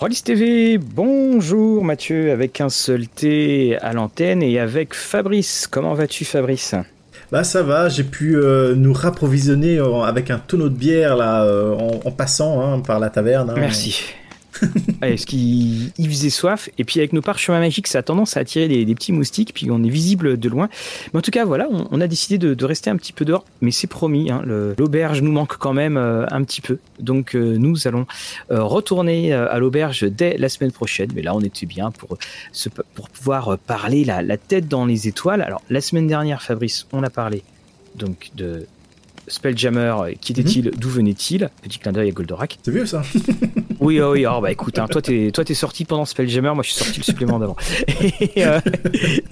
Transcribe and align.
Rollis 0.00 0.22
TV, 0.24 0.78
bonjour 0.78 1.84
Mathieu, 1.84 2.32
avec 2.32 2.62
un 2.62 2.70
seul 2.70 3.06
T 3.06 3.76
à 3.82 3.92
l'antenne 3.92 4.42
et 4.42 4.58
avec 4.58 4.94
Fabrice. 4.94 5.68
Comment 5.70 5.92
vas-tu 5.92 6.24
Fabrice? 6.24 6.74
Bah 7.30 7.44
ça 7.44 7.62
va, 7.62 7.90
j'ai 7.90 8.04
pu 8.04 8.34
euh, 8.34 8.74
nous 8.74 8.94
rapprovisionner 8.94 9.76
euh, 9.76 10.00
avec 10.00 10.30
un 10.30 10.38
tonneau 10.38 10.70
de 10.70 10.74
bière 10.74 11.16
là 11.16 11.44
euh, 11.44 11.76
en, 12.02 12.10
passant 12.12 12.62
hein, 12.62 12.80
par 12.80 12.98
la 12.98 13.10
taverne. 13.10 13.50
Hein. 13.50 13.56
Merci. 13.58 14.14
Est-ce 15.02 15.26
qu'il 15.26 15.92
faisait 15.98 16.30
soif 16.30 16.68
Et 16.78 16.84
puis 16.84 17.00
avec 17.00 17.12
nos 17.12 17.22
parchemins 17.22 17.60
magiques, 17.60 17.86
ça 17.86 17.98
a 17.98 18.02
tendance 18.02 18.36
à 18.36 18.40
attirer 18.40 18.68
des, 18.68 18.94
petits 18.94 19.12
moustiques, 19.12 19.52
puis 19.54 19.70
on 19.70 19.82
est 19.82 19.88
visible 19.88 20.38
de 20.38 20.48
loin. 20.48 20.68
Mais 21.12 21.18
en 21.18 21.22
tout 21.22 21.30
cas, 21.30 21.44
voilà, 21.44 21.68
on, 21.70 22.00
a 22.00 22.06
décidé 22.06 22.38
de, 22.38 22.64
rester 22.64 22.90
un 22.90 22.96
petit 22.96 23.12
peu 23.12 23.24
dehors, 23.24 23.44
mais 23.60 23.70
c'est 23.70 23.86
promis, 23.86 24.30
hein, 24.30 24.42
l'auberge 24.44 25.22
nous 25.22 25.32
manque 25.32 25.56
quand 25.56 25.72
même 25.72 25.96
euh, 25.96 26.26
un 26.30 26.44
petit 26.44 26.60
peu. 26.60 26.78
Donc 26.98 27.34
euh, 27.34 27.56
nous 27.56 27.88
allons 27.88 28.06
euh, 28.50 28.62
retourner 28.62 29.32
à 29.32 29.58
l'auberge 29.58 30.04
dès 30.04 30.36
la 30.36 30.48
semaine 30.48 30.72
prochaine. 30.72 31.10
Mais 31.14 31.22
là, 31.22 31.34
on 31.34 31.40
était 31.40 31.66
bien 31.66 31.90
pour, 31.90 32.18
pour 32.94 33.08
pouvoir 33.08 33.58
parler 33.58 34.04
la, 34.04 34.22
la 34.22 34.36
tête 34.36 34.68
dans 34.68 34.86
les 34.86 35.08
étoiles. 35.08 35.42
Alors 35.42 35.62
la 35.70 35.80
semaine 35.80 36.06
dernière, 36.06 36.42
Fabrice, 36.42 36.86
on 36.92 37.02
a 37.02 37.10
parlé 37.10 37.42
donc 37.96 38.30
de 38.36 38.66
Spelljammer, 39.30 39.94
euh, 40.00 40.12
qui 40.20 40.32
était-il 40.32 40.66
mhm. 40.66 40.74
D'où 40.76 40.88
venait-il 40.88 41.48
Petit 41.62 41.78
clin 41.78 41.92
d'œil 41.92 42.08
à 42.08 42.12
Goldorak. 42.12 42.58
C'est 42.62 42.70
vieux 42.70 42.86
ça 42.86 43.02
Oui, 43.80 43.98
oui, 44.00 44.26
oh, 44.26 44.40
bah 44.42 44.52
écoute, 44.52 44.78
hein, 44.78 44.86
toi 44.88 45.00
t'es 45.00 45.54
sorti 45.54 45.86
pendant 45.86 46.04
Spelljammer, 46.04 46.52
moi 46.54 46.62
je 46.62 46.70
suis 46.70 46.84
sorti 46.84 46.98
le 46.98 47.04
supplément 47.04 47.38
d'avant. 47.38 47.56
et, 48.20 48.46
euh, 48.46 48.60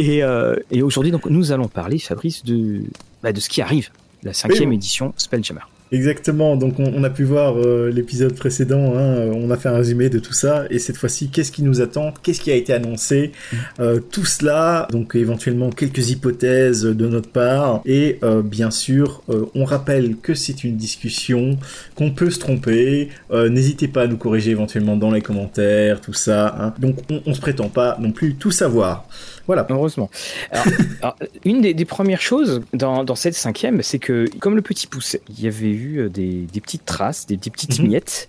euh, 0.01 0.57
et, 0.71 0.83
aujourd'hui, 0.83 1.13
donc 1.13 1.27
nous 1.27 1.53
allons 1.53 1.69
parler, 1.69 1.99
Fabrice, 1.99 2.45
de, 2.45 2.85
bah, 3.23 3.33
de 3.33 3.41
ce 3.41 3.51
qui 3.51 3.61
arrive, 3.61 3.91
la 4.23 4.33
cinquième 4.33 4.73
édition 4.73 5.13
Spelljammer. 5.19 5.61
Exactement, 5.91 6.57
donc 6.57 6.79
on, 6.79 7.03
a 7.03 7.09
pu 7.09 7.25
voir 7.25 7.57
euh, 7.57 7.91
l'épisode 7.91 8.35
précédent, 8.35 8.95
hein, 8.95 9.31
on 9.33 9.51
a 9.51 9.57
fait 9.57 9.71
un 9.71 9.77
résumé 9.77 10.11
de 10.11 10.19
tout 10.19 10.35
ça, 10.35 10.67
et 10.69 10.79
cette 10.79 10.99
fois-ci, 10.99 11.31
qu'est-ce 11.31 11.51
qui 11.51 11.63
nous 11.63 11.81
attend, 11.81 12.13
qu'est-ce 12.23 12.41
qui 12.41 12.51
a 12.51 12.55
été 12.55 12.75
annoncé, 12.75 13.33
mm. 13.53 13.57
euh, 13.81 14.01
tout 14.01 14.27
cela, 14.27 14.87
donc 14.91 15.15
éventuellement 15.15 15.71
quelques 15.71 16.11
hypothèses 16.11 16.83
de 16.83 17.09
notre 17.09 17.31
part, 17.31 17.81
et 17.87 18.19
euh, 18.23 18.43
bien 18.43 18.71
sûr, 18.71 19.23
on 19.55 19.65
rappelle 19.65 20.17
que 20.17 20.35
c'est 20.35 20.63
une 20.63 20.77
discussion, 20.77 21.59
qu'on 21.95 22.11
peut 22.11 22.31
se 22.31 22.39
tromper, 22.39 23.09
n'hésitez 23.33 23.89
pas 23.89 24.03
à 24.03 24.07
nous 24.07 24.19
corriger 24.19 24.51
éventuellement 24.51 24.97
dans 24.97 25.11
les 25.11 25.23
commentaires, 25.23 26.03
tout 26.03 26.13
ça, 26.13 26.55
hein. 26.61 26.75
donc 26.79 26.97
on, 27.11 27.23
on 27.25 27.35
se 27.35 27.41
prétend 27.41 27.69
pas 27.69 27.97
non 27.99 28.13
plus 28.13 28.35
tout 28.35 28.51
savoir. 28.51 29.09
Voilà. 29.49 29.67
Heureusement. 29.71 30.11
Alors, 30.53 31.17
une 31.45 31.63
des, 31.63 31.85
premières 31.87 32.21
choses 32.21 32.61
dans, 32.75 33.15
cette 33.15 33.35
cinquième, 33.35 33.83
c'est 33.83 33.99
que, 33.99 34.27
comme 34.39 34.55
le 34.55 34.63
petit 34.63 34.87
pouce, 34.87 35.17
il 35.31 35.43
y 35.43 35.47
avait 35.47 35.71
eu 35.71 36.01
euh, 36.01 36.09
des, 36.11 36.47
petites 36.61 36.85
traces, 36.85 37.27
des, 37.27 37.39
petites 37.39 37.81
mhm. 37.81 37.89
miettes. 37.89 38.29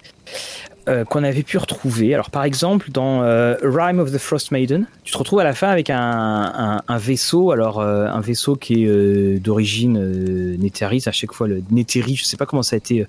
Euh, 0.88 1.04
qu'on 1.04 1.24
avait 1.24 1.44
pu 1.44 1.58
retrouver. 1.58 2.14
Alors 2.14 2.32
par 2.32 2.46
exemple 2.46 2.90
dans 2.90 3.22
euh, 3.22 3.56
Rime 3.62 4.00
of 4.00 4.12
the 4.12 4.18
Frost 4.18 4.52
Maiden, 4.52 4.88
tu 5.04 5.12
te 5.12 5.18
retrouves 5.18 5.40
à 5.40 5.44
la 5.44 5.54
fin 5.54 5.68
avec 5.68 5.90
un, 5.90 6.82
vaisseau, 6.98 7.52
alors 7.52 7.82
un 7.82 8.22
vaisseau 8.22 8.56
qui 8.56 8.86
est 8.86 9.40
d'origine 9.40 10.58
Néthéris, 10.58 11.04
à 11.06 11.12
chaque 11.12 11.34
fois 11.34 11.48
le 11.48 11.62
Néthéris, 11.70 12.16
je 12.16 12.24
sais 12.24 12.38
pas 12.38 12.46
comment 12.46 12.64
ça 12.64 12.76
a 12.76 12.78
été 12.78 13.06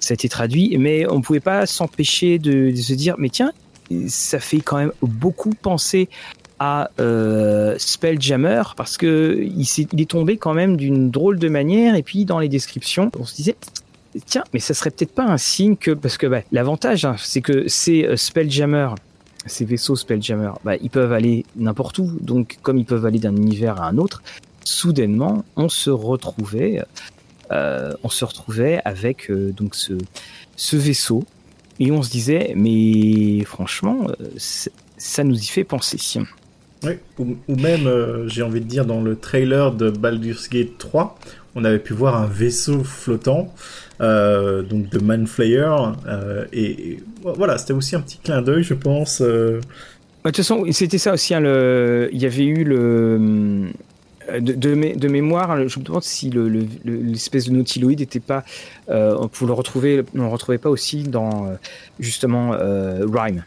ça 0.00 0.12
a 0.12 0.14
été 0.14 0.28
traduit, 0.28 0.76
mais 0.78 1.06
on 1.08 1.20
pouvait 1.20 1.40
pas 1.40 1.66
s'empêcher 1.66 2.38
de, 2.38 2.70
de, 2.70 2.76
se 2.76 2.94
dire 2.94 3.14
mais 3.18 3.28
tiens 3.28 3.52
ça 4.08 4.40
fait 4.40 4.60
quand 4.60 4.78
même 4.78 4.92
beaucoup 5.02 5.50
penser 5.50 6.08
à 6.64 6.90
euh, 7.00 7.74
Spelljammer 7.76 8.62
parce 8.76 8.96
que 8.96 9.36
il, 9.42 10.00
est, 10.00 10.08
tombé 10.08 10.36
quand 10.36 10.54
même 10.54 10.76
d'une 10.76 11.10
drôle 11.10 11.40
de 11.40 11.48
manière 11.48 11.96
et 11.96 12.04
puis 12.04 12.24
dans 12.24 12.38
les 12.38 12.48
descriptions 12.48 13.10
on 13.18 13.24
se 13.24 13.34
disait 13.34 13.56
tiens 14.26 14.44
mais 14.54 14.60
ça 14.60 14.72
serait 14.72 14.92
peut-être 14.92 15.12
pas 15.12 15.24
un 15.24 15.38
signe 15.38 15.74
que 15.74 15.90
parce 15.90 16.16
que 16.16 16.28
bah, 16.28 16.42
l'avantage 16.52 17.04
hein, 17.04 17.16
c'est 17.18 17.40
que 17.40 17.66
ces 17.66 18.04
euh, 18.04 18.16
Spelljammer 18.16 18.90
ces 19.44 19.64
vaisseaux 19.64 19.96
Spelljammer 19.96 20.52
bah, 20.62 20.76
ils 20.76 20.88
peuvent 20.88 21.12
aller 21.12 21.44
n'importe 21.56 21.98
où. 21.98 22.12
Donc 22.20 22.58
comme 22.62 22.78
ils 22.78 22.84
peuvent 22.84 23.06
aller 23.06 23.18
d'un 23.18 23.34
univers 23.34 23.82
à 23.82 23.88
un 23.88 23.98
autre 23.98 24.22
soudainement 24.62 25.44
on 25.56 25.68
se 25.68 25.90
retrouvait 25.90 26.80
euh, 27.50 27.92
on 28.04 28.08
se 28.08 28.24
retrouvait 28.24 28.80
avec 28.84 29.32
euh, 29.32 29.50
donc 29.50 29.74
ce 29.74 30.76
vaisseau. 30.76 31.24
Et 31.80 31.90
on 31.90 32.04
se 32.04 32.10
disait 32.10 32.52
mais 32.54 33.42
franchement 33.44 34.06
ça 34.96 35.24
nous 35.24 35.36
y 35.36 35.46
fait 35.46 35.64
penser 35.64 35.98
oui, 36.84 36.92
ou, 37.18 37.56
même, 37.56 37.86
euh, 37.86 38.28
j'ai 38.28 38.42
envie 38.42 38.60
de 38.60 38.66
dire, 38.66 38.84
dans 38.84 39.00
le 39.00 39.16
trailer 39.16 39.72
de 39.72 39.90
Baldur's 39.90 40.48
Gate 40.48 40.78
3, 40.78 41.18
on 41.54 41.64
avait 41.64 41.78
pu 41.78 41.92
voir 41.92 42.16
un 42.16 42.26
vaisseau 42.26 42.82
flottant, 42.82 43.54
euh, 44.00 44.62
donc 44.62 44.88
de 44.90 44.98
Manflayer, 44.98 45.70
euh, 46.08 46.44
et, 46.52 46.98
voilà, 47.22 47.58
c'était 47.58 47.72
aussi 47.72 47.94
un 47.94 48.00
petit 48.00 48.18
clin 48.18 48.42
d'œil, 48.42 48.64
je 48.64 48.74
pense. 48.74 49.20
De 49.20 49.60
toute 50.24 50.36
façon, 50.36 50.64
c'était 50.72 50.98
ça 50.98 51.12
aussi, 51.12 51.34
hein, 51.34 51.40
il 51.40 52.18
y 52.18 52.26
avait 52.26 52.44
eu 52.46 52.64
le... 52.64 53.70
De, 54.40 55.08
mémoire, 55.08 55.68
je 55.68 55.78
me 55.80 55.84
demande 55.84 56.04
si 56.04 56.30
l'espèce 56.84 57.48
de 57.48 57.52
nautiloïde 57.52 58.00
n'était 58.00 58.20
pas, 58.20 58.44
on 58.88 59.28
pouvait 59.28 60.04
le 60.14 60.26
retrouvait 60.26 60.58
pas 60.58 60.70
aussi 60.70 61.02
dans 61.02 61.52
justement 61.98 62.52
Rhyme 62.52 63.44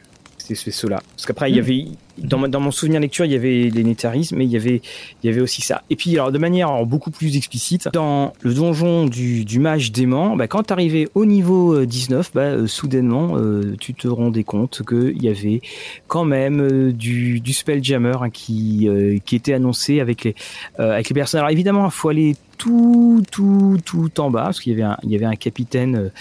ce 0.54 0.66
vaisseau-là. 0.66 1.02
Parce 1.16 1.26
qu'après, 1.26 1.50
il 1.50 1.56
y 1.56 1.60
hmm. 1.60 1.64
avait, 1.64 1.86
dans, 2.20 2.48
dans, 2.48 2.60
mon 2.60 2.72
souvenir 2.72 3.00
lecture, 3.00 3.26
il 3.26 3.32
y 3.32 3.36
avait 3.36 3.70
les 3.70 3.84
nétarismes, 3.84 4.38
mais 4.38 4.46
il 4.46 4.52
y 4.52 4.58
avait, 4.58 4.82
il 5.24 5.28
y 5.28 5.34
avait 5.34 5.42
aussi 5.42 5.62
ça. 5.62 5.82
Et 5.90 5.96
puis, 5.96 6.14
alors, 6.14 6.32
de 6.32 6.38
manière 6.38 6.86
beaucoup 6.86 7.12
plus 7.12 7.38
explicite, 7.38 7.90
dans 7.94 8.34
le 8.42 8.54
donjon 8.54 9.06
du, 9.06 9.46
du 9.46 9.60
mage 9.60 9.92
dément, 9.92 10.36
bah, 10.36 10.48
quand 10.48 10.64
tu 10.64 10.74
arrivais 10.74 11.08
au 11.16 11.26
niveau 11.26 11.86
19, 11.86 12.28
euh, 12.28 12.30
bah, 12.34 12.42
euh, 12.42 12.68
soudainement, 12.68 13.38
euh, 13.38 13.76
tu 13.80 13.94
te 13.94 14.08
rendais 14.08 14.44
compte 14.44 14.84
qu'il 14.88 15.22
y 15.22 15.30
avait 15.30 15.62
quand 16.08 16.26
même 16.26 16.92
du, 16.92 17.40
du 17.40 17.54
Spelljammer 17.54 18.18
hein, 18.22 18.30
qui, 18.30 18.88
qui 19.26 19.36
était 19.36 19.54
annoncé 19.54 20.00
avec 20.00 20.24
les, 20.24 20.36
avec 20.78 21.10
les 21.10 21.14
personnes. 21.14 21.40
Alors, 21.40 21.52
évidemment, 21.52 21.86
il 21.86 21.92
faut 21.92 22.10
aller 22.10 22.36
tout, 22.58 23.24
tout, 23.32 23.78
tout 23.84 24.20
en 24.20 24.30
bas, 24.30 24.44
parce 24.44 24.60
qu'il 24.60 24.74
y 24.74 24.76
avait 24.76 24.84
un, 24.84 24.98
il 25.04 25.12
y 25.12 25.16
avait 25.16 25.26
un 25.26 25.36
capitaine 25.36 26.12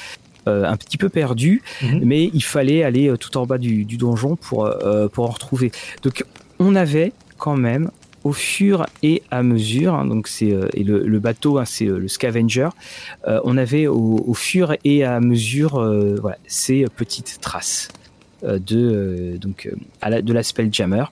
un 0.47 0.77
petit 0.77 0.97
peu 0.97 1.09
perdu, 1.09 1.63
mhm. 1.83 2.01
mais 2.05 2.31
il 2.33 2.43
fallait 2.43 2.83
aller 2.83 3.09
euh, 3.09 3.17
tout 3.17 3.37
en 3.37 3.47
bas 3.47 3.59
du, 3.59 3.85
donjon 3.85 4.37
pour, 4.37 4.67
euh, 4.67 5.09
pour 5.09 5.25
en 5.25 5.33
retrouver. 5.33 5.73
Donc 6.03 6.25
on 6.59 6.75
avait 6.75 7.13
quand 7.39 7.57
même 7.57 7.91
au 8.23 8.33
fur 8.33 8.87
et 9.03 9.23
à 9.31 9.43
mesure, 9.43 9.95
hein, 9.95 10.07
donc 10.07 10.29
c'est 10.29 10.55
et 10.73 10.83
le, 10.83 11.19
bateau, 11.19 11.59
hein, 11.59 11.67
c'est 11.67 11.85
le 11.85 12.09
Scavenger. 12.09 12.71
on 13.27 13.59
avait 13.59 13.87
au, 13.87 14.33
fur 14.33 14.75
et 14.83 15.05
à 15.05 15.21
mesure 15.21 15.73
voilà, 16.23 16.39
ces 16.47 16.87
petites 16.97 17.39
traces 17.43 17.89
de 18.43 19.37
donc 19.39 19.71
à 20.01 20.09
la, 20.09 20.23
de 20.23 20.33
la 20.33 20.43
Spelljammer. 20.43 21.05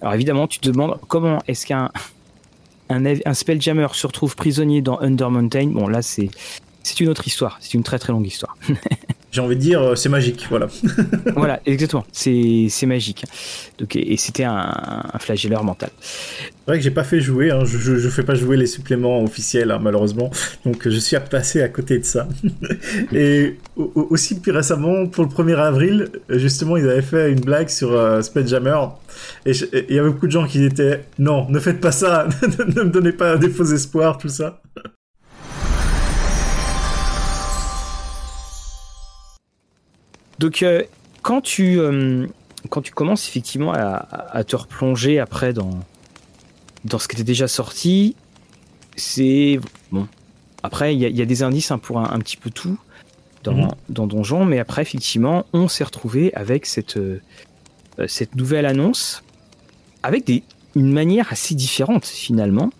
Alors 0.00 0.14
évidemment, 0.14 0.46
tu 0.46 0.60
te 0.60 0.70
demandes 0.70 0.98
comment 1.08 1.42
est-ce 1.46 1.66
qu'un 1.66 1.90
un, 2.88 3.04
un 3.04 3.34
Spelljammer 3.34 3.88
se 3.92 4.06
retrouve 4.06 4.34
prisonnier 4.34 4.80
dans 4.80 4.98
Under 5.00 5.30
Mountain? 5.30 5.66
Bon 5.68 5.88
là, 5.88 6.00
c'est 6.00 6.30
c'est 6.82 7.00
une 7.00 7.08
autre 7.08 7.26
histoire. 7.26 7.58
C'est 7.60 7.74
une 7.74 7.82
très 7.82 7.98
très 7.98 8.12
longue 8.12 8.26
histoire. 8.26 8.56
J'ai 9.32 9.40
envie 9.40 9.54
de 9.54 9.60
dire, 9.60 9.80
euh, 9.80 9.94
c'est 9.94 10.08
magique, 10.08 10.46
voilà. 10.50 10.66
voilà, 11.36 11.60
exactement. 11.64 12.04
C'est, 12.10 12.68
magique. 12.86 13.24
Donc, 13.78 13.94
et, 13.94 14.16
c'était 14.16 14.42
un, 14.42 14.74
un, 15.12 15.18
flagelleur 15.20 15.62
mental. 15.62 15.90
C'est 16.00 16.66
vrai 16.66 16.78
que 16.78 16.82
j'ai 16.82 16.90
pas 16.90 17.04
fait 17.04 17.20
jouer, 17.20 17.52
hein. 17.52 17.64
je, 17.64 17.78
je, 17.78 18.08
fais 18.08 18.24
pas 18.24 18.34
jouer 18.34 18.56
les 18.56 18.66
suppléments 18.66 19.22
officiels, 19.22 19.70
hein, 19.70 19.78
malheureusement. 19.80 20.32
Donc, 20.64 20.88
je 20.88 20.98
suis 20.98 21.16
passé 21.30 21.62
à 21.62 21.68
côté 21.68 22.00
de 22.00 22.04
ça. 22.04 22.26
et 23.12 23.56
aussi, 23.76 24.40
plus 24.40 24.50
récemment, 24.50 25.06
pour 25.06 25.22
le 25.22 25.30
1er 25.30 25.56
avril, 25.58 26.08
justement, 26.28 26.76
ils 26.76 26.88
avaient 26.88 27.00
fait 27.00 27.30
une 27.30 27.40
blague 27.40 27.68
sur 27.68 27.92
euh, 27.92 28.22
Spelljammer. 28.22 28.80
Et 29.46 29.52
il 29.88 29.94
y 29.94 29.98
avait 30.00 30.10
beaucoup 30.10 30.26
de 30.26 30.32
gens 30.32 30.46
qui 30.46 30.64
étaient, 30.64 31.04
non, 31.20 31.48
ne 31.48 31.60
faites 31.60 31.80
pas 31.80 31.92
ça, 31.92 32.26
ne 32.42 32.82
me 32.82 32.90
donnez 32.90 33.12
pas 33.12 33.36
des 33.36 33.48
faux 33.48 33.64
espoirs, 33.64 34.18
tout 34.18 34.28
ça. 34.28 34.60
Donc, 40.40 40.62
euh, 40.62 40.82
quand, 41.20 41.42
tu, 41.42 41.78
euh, 41.78 42.26
quand 42.70 42.80
tu 42.80 42.92
commences 42.92 43.28
effectivement 43.28 43.74
à, 43.74 44.42
te 44.42 44.56
replonger 44.56 45.20
après 45.20 45.52
dans, 45.52 45.78
dans 46.86 46.98
ce 46.98 47.08
qui 47.08 47.16
était 47.16 47.24
déjà 47.24 47.46
sorti, 47.46 48.16
c'est. 48.96 49.60
Bon. 49.92 50.08
Après, 50.62 50.94
il 50.94 51.00
y, 51.00 51.22
a 51.22 51.26
des 51.26 51.42
indices 51.42 51.70
hein, 51.70 51.78
pour 51.78 52.00
un, 52.00 52.18
petit 52.18 52.36
peu 52.36 52.50
tout 52.50 52.78
dans, 53.44 53.54
mhm. 53.54 53.68
dans 53.90 54.06
Donjon, 54.06 54.44
mais 54.46 54.58
après, 54.58 54.82
effectivement, 54.82 55.44
on 55.52 55.68
s'est 55.68 55.84
retrouvé 55.84 56.32
avec 56.34 56.66
cette, 56.66 56.96
euh, 56.96 57.20
cette 58.06 58.34
nouvelle 58.34 58.66
annonce, 58.66 59.22
avec 60.02 60.26
des, 60.26 60.42
une 60.74 60.92
manière 60.92 61.32
assez 61.32 61.54
différente 61.54 62.06
finalement. 62.06 62.70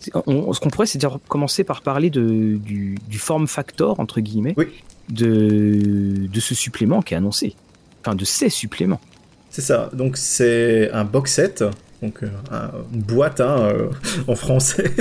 ce 0.00 0.10
qu'on 0.10 0.70
pourrait, 0.70 0.86
c'est 0.86 1.04
commencer 1.28 1.62
par 1.62 1.82
parler 1.82 2.10
de, 2.10 2.58
du, 2.58 2.96
du 3.08 3.18
form 3.18 3.48
factor, 3.48 3.98
entre 3.98 4.20
guillemets, 4.20 4.54
oui 4.56 4.68
de, 5.08 6.26
de 6.26 6.40
ce 6.40 6.54
supplément 6.54 7.02
qui 7.02 7.14
est 7.14 7.16
annoncé. 7.16 7.54
Enfin, 8.02 8.14
de 8.14 8.24
ces 8.24 8.48
suppléments. 8.48 9.00
C'est 9.50 9.62
ça. 9.62 9.90
Donc, 9.92 10.16
c'est 10.16 10.90
un 10.92 11.04
box 11.04 11.32
set. 11.32 11.64
Donc, 12.02 12.22
euh, 12.22 12.28
une 12.92 13.00
boîte 13.00 13.40
hein, 13.40 13.58
euh, 13.60 13.88
en 14.28 14.36
français. 14.36 14.94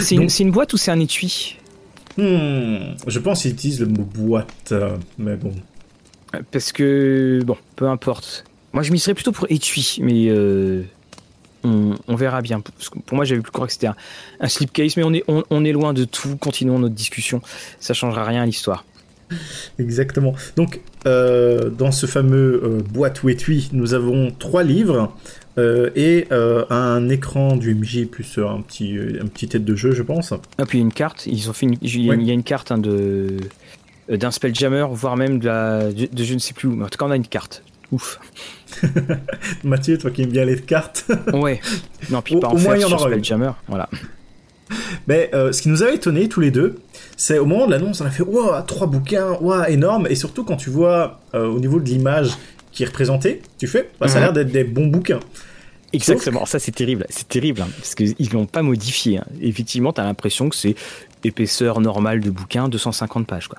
c'est 0.00 0.16
une, 0.16 0.50
boîte 0.50 0.72
ou 0.72 0.76
c'est 0.76 0.90
un 0.90 1.00
étui? 1.00 1.58
Hmm, 2.18 2.94
Je 3.06 3.18
pense 3.20 3.42
qu'il 3.42 3.52
utilise 3.52 3.80
le 3.80 3.86
mot 3.86 4.02
boîte, 4.02 4.74
mais 5.18 5.36
bon. 5.36 5.52
Parce 6.50 6.72
que, 6.72 7.40
bon, 7.44 7.56
peu 7.76 7.88
importe. 7.88 8.44
Moi, 8.72 8.82
je 8.82 8.92
m'y 8.92 8.98
serais 8.98 9.14
plutôt 9.14 9.32
pour 9.32 9.46
étui, 9.50 9.98
mais 10.00 10.28
euh, 10.28 10.82
on, 11.62 12.16
verra 12.16 12.40
bien. 12.40 12.60
pour 12.60 13.16
moi, 13.16 13.24
j'avais 13.24 13.40
plus 13.40 13.50
croire 13.52 13.66
que 13.66 13.72
c'était 13.72 13.88
un, 14.40 14.48
slipcase, 14.48 14.96
mais 14.96 15.04
on 15.04 15.12
est, 15.12 15.24
on, 15.28 15.64
est 15.64 15.72
loin 15.72 15.92
de 15.92 16.04
tout. 16.04 16.36
Continuons 16.36 16.78
notre 16.78 16.94
discussion. 16.94 17.42
Ça 17.80 17.94
changera 17.94 18.24
rien 18.24 18.42
à 18.42 18.46
l'histoire. 18.46 18.84
Exactement. 19.78 20.34
Donc, 20.56 20.80
euh, 21.06 21.70
dans 21.70 21.92
ce 21.92 22.06
fameux 22.06 22.60
euh, 22.62 22.80
boîte 22.82 23.22
ou 23.22 23.28
étui, 23.28 23.68
nous 23.72 23.94
avons 23.94 24.30
trois 24.38 24.62
livres. 24.62 25.14
et 25.58 26.26
un 26.30 27.08
écran 27.10 27.56
du 27.56 27.74
MJ 27.74 28.06
plus 28.06 28.38
un 28.38 28.62
petit, 28.62 28.96
un 29.20 29.26
petit 29.26 29.48
tête 29.48 29.64
de 29.64 29.74
jeu, 29.76 29.92
je 29.92 30.02
pense. 30.02 30.32
Ah, 30.58 30.66
puis 30.66 30.78
une 30.78 30.92
carte. 30.92 31.26
Ils 31.26 31.50
ont 31.50 31.52
fait 31.52 31.66
il, 31.66 32.04
y 32.04 32.10
a, 32.10 32.14
une 32.14 32.42
carte 32.42 32.72
hein, 32.72 32.78
de 32.78 33.36
d'un 34.08 34.30
spelljammer, 34.30 34.86
voire 34.90 35.16
même 35.16 35.38
de, 35.38 35.46
la, 35.46 35.92
de, 35.92 36.24
je 36.24 36.34
ne 36.34 36.38
sais 36.38 36.54
plus 36.54 36.68
où. 36.68 36.74
Mais 36.74 36.84
en 36.84 36.88
tout 36.88 36.98
cas, 36.98 37.06
on 37.06 37.10
a 37.10 37.16
une 37.16 37.26
carte. 37.26 37.62
Ouf. 37.92 38.18
Mathieu, 39.64 39.98
toi 39.98 40.10
qui 40.10 40.22
aimes 40.22 40.30
bien 40.30 40.46
les 40.46 40.58
cartes. 40.60 41.04
ouais. 41.34 41.60
Non, 42.10 42.22
puis 42.22 42.36
pas 42.36 42.48
en 42.48 42.54
au 42.54 42.58
moins, 42.58 42.76
y 42.76 42.84
en 42.84 42.92
aura 42.92 43.08
Spelljammer. 43.08 43.52
Voilà. 43.68 43.88
Mais 45.06 45.30
euh, 45.34 45.52
ce 45.52 45.62
qui 45.62 45.68
nous 45.68 45.82
avait 45.82 45.96
étonné 45.96 46.28
tous 46.28 46.40
les 46.40 46.50
deux, 46.50 46.76
c'est 47.16 47.38
au 47.38 47.46
moment 47.46 47.66
de 47.66 47.72
l'annonce, 47.72 48.00
on 48.00 48.06
a 48.06 48.10
fait 48.10 48.22
waouh, 48.22 48.60
trois 48.66 48.86
bouquins, 48.86 49.32
waouh, 49.40 49.64
énorme. 49.68 50.06
Et 50.08 50.14
surtout 50.14 50.44
quand 50.44 50.56
tu 50.56 50.70
vois 50.70 51.20
euh, 51.34 51.46
au 51.46 51.58
niveau 51.58 51.80
de 51.80 51.86
l'image 51.86 52.32
qui 52.72 52.82
est 52.82 52.86
représentée, 52.86 53.42
tu 53.58 53.66
fais, 53.66 53.90
bah, 54.00 54.08
ça 54.08 54.18
a 54.18 54.20
l'air 54.20 54.30
mhm. 54.30 54.36
d'être 54.36 54.52
des 54.52 54.64
bons 54.64 54.86
bouquins. 54.86 55.20
Exactement, 55.92 56.46
ça 56.46 56.58
c'est 56.58 56.72
terrible, 56.72 57.06
c'est 57.10 57.28
terrible, 57.28 57.60
hein, 57.60 57.68
parce 57.76 57.94
qu'ils 57.94 58.32
l'ont 58.32 58.46
pas 58.46 58.62
modifié. 58.62 59.18
Hein. 59.18 59.24
Effectivement, 59.42 59.92
tu 59.92 60.00
as 60.00 60.04
l'impression 60.04 60.48
que 60.48 60.56
c'est 60.56 60.74
épaisseur 61.22 61.80
normale 61.80 62.20
de 62.20 62.30
bouquin, 62.30 62.68
250 62.68 63.26
pages, 63.26 63.48
quoi. 63.48 63.58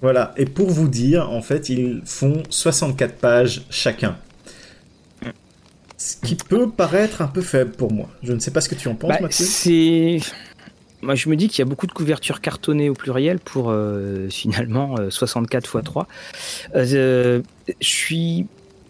Voilà, 0.00 0.32
et 0.36 0.44
pour 0.44 0.70
vous 0.70 0.88
dire, 0.88 1.30
en 1.30 1.42
fait, 1.42 1.68
ils 1.68 2.02
font 2.04 2.42
64 2.50 3.14
pages 3.16 3.62
chacun. 3.68 4.16
Ce 5.96 6.14
qui 6.16 6.36
peut 6.36 6.70
paraître 6.70 7.22
un 7.22 7.26
peu 7.26 7.40
faible 7.40 7.72
pour 7.72 7.92
moi. 7.92 8.08
Je 8.22 8.32
ne 8.32 8.38
sais 8.38 8.52
pas 8.52 8.60
ce 8.60 8.68
que 8.68 8.76
tu 8.76 8.86
en 8.86 8.94
penses, 8.94 9.10
bah, 9.10 9.18
Mathieu. 9.22 9.44
C'est. 9.44 10.20
Moi, 11.00 11.14
je 11.14 11.28
me 11.28 11.36
dis 11.36 11.48
qu'il 11.48 11.60
y 11.60 11.62
a 11.62 11.64
beaucoup 11.64 11.86
de 11.86 11.92
couvertures 11.92 12.40
cartonnées 12.40 12.88
au 12.88 12.94
pluriel 12.94 13.38
pour 13.38 13.70
euh, 13.70 14.28
finalement 14.30 14.96
64 15.10 15.78
x 15.78 15.84
3. 15.84 16.08
je 16.74 17.42
suis. 17.80 18.46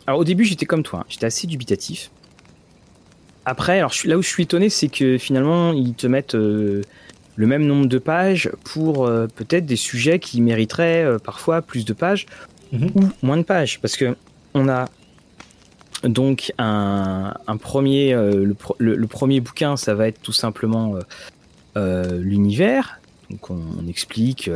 Alors, 0.06 0.20
au 0.20 0.24
début, 0.24 0.44
j'étais 0.44 0.66
comme 0.66 0.82
toi, 0.82 1.00
hein. 1.00 1.06
j'étais 1.08 1.26
assez 1.26 1.46
dubitatif. 1.46 2.10
Après, 3.44 3.78
alors, 3.78 3.92
là 4.04 4.16
où 4.16 4.22
je 4.22 4.28
suis 4.28 4.44
étonné, 4.44 4.70
c'est 4.70 4.88
que 4.88 5.18
finalement, 5.18 5.72
ils 5.72 5.94
te 5.94 6.06
mettent. 6.06 6.34
Euh, 6.34 6.82
le 7.36 7.46
même 7.46 7.64
nombre 7.64 7.86
de 7.86 7.98
pages 7.98 8.50
pour 8.64 9.06
euh, 9.06 9.28
peut-être 9.28 9.64
des 9.64 9.76
sujets 9.76 10.18
qui 10.18 10.40
mériteraient 10.40 11.06
parfois 11.22 11.62
plus 11.62 11.84
de 11.84 11.92
pages 11.92 12.26
mhm. 12.72 12.90
ou 12.96 13.10
moins 13.22 13.36
de 13.36 13.44
pages. 13.44 13.78
Parce 13.80 13.96
que 13.96 14.16
on 14.54 14.68
a 14.68 14.86
donc 16.02 16.52
un, 16.58 17.32
premier, 17.60 18.12
le, 18.12 19.06
premier 19.06 19.38
bouquin, 19.38 19.76
ça 19.76 19.94
va 19.94 20.08
être 20.08 20.20
tout 20.20 20.32
simplement 20.32 20.96
l'univers. 22.20 23.00
Donc 23.30 23.50
on, 23.50 23.86
explique 23.88 24.50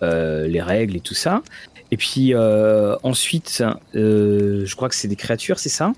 les 0.00 0.62
règles 0.62 0.96
et 0.96 1.00
tout 1.00 1.14
ça. 1.14 1.42
Et 1.90 1.96
puis 1.96 2.34
ensuite, 2.34 3.62
je 3.94 4.74
crois 4.74 4.88
que 4.88 4.94
c'est 4.94 5.08
des 5.08 5.16
créatures, 5.16 5.58
c'est 5.58 5.68
ça? 5.68 5.92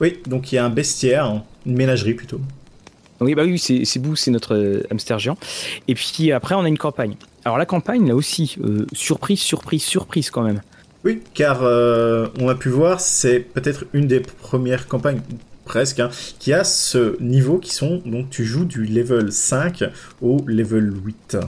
Oui, 0.00 0.18
donc 0.26 0.52
il 0.52 0.56
y 0.56 0.58
a 0.58 0.64
un 0.64 0.70
bestiaire, 0.70 1.42
une 1.66 1.76
ménagerie 1.76 2.14
plutôt. 2.14 2.40
Oui, 3.20 3.34
bah 3.34 3.44
oui, 3.44 3.58
c'est 3.58 3.98
Boo, 3.98 4.16
c'est 4.16 4.30
notre 4.30 4.54
euh, 4.54 4.82
hamster 4.90 5.18
géant. 5.18 5.38
Et 5.88 5.94
puis 5.94 6.32
après, 6.32 6.54
on 6.54 6.64
a 6.64 6.68
une 6.68 6.78
campagne. 6.78 7.14
Alors 7.44 7.58
la 7.58 7.66
campagne, 7.66 8.08
là 8.08 8.14
aussi, 8.14 8.56
euh, 8.62 8.86
surprise, 8.92 9.40
surprise, 9.40 9.82
surprise 9.82 10.30
quand 10.30 10.42
même. 10.42 10.60
Oui, 11.04 11.22
car 11.32 11.62
euh, 11.62 12.28
on 12.40 12.48
a 12.48 12.54
pu 12.54 12.70
voir, 12.70 13.00
c'est 13.00 13.40
peut-être 13.40 13.84
une 13.92 14.06
des 14.06 14.20
premières 14.20 14.88
campagnes 14.88 15.20
presque, 15.64 16.00
hein, 16.00 16.10
qui 16.38 16.52
a 16.52 16.64
ce 16.64 17.20
niveau 17.22 17.58
qui 17.58 17.74
sont, 17.74 18.02
donc 18.06 18.30
tu 18.30 18.44
joues 18.44 18.64
du 18.64 18.84
level 18.84 19.32
5 19.32 19.84
au 20.20 20.38
level 20.46 20.92
8. 21.04 21.38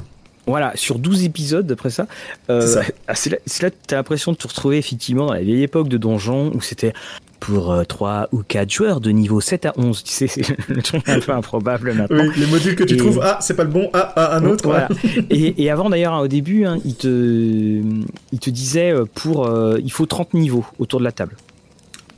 Voilà, 0.47 0.73
sur 0.77 0.99
12 0.99 1.25
épisodes, 1.25 1.67
d'après 1.67 1.91
ça. 1.91 2.07
c'est 2.49 3.31
là, 3.31 3.39
là 3.63 3.71
que 3.71 3.77
tu 3.89 3.95
as 3.95 3.97
l'impression 3.97 4.33
de 4.33 4.37
te 4.37 4.47
retrouver 4.47 4.79
effectivement 4.79 5.27
dans 5.27 5.35
la 5.35 5.43
vieille 5.43 5.65
époque 5.65 5.89
de 5.89 5.97
donjon 5.99 6.53
où 6.55 6.61
c'était 6.61 6.93
pour 7.41 7.87
3 7.87 8.11
euh, 8.11 8.27
ou 8.33 8.43
4 8.43 8.71
joueurs 8.71 9.01
de 9.01 9.11
niveau 9.11 9.41
7 9.41 9.67
à 9.67 9.73
11. 9.77 10.03
Tu 10.03 10.13
sais, 10.13 10.27
c'est 10.27 10.43
le 10.69 10.83
truc 10.83 11.09
un 11.09 11.21
peu 11.21 11.33
improbable 11.33 11.93
maintenant. 11.93 12.25
Oui, 12.25 12.31
les 12.37 12.47
modules 12.47 12.77
que 12.77 12.85
tu 12.85 12.97
trouves, 12.97 13.21
ah, 13.23 13.39
c'est 13.41 13.55
pas 13.55 13.65
le 13.65 13.71
bon, 13.71 13.91
ah, 13.93 14.13
ah 14.17 14.37
un 14.37 14.45
autre. 14.45 14.65
Voilà. 14.65 14.89
et, 15.31 15.71
avant 15.71 15.91
d'ailleurs, 15.91 16.15
hein, 16.15 16.21
au 16.21 16.29
début, 16.29 16.65
hein, 16.65 16.79
il, 16.85 16.95
te, 16.95 17.83
il 18.33 18.39
te 18.39 18.51
disait 18.51 18.93
euh, 18.93 19.05
pour. 19.05 19.47
Euh, 19.47 19.79
il 19.83 19.93
faut 19.93 20.07
30 20.07 20.35
niveaux 20.35 20.65
autour 20.79 20.99
de 21.01 21.05
la 21.05 21.13
table. 21.13 21.37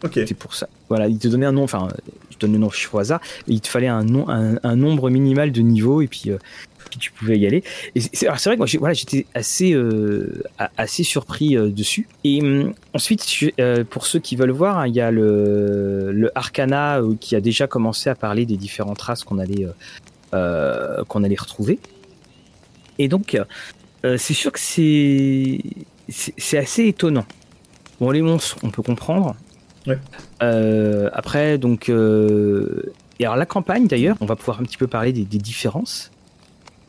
Ok. 0.04 0.20
C'est 0.26 0.34
pour 0.34 0.54
ça. 0.54 0.68
Voilà, 0.88 1.08
il 1.08 1.18
te 1.18 1.28
donnait 1.28 1.46
un 1.46 1.52
nom, 1.52 1.64
enfin, 1.64 1.88
je 2.30 2.38
donne 2.38 2.52
le 2.52 2.58
nom 2.58 2.70
au 2.92 2.98
hasard, 2.98 3.20
mais 3.46 3.54
il 3.54 3.60
te 3.60 3.68
fallait 3.68 3.88
un, 3.88 4.04
nom, 4.04 4.26
un, 4.28 4.76
nombre 4.76 5.10
minimal 5.10 5.52
de 5.52 5.60
niveaux, 5.60 6.00
et 6.02 6.06
puis 6.06 6.30
tu 6.98 7.12
pouvais 7.12 7.38
y 7.38 7.46
aller. 7.46 7.62
Et 7.94 8.00
c'est 8.00 8.26
vrai 8.26 8.36
que 8.36 8.56
moi, 8.56 8.66
voilà, 8.78 8.94
j'étais 8.94 9.26
assez, 9.34 9.72
euh, 9.72 10.42
assez 10.76 11.04
surpris 11.04 11.56
euh, 11.56 11.68
dessus. 11.68 12.08
Et 12.24 12.40
hum, 12.42 12.74
ensuite, 12.94 13.26
euh, 13.58 13.84
pour 13.84 14.06
ceux 14.06 14.18
qui 14.18 14.36
veulent 14.36 14.50
voir, 14.50 14.78
hein, 14.78 14.88
il 14.88 14.94
y 14.94 15.00
a 15.00 15.10
le, 15.10 16.12
le 16.12 16.30
Arcana 16.36 17.00
qui 17.20 17.36
a 17.36 17.40
déjà 17.40 17.66
commencé 17.66 18.10
à 18.10 18.14
parler 18.14 18.46
des 18.46 18.56
différentes 18.56 19.00
races 19.00 19.24
qu'on 19.24 19.38
allait, 19.38 19.66
qu'on 20.32 21.24
allait 21.24 21.36
retrouver. 21.36 21.78
Et 22.98 23.08
donc, 23.08 23.40
c'est 24.02 24.34
sûr 24.34 24.52
que 24.52 24.60
c'est 24.60 26.58
assez 26.58 26.86
étonnant. 26.86 27.26
Bon, 28.00 28.10
les 28.10 28.22
monstres, 28.22 28.56
on 28.62 28.70
peut 28.70 28.82
comprendre. 28.82 29.34
Ouais. 29.88 31.11
après, 31.12 31.58
donc, 31.58 31.90
et 33.19 33.25
alors 33.25 33.37
la 33.37 33.46
campagne 33.46 33.87
d'ailleurs, 33.87 34.17
on 34.20 34.26
va 34.26 34.37
pouvoir 34.37 34.61
un 34.61 34.64
petit 34.64 34.76
peu 34.76 34.87
parler 34.87 35.12
des, 35.12 35.25
différences. 35.25 36.11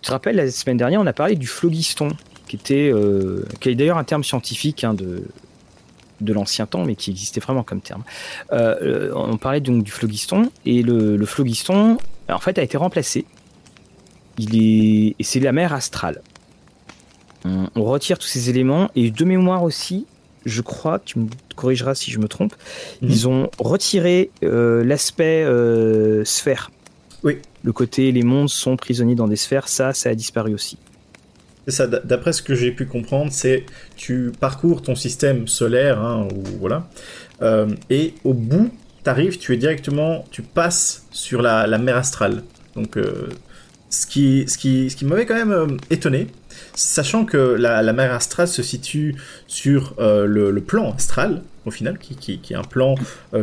Tu 0.01 0.07
te 0.07 0.12
rappelles, 0.12 0.36
la 0.36 0.50
semaine 0.51 0.78
dernière, 0.78 1.01
on 1.01 1.07
a 1.07 1.13
parlé 1.13 1.36
du 1.36 1.48
phlogiston, 1.48 2.10
qui 2.48 2.56
était, 2.56 2.92
euh, 2.92 3.46
qui 3.60 3.69
est 3.69 3.75
d'ailleurs 3.75 3.98
un 3.98 4.04
terme 4.04 4.24
scientifique 4.24 4.84
hein, 4.84 4.94
de, 4.94 5.24
de 6.22 6.34
l'ancien 6.34 6.66
temps, 6.66 6.86
mais 6.86 6.96
qui 6.96 7.12
existait 7.12 7.40
vraiment 7.40 7.63
comme 7.63 7.81
terme. 7.81 8.04
Euh, 8.51 9.12
on 9.16 9.38
parlait 9.38 9.60
donc 9.60 9.84
du 9.84 9.92
phlogiston, 9.92 10.52
et 10.66 10.84
le, 10.84 11.18
le 11.18 11.25
phlogiston, 11.25 11.98
en 12.30 12.40
fait, 12.40 12.57
a 12.59 12.64
été 12.64 12.78
remplacé. 12.78 13.26
Il 14.38 14.56
est, 14.56 15.16
et 15.19 15.23
c'est 15.23 15.40
la 15.40 15.52
mer 15.52 15.73
astrale. 15.73 16.21
On, 17.45 17.83
retire 17.83 18.19
tous 18.19 18.28
ces 18.28 18.50
éléments, 18.50 18.92
et 18.95 19.12
de 19.12 19.26
mémoire 19.26 19.64
aussi, 19.64 20.06
je 20.46 20.62
crois, 20.62 21.00
tu 21.00 21.19
me 21.19 21.28
corrigeras 21.56 21.96
si 21.96 22.12
je 22.12 22.19
me 22.19 22.28
trompe, 22.28 22.54
mhm. 23.02 23.10
ils 23.10 23.28
ont 23.28 23.50
retiré 23.60 24.31
euh, 24.44 24.84
l'aspect 24.84 25.46
sphère. 26.26 26.72
Oui 27.24 27.40
le 27.64 27.74
côté 27.74 28.12
les 28.12 28.24
mondes 28.24 28.50
sont 28.50 28.78
prisonniers 28.78 29.16
dans 29.16 29.28
des 29.28 29.36
sphères, 29.36 29.68
ça, 29.68 29.94
ça 29.94 30.10
a 30.10 30.16
disparu 30.16 30.54
aussi. 30.54 30.78
C'est 31.68 31.76
ça, 31.76 31.88
d'après 31.88 32.34
ce 32.34 32.42
que 32.42 32.56
j'ai 32.56 32.72
pu 32.72 32.86
comprendre, 32.86 33.31
c'est 33.31 33.66
tu 33.96 34.31
parcours 34.40 34.81
ton 34.81 34.96
système 34.96 35.48
solaire, 35.48 36.00
hein, 36.00 36.28
ou 36.34 36.44
voilà, 36.60 36.88
euh, 37.42 37.68
et 37.90 38.14
au 38.24 38.34
bout, 38.34 38.72
t'arrives, 39.04 39.38
tu 39.38 39.54
es 39.54 39.58
directement, 39.58 40.26
tu 40.31 40.42
passes 40.42 41.06
sur 41.12 41.42
la, 41.42 41.78
mer 41.78 41.98
astrale. 41.98 42.44
Donc, 42.76 42.98
euh, 42.98 43.30
ce 43.90 44.08
qui, 44.08 44.46
ce 44.48 44.58
qui, 44.58 44.90
ce 44.90 44.96
qui 44.96 45.06
m'avait 45.06 45.26
quand 45.26 45.36
même 45.36 45.52
euh, 45.52 45.68
étonné, 45.90 46.28
sachant 46.80 47.26
que 47.26 47.38
la, 47.38 47.94
mer 47.94 48.14
astrale 48.14 48.48
se 48.48 48.64
situe 48.64 49.16
sur 49.48 49.95
le, 50.00 50.59
plan 50.59 50.94
astral, 50.94 51.42
au 51.66 51.71
final, 51.71 51.98
qui, 51.98 52.40
est 52.50 52.56
un 52.56 52.64
plan 52.64 52.95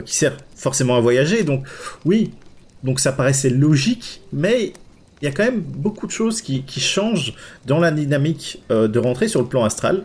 qui 0.04 0.14
sert 0.14 0.36
forcément 0.54 0.96
à 0.96 1.00
voyager. 1.00 1.44
Donc, 1.44 1.66
oui, 2.04 2.32
donc 2.82 3.00
ça 3.00 3.12
paraissait 3.12 3.50
logique, 3.50 4.22
mais 4.32 4.72
il 5.20 5.24
y 5.24 5.28
a 5.28 5.32
quand 5.32 5.44
même 5.44 5.60
beaucoup 5.60 6.06
de 6.06 6.12
choses 6.12 6.42
qui, 6.42 6.62
changent 6.80 7.34
dans 7.64 7.78
la 7.80 7.90
dynamique 7.90 8.62
euh, 8.70 8.86
de 8.86 8.98
rentrer 8.98 9.28
sur 9.28 9.40
le 9.40 9.48
plan 9.48 9.64
astral. 9.64 10.04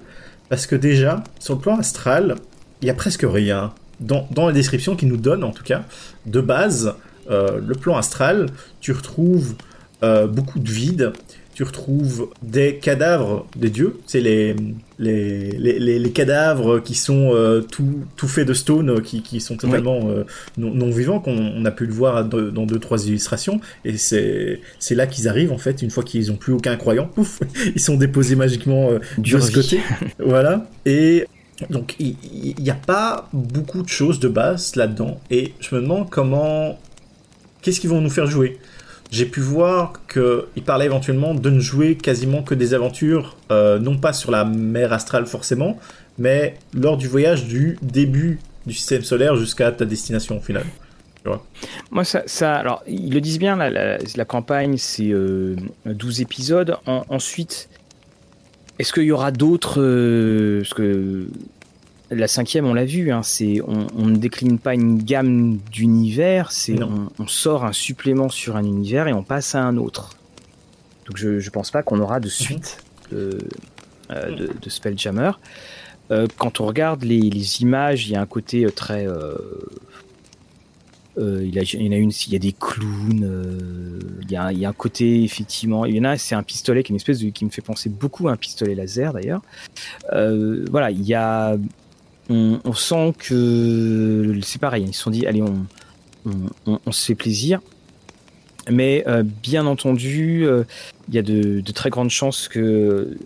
Parce 0.49 0.67
que 0.67 0.75
déjà, 0.75 1.23
sur 1.39 1.55
le 1.55 1.61
plan 1.61 1.77
astral, 1.77 2.35
il 2.81 2.87
y 2.87 2.91
a 2.91 2.93
presque 2.93 3.25
rien. 3.27 3.73
Dans, 3.99 4.27
dans 4.31 4.47
la 4.47 4.53
description 4.53 4.95
qui 4.95 5.05
nous 5.05 5.17
donne, 5.17 5.43
en 5.43 5.51
tout 5.51 5.63
cas, 5.63 5.83
de 6.25 6.41
base, 6.41 6.95
euh, 7.29 7.59
le 7.65 7.75
plan 7.75 7.97
astral, 7.97 8.47
tu 8.79 8.91
retrouves 8.91 9.55
euh, 10.03 10.27
beaucoup 10.27 10.59
de 10.59 10.69
vide, 10.69 11.13
tu 11.61 11.65
retrouves 11.65 12.29
des 12.41 12.77
cadavres 12.77 13.45
des 13.55 13.69
dieux, 13.69 13.99
c'est 14.07 14.19
les 14.19 14.55
les, 14.97 15.51
les, 15.51 15.99
les, 15.99 16.11
cadavres 16.11 16.79
qui 16.79 16.95
sont 16.95 17.35
euh, 17.35 17.61
tout, 17.61 17.99
tout 18.15 18.27
faits 18.27 18.47
de 18.47 18.53
stone, 18.55 18.89
euh, 18.89 18.99
qui, 18.99 19.21
qui 19.21 19.39
sont 19.39 19.57
totalement 19.57 20.09
euh, 20.09 20.25
non, 20.57 20.89
vivants, 20.89 21.19
qu'on 21.19 21.63
a 21.63 21.69
pu 21.69 21.85
le 21.85 21.93
voir 21.93 22.25
dans 22.25 22.65
deux, 22.65 22.79
trois 22.79 23.05
illustrations, 23.05 23.61
et 23.85 23.97
c'est 23.97 24.59
là 24.89 25.05
qu'ils 25.05 25.27
arrivent 25.27 25.51
en 25.51 25.59
fait, 25.59 25.83
une 25.83 25.91
fois 25.91 26.03
qu'ils 26.03 26.31
ont 26.31 26.35
plus 26.35 26.53
aucun 26.53 26.75
croyant, 26.77 27.05
pouf, 27.15 27.41
ils 27.75 27.81
sont 27.81 27.95
déposés 27.95 28.35
magiquement 28.35 28.89
de 29.19 29.39
ce 29.39 29.51
côté, 29.51 29.81
voilà, 30.19 30.65
et 30.87 31.27
donc 31.69 31.95
il 31.99 32.15
n'y 32.59 32.71
a 32.71 32.75
pas 32.75 33.29
beaucoup 33.33 33.83
de 33.83 33.89
choses 33.89 34.19
de 34.19 34.29
base 34.29 34.75
là-dedans, 34.75 35.19
et 35.29 35.53
je 35.59 35.75
me 35.75 35.81
demande 35.81 36.09
comment, 36.09 36.79
qu'est-ce 37.61 37.79
qu'ils 37.79 37.91
vont 37.91 38.01
nous 38.01 38.09
faire 38.09 38.25
jouer? 38.25 38.57
J'ai 39.11 39.25
pu 39.25 39.41
voir 39.41 40.01
qu'il 40.11 40.63
parlait 40.63 40.85
éventuellement 40.85 41.35
de 41.35 41.49
ne 41.49 41.59
jouer 41.59 41.95
quasiment 41.95 42.43
que 42.43 42.55
des 42.55 42.73
aventures, 42.73 43.35
euh, 43.51 43.77
non 43.77 43.97
pas 43.97 44.13
sur 44.13 44.31
la 44.31 44.45
mer 44.45 44.93
astrale 44.93 45.25
forcément, 45.25 45.77
mais 46.17 46.55
lors 46.73 46.97
du 46.97 47.07
voyage 47.07 47.45
du 47.45 47.77
début 47.81 48.39
du 48.65 48.73
système 48.73 49.03
solaire 49.03 49.35
jusqu'à 49.35 49.71
ta 49.71 49.85
destination 49.85 50.39
finale. 50.39 50.65
Moi, 51.91 52.03
ça, 52.03 52.55
alors, 52.55 52.81
ils 52.87 53.13
le 53.13 53.21
disent 53.21 53.37
bien, 53.37 53.55
la, 53.55 53.97
la, 53.99 54.25
campagne, 54.25 54.77
c'est 54.77 55.09
12 55.09 55.13
euh, 55.13 56.21
épisodes. 56.21 56.77
ensuite, 56.85 57.69
est-ce 58.79 58.91
qu'il 58.93 59.03
y 59.03 59.11
aura 59.11 59.31
d'autres 59.31 59.79
euh, 59.79 60.61
Parce 60.61 60.73
que 60.73 61.27
la 62.11 62.27
cinquième, 62.27 62.65
on 62.65 62.73
l'a 62.73 62.85
vu, 62.85 63.11
hein, 63.11 63.23
c'est 63.23 63.61
on, 63.65 64.05
ne 64.05 64.17
décline 64.17 64.59
pas 64.59 64.73
une 64.73 65.01
gamme 65.01 65.57
d'univers, 65.71 66.51
c'est 66.51 66.77
on, 66.83 67.27
sort 67.27 67.65
un 67.65 67.73
supplément 67.73 68.29
sur 68.29 68.57
un 68.57 68.63
univers 68.63 69.07
et 69.07 69.13
on 69.13 69.23
passe 69.23 69.55
à 69.55 69.63
un 69.63 69.77
autre. 69.77 70.17
Donc 71.07 71.17
je 71.17 71.29
ne 71.29 71.49
pense 71.49 71.71
pas 71.71 71.83
qu'on 71.83 71.99
aura 71.99 72.19
de 72.19 72.27
mhm. 72.27 72.31
suite 72.31 72.83
euh, 73.13 73.39
de, 74.11 74.49
de, 74.61 74.69
Spelljammer. 74.69 75.31
quand 76.37 76.59
on 76.59 76.65
regarde 76.65 77.03
les, 77.03 77.21
les, 77.21 77.61
images, 77.61 78.07
il 78.07 78.11
y 78.11 78.15
a 78.15 78.21
un 78.21 78.25
côté 78.25 78.65
très 78.75 79.07
euh, 81.17 81.41
il, 81.43 81.53
y 81.53 81.89
en 81.89 81.91
a 81.91 81.97
une, 81.97 82.11
il 82.11 82.33
y 82.33 82.35
a 82.35 82.39
des 82.39 82.53
clowns, 82.53 83.23
euh, 83.23 83.99
il, 84.21 84.31
y 84.31 84.35
a, 84.37 84.51
il, 84.53 84.59
y 84.59 84.65
a, 84.65 84.69
un 84.69 84.73
côté 84.73 85.23
effectivement. 85.23 85.85
Il 85.85 85.95
y 85.95 85.99
en 85.99 86.05
a, 86.05 86.17
c'est 86.17 86.35
un 86.35 86.43
pistolet 86.43 86.83
qui 86.83 86.91
est 86.91 86.93
une 86.93 86.97
espèce 86.97 87.19
de, 87.19 87.29
qui 87.29 87.43
me 87.43 87.49
fait 87.49 87.61
penser 87.61 87.89
beaucoup 87.89 88.29
à 88.29 88.31
un 88.31 88.37
pistolet 88.37 88.75
laser 88.75 89.11
d'ailleurs. 89.11 89.41
Euh, 90.13 90.65
voilà, 90.71 90.89
il 90.89 91.03
y 91.03 91.13
a, 91.13 91.57
on, 92.31 92.61
on 92.63 92.73
sent 92.73 93.13
que 93.17 94.39
c'est 94.43 94.59
pareil. 94.59 94.85
Ils 94.87 94.93
se 94.93 95.03
sont 95.03 95.11
dit, 95.11 95.25
allez, 95.25 95.41
on, 95.41 95.65
on, 96.65 96.79
on 96.85 96.91
se 96.91 97.05
fait 97.05 97.15
plaisir. 97.15 97.59
Mais 98.69 99.03
euh, 99.07 99.23
bien 99.23 99.65
entendu, 99.65 100.45
euh, 100.45 100.63
il 101.09 101.15
y 101.15 101.17
a 101.17 101.23
de, 101.23 101.61
de, 101.61 101.71
très 101.71 101.89
grandes 101.89 102.11
chances 102.11 102.47
que 102.47 103.17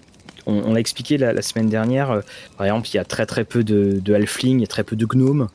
on, 0.45 0.73
l'a 0.73 0.79
expliqué 0.79 1.17
la, 1.17 1.33
la, 1.33 1.41
semaine 1.41 1.69
dernière. 1.69 2.21
par 2.57 2.65
exemple, 2.67 2.87
il 2.89 2.95
y 2.95 2.99
a 2.99 3.03
très 3.03 3.25
très 3.25 3.43
peu 3.43 3.63
de, 3.63 3.99
de 3.99 4.13
halflings, 4.13 4.59
il 4.59 4.61
y 4.61 4.63
a 4.63 4.67
très 4.67 4.83
peu 4.83 4.95
de 4.95 5.05
gnomes. 5.05 5.49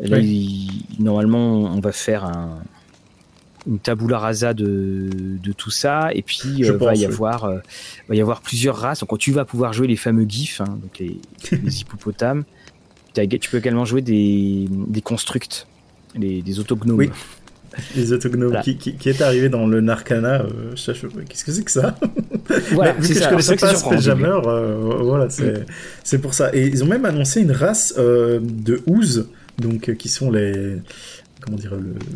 Là, 0.00 0.18
normalement, 0.98 1.64
on 1.64 1.80
va 1.80 1.92
faire 1.92 2.24
un, 2.24 2.62
une 3.66 3.78
tabula 3.78 4.18
rasa 4.18 4.54
de, 4.54 5.08
de, 5.12 5.52
tout 5.52 5.70
ça, 5.70 6.10
et 6.14 6.22
puis 6.22 6.40
il 6.58 6.64
euh, 6.64 6.76
va 6.76 6.94
y 6.94 7.04
avoir 7.04 7.44
euh, 7.44 7.58
va 8.08 8.14
y 8.14 8.20
avoir 8.20 8.40
plusieurs 8.40 8.76
races. 8.76 9.00
Donc, 9.00 9.18
tu 9.18 9.32
vas 9.32 9.44
pouvoir 9.44 9.72
jouer 9.72 9.86
les 9.86 9.96
fameux 9.96 10.24
gifs, 10.28 10.60
hein, 10.60 10.78
donc 10.82 10.98
les, 10.98 11.20
les 11.52 11.80
hippopotames. 11.80 12.44
Tu 13.14 13.50
peux 13.50 13.58
également 13.58 13.84
jouer 13.84 14.02
des, 14.02 14.66
des 14.70 15.00
constructs, 15.00 15.66
les, 16.14 16.42
des 16.42 16.60
autognomes. 16.60 16.98
Oui. 16.98 17.10
Les 17.94 18.12
autognomes 18.12 18.60
qui, 18.64 18.76
qui, 18.76 19.08
est 19.08 19.22
arrivé 19.22 19.48
dans 19.48 19.64
le 19.64 19.80
Narcana. 19.80 20.42
Euh, 20.42 20.74
qu'est-ce 20.74 21.44
que 21.44 21.52
c'est 21.52 21.62
que 21.62 21.70
ça 21.70 21.94
Voilà, 22.72 22.94
vu 22.94 23.14
que 23.14 23.20
je 23.20 23.28
connaissais 23.28 23.54
pas 23.54 23.76
Spelljammer, 23.76 24.40
voilà, 24.42 25.28
c'est 26.02 26.18
pour 26.18 26.34
ça. 26.34 26.52
Et 26.52 26.66
ils 26.66 26.82
ont 26.82 26.88
même 26.88 27.04
annoncé 27.04 27.40
une 27.40 27.52
race 27.52 27.94
de 27.96 28.82
Ooze 28.88 29.28
donc 29.60 29.88
euh, 29.88 29.94
qui 29.94 30.08
sont 30.08 30.30
les 30.30 30.76
comment 31.40 31.56
dire 31.56 31.72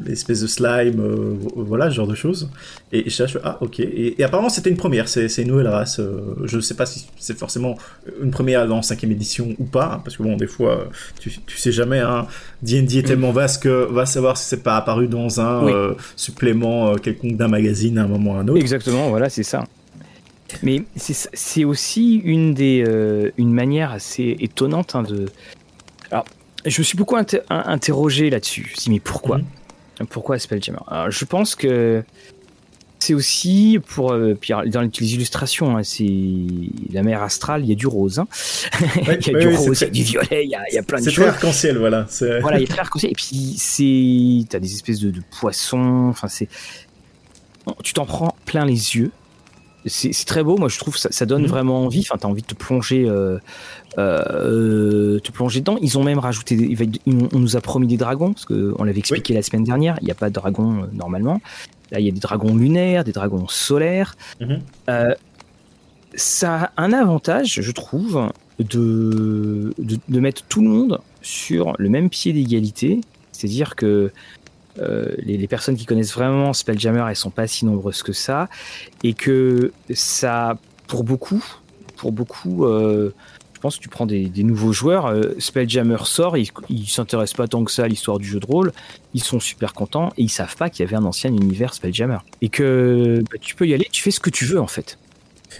l'espèce 0.07 0.41
de 0.41 0.47
slime 0.47 1.01
euh, 1.01 1.35
voilà 1.57 1.91
ce 1.91 1.95
genre 1.95 2.07
de 2.07 2.15
choses. 2.15 2.51
Et, 2.93 3.05
je 3.05 3.11
cherche 3.11 3.39
ah 3.43 3.59
ok. 3.61 3.81
Et, 3.81 4.23
apparemment 4.23 4.49
c'était 4.49 4.71
une 4.71 4.77
première. 4.77 5.09
C'est 5.09 5.29
une 5.39 5.49
nouvelle 5.49 5.69
race. 5.69 5.99
Euh, 5.99 6.35
je 6.45 6.57
ne 6.57 6.61
sais 6.61 6.75
pas 6.75 6.87
si 6.87 7.07
c'est 7.19 7.37
forcément 7.37 7.77
une 8.23 8.31
première 8.31 8.67
dans 8.67 8.83
cinquième 8.83 9.13
édition 9.13 9.55
ou 9.59 9.65
pas 9.65 9.95
hein, 9.95 10.01
parce 10.05 10.17
que 10.17 10.23
bon 10.23 10.37
des 10.37 10.47
fois 10.47 10.89
tu, 11.21 11.31
tu 11.47 11.59
sais 11.59 11.73
jamais 11.73 12.01
hein. 12.01 12.27
D&D 12.63 12.99
est 12.99 13.03
tellement 13.03 13.33
mm. 13.33 13.37
vaste 13.37 13.63
que 13.63 13.91
va 13.91 14.07
savoir 14.07 14.37
si 14.37 14.45
c'est 14.49 14.63
pas 14.63 14.77
apparu 14.77 15.09
dans 15.09 15.41
un 15.41 15.95
supplément 16.17 16.95
quelconque 16.97 17.37
d'un 17.37 17.49
magazine 17.49 17.99
à 17.99 18.05
un 18.05 18.09
moment 18.09 18.33
ou 18.33 18.37
à 18.37 18.39
un 18.39 18.49
autre. 18.49 18.61
Exactement 18.61 19.11
voilà 19.11 19.29
c'est 19.29 19.43
ça. 19.43 19.65
Mais 20.63 20.83
c'est 20.97 21.65
aussi 21.65 22.17
une 22.17 22.55
des 22.55 22.85
une 23.37 23.53
manière 23.53 23.91
assez 23.93 24.37
étonnante 24.41 24.95
hein, 24.95 25.03
de 25.03 25.27
alors 26.11 26.25
je 26.65 26.81
me 26.81 26.85
suis 26.85 26.97
beaucoup 26.97 27.17
interrogé 27.17 28.31
là-dessus. 28.31 28.73
Je 28.79 28.89
me 28.89 28.95
mais 28.95 29.01
pourquoi? 29.01 29.39
Mhm. 29.39 30.07
Pourquoi 30.09 30.39
Spelljammer? 30.39 30.81
Alors, 30.89 31.11
Je 31.11 31.25
pense 31.25 31.55
que 31.55 32.03
c'est 32.99 33.15
aussi 33.15 33.79
pour 33.87 34.13
euh, 34.13 34.35
dans 34.67 34.81
les 34.81 35.15
illustrations, 35.15 35.77
hein, 35.77 35.83
c'est 35.83 36.09
la 36.91 37.03
mer 37.03 37.23
astrale, 37.23 37.63
il 37.63 37.69
y 37.69 37.73
a 37.73 37.75
du 37.75 37.87
rose, 37.87 38.19
hein. 38.19 38.27
il 38.97 39.07
y 39.07 39.11
a 39.11 39.17
du 39.17 39.49
rose, 39.55 39.81
il 39.81 39.85
y 39.85 39.87
a 39.87 39.91
du 39.91 40.03
violet, 40.03 40.45
il 40.45 40.51
y 40.51 40.55
a, 40.55 40.63
il 40.71 40.75
y 40.75 40.79
a 40.79 40.83
plein 40.83 41.01
de 41.01 41.05
choses. 41.05 41.15
C'est 41.17 41.29
arc-en-ciel, 41.29 41.79
voilà. 41.79 42.07
Voilà, 42.41 42.59
il 42.59 42.69
y 42.69 42.73
a 42.73 42.75
arc-en-ciel 42.81 43.13
et 43.13 43.15
puis 43.15 43.55
c'est 43.59 44.47
t'as 44.49 44.59
des 44.59 44.73
espèces 44.73 45.01
de, 45.01 45.11
de 45.11 45.21
poissons, 45.39 46.09
enfin 46.09 46.29
c'est 46.29 46.49
tu 47.83 47.93
t'en 47.93 48.07
prends 48.07 48.35
plein 48.47 48.65
les 48.65 48.97
yeux 48.97 49.11
c'est 49.87 50.27
très 50.27 50.43
beau, 50.43 50.57
moi 50.57 50.69
je 50.69 50.79
trouve 50.79 50.97
ça, 50.97 51.11
ça 51.13 51.27
donne 51.27 51.43
mhm. 51.43 51.49
vraiment 51.49 51.85
envie. 51.85 52.01
Enfin, 52.01 52.17
t'as 52.19 52.29
envie 52.29 52.43
de 52.43 52.47
te 52.47 52.55
plonger, 52.55 53.05
euh, 53.07 53.39
euh, 53.99 55.19
te 55.21 55.31
plonger 55.31 55.61
dedans. 55.61 55.77
Ils 55.81 55.99
ont 55.99 56.03
même 56.03 56.19
rajouté, 56.19 56.77
on 57.07 57.39
nous 57.39 57.57
a 57.57 57.61
promis 57.61 57.87
des 57.87 57.97
dragons 57.97 58.33
parce 58.33 58.47
que 58.47 58.75
on 58.79 58.85
l'avait 58.85 58.99
expliqué 58.99 59.35
la 59.35 59.43
semaine 59.43 59.65
dernière. 59.65 59.99
Il 60.01 60.07
n'y 60.07 60.11
a 60.11 60.15
pas 60.15 60.29
de 60.29 60.35
dragons 60.35 60.83
euh, 60.83 60.87
normalement. 60.93 61.41
Là, 61.91 62.01
il 62.01 62.07
y 62.07 62.09
a 62.09 62.13
des 62.13 62.21
dragons 62.21 62.57
lunaires, 62.57 63.05
des 63.05 63.13
dragons 63.13 63.47
solaires. 63.49 64.17
Mhm. 64.41 64.61
Euh, 64.89 65.15
ça 66.15 66.71
a 66.77 66.83
un 66.83 66.93
avantage, 66.93 67.61
je 67.61 67.73
trouve, 67.73 68.31
de, 68.59 69.75
de, 69.79 69.99
de 70.09 70.21
mettre 70.21 70.45
tout 70.45 70.63
le 70.63 70.69
monde 70.69 71.01
sur 71.23 71.75
le 71.79 71.89
même 71.89 72.09
pied 72.09 72.33
d'égalité. 72.33 73.01
C'est-à-dire 73.33 73.75
que 73.75 74.13
euh, 74.79 75.15
les, 75.19 75.47
personnes 75.47 75.77
qui 75.77 75.87
connaissent 75.87 76.15
vraiment 76.15 76.53
Spelljammer, 76.53 77.05
elles 77.09 77.17
sont 77.17 77.31
pas 77.31 77.47
si 77.47 77.65
nombreuses 77.65 78.03
que 78.03 78.13
ça, 78.13 78.49
et 79.03 79.15
que 79.15 79.73
ça, 79.93 80.59
pour 80.89 81.05
beaucoup, 81.05 81.45
pour 81.97 82.13
beaucoup, 82.13 82.65
euh, 82.65 83.13
je 83.55 83.61
pense 83.61 83.77
que 83.77 83.83
tu 83.83 83.89
prends 83.89 84.07
des, 84.07 84.31
nouveaux 84.39 84.73
joueurs, 84.73 85.07
euh, 85.07 85.35
Spelljammer 85.39 85.99
sort, 86.05 86.37
ils, 86.37 86.51
ils 86.69 86.89
s'intéressent 86.89 87.37
pas 87.37 87.47
tant 87.47 87.63
que 87.63 87.71
ça 87.71 87.85
à 87.85 87.89
l'histoire 87.89 88.19
du 88.19 88.27
jeu 88.27 88.41
de 88.41 88.47
rôle, 88.47 88.73
ils 89.15 89.23
sont 89.23 89.39
super 89.39 89.75
contents 89.75 90.13
et 90.17 90.23
ils 90.23 90.31
savent 90.31 90.57
pas 90.57 90.71
qu'il 90.71 90.85
y 90.85 90.89
avait 90.89 90.97
un 90.97 91.05
ancien 91.05 91.31
univers 91.31 91.73
Spelljammer 91.73 92.19
et 92.43 92.49
que 92.49 93.23
bah, 93.31 93.39
tu 93.41 93.55
peux 93.55 93.67
y 93.67 93.75
aller, 93.75 93.89
tu 93.93 94.03
fais 94.03 94.11
ce 94.11 94.21
que 94.21 94.31
tu 94.31 94.45
veux 94.45 94.61
en 94.61 94.67
fait. 94.67 94.99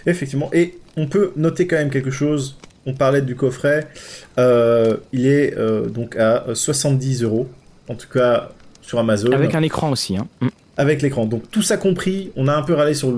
Effectivement, 0.05 0.49
et 0.53 0.77
on 0.97 1.07
peut 1.07 1.31
noter 1.37 1.67
quand 1.67 1.77
même 1.77 1.89
quelque 1.89 2.11
chose. 2.11 2.57
On 2.85 2.93
parlait 2.93 3.21
du 3.21 3.35
coffret, 3.35 3.87
il 4.37 5.25
est 5.25 5.55
donc 5.89 6.17
à 6.17 6.53
70 6.53 7.23
euros. 7.23 7.47
En 7.87 7.95
tout 7.95 8.07
cas, 8.07 8.51
sur 8.85 8.99
Amazon. 8.99 9.31
Avec 9.31 9.55
un 9.55 9.61
écran 9.61 9.91
aussi. 9.91 10.17
Hein. 10.17 10.27
Mm. 10.41 10.47
Avec 10.77 11.01
l'écran. 11.01 11.25
Donc 11.25 11.49
tout 11.51 11.61
ça 11.61 11.77
compris, 11.77 12.31
on 12.35 12.47
a 12.47 12.55
un 12.55 12.61
peu 12.61 12.73
râlé 12.73 12.93
sur 12.93 13.13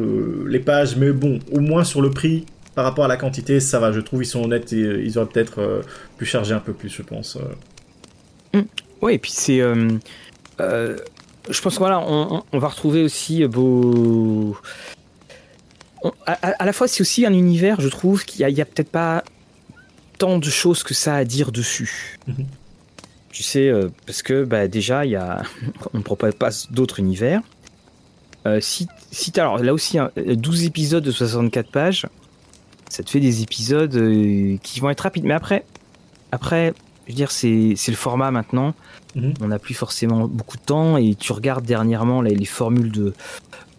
les 0.48 0.60
pages, 0.60 0.96
mais 0.96 1.12
bon, 1.12 1.40
au 1.52 1.60
moins 1.60 1.84
sur 1.84 2.02
le 2.02 2.12
prix, 2.12 2.46
par 2.76 2.86
rapport 2.86 3.06
à 3.06 3.08
la 3.08 3.18
quantité, 3.18 3.60
ça 3.60 3.80
va. 3.80 3.92
Je 3.92 4.00
trouve 4.00 4.24
ils 4.24 4.28
sont 4.28 4.44
honnêtes 4.44 4.72
et 4.74 4.84
euh, 4.84 5.04
ils 5.04 5.18
auraient 5.18 5.28
peut-être 5.28 5.60
euh, 5.60 5.82
pu 6.18 6.26
charger 6.26 6.54
un 6.54 6.60
peu 6.60 6.74
plus, 6.74 6.90
je 6.90 7.02
pense. 7.02 7.38
Euh. 7.38 8.60
Mm. 8.60 8.66
Oui, 9.02 9.14
et 9.16 9.18
puis 9.18 9.32
c'est. 9.32 9.60
je 9.60 11.62
pense 11.62 11.78
voilà, 11.78 12.00
on, 12.00 12.60
va 12.60 12.68
retrouver 12.68 13.04
aussi 13.04 13.46
beau. 13.48 14.56
à, 16.26 16.66
la 16.66 16.74
fois, 16.74 16.88
c'est 16.88 17.02
aussi 17.02 17.26
un 17.26 17.34
univers, 17.34 17.82
je 17.82 17.90
trouve, 17.90 18.26
qu'il 18.26 18.46
n'y 18.46 18.62
a, 18.62 18.66
peut-être 18.66 18.92
pas 18.92 19.24
tant 20.18 20.40
de 20.40 20.50
choses 20.50 20.84
que 20.84 20.94
ça 20.94 21.16
à 21.16 21.26
dire 21.26 21.52
dessus. 21.52 22.18
Mhm. 22.28 22.46
Tu 23.38 23.44
sais, 23.44 23.70
euh, 23.70 23.90
parce 24.08 24.24
que 24.24 24.46
bah, 24.46 24.68
déjà, 24.68 25.06
y 25.06 25.16
a... 25.16 25.44
on 25.94 26.00
ne 26.00 26.04
propose 26.04 26.34
pas 26.34 26.50
d'autres 26.72 27.00
univers. 27.00 27.42
Euh, 28.48 28.60
si, 28.60 28.88
si 29.12 29.32
alors 29.40 29.60
là 29.60 29.76
aussi, 29.76 30.00
12 30.16 30.64
épisodes 30.64 31.04
de 31.04 31.12
64 31.12 31.70
pages, 31.70 32.08
ça 32.90 33.04
te 33.04 33.12
fait 33.12 33.20
des 33.20 33.44
épisodes 33.44 33.96
euh, 33.96 34.58
qui 34.64 34.80
vont 34.80 34.90
être 34.90 35.02
rapides. 35.02 35.24
Mais 35.24 35.36
après, 35.36 35.66
après 36.32 36.74
je 37.06 37.12
veux 37.12 37.16
dire, 37.16 37.30
c'est 37.30 37.76
le 37.88 37.94
format 37.94 38.32
maintenant. 38.32 38.74
Mhm. 39.14 39.36
On 39.42 39.50
n'a 39.50 39.60
plus 39.60 39.76
forcément 39.76 40.28
beaucoup 40.28 40.58
de 40.58 40.64
temps. 40.64 40.98
Et 40.98 41.14
tu 41.14 41.32
regardes 41.32 41.64
dernièrement 41.64 42.24
les, 42.24 42.34
les 42.34 42.46
formules 42.46 42.92
de, 42.92 43.14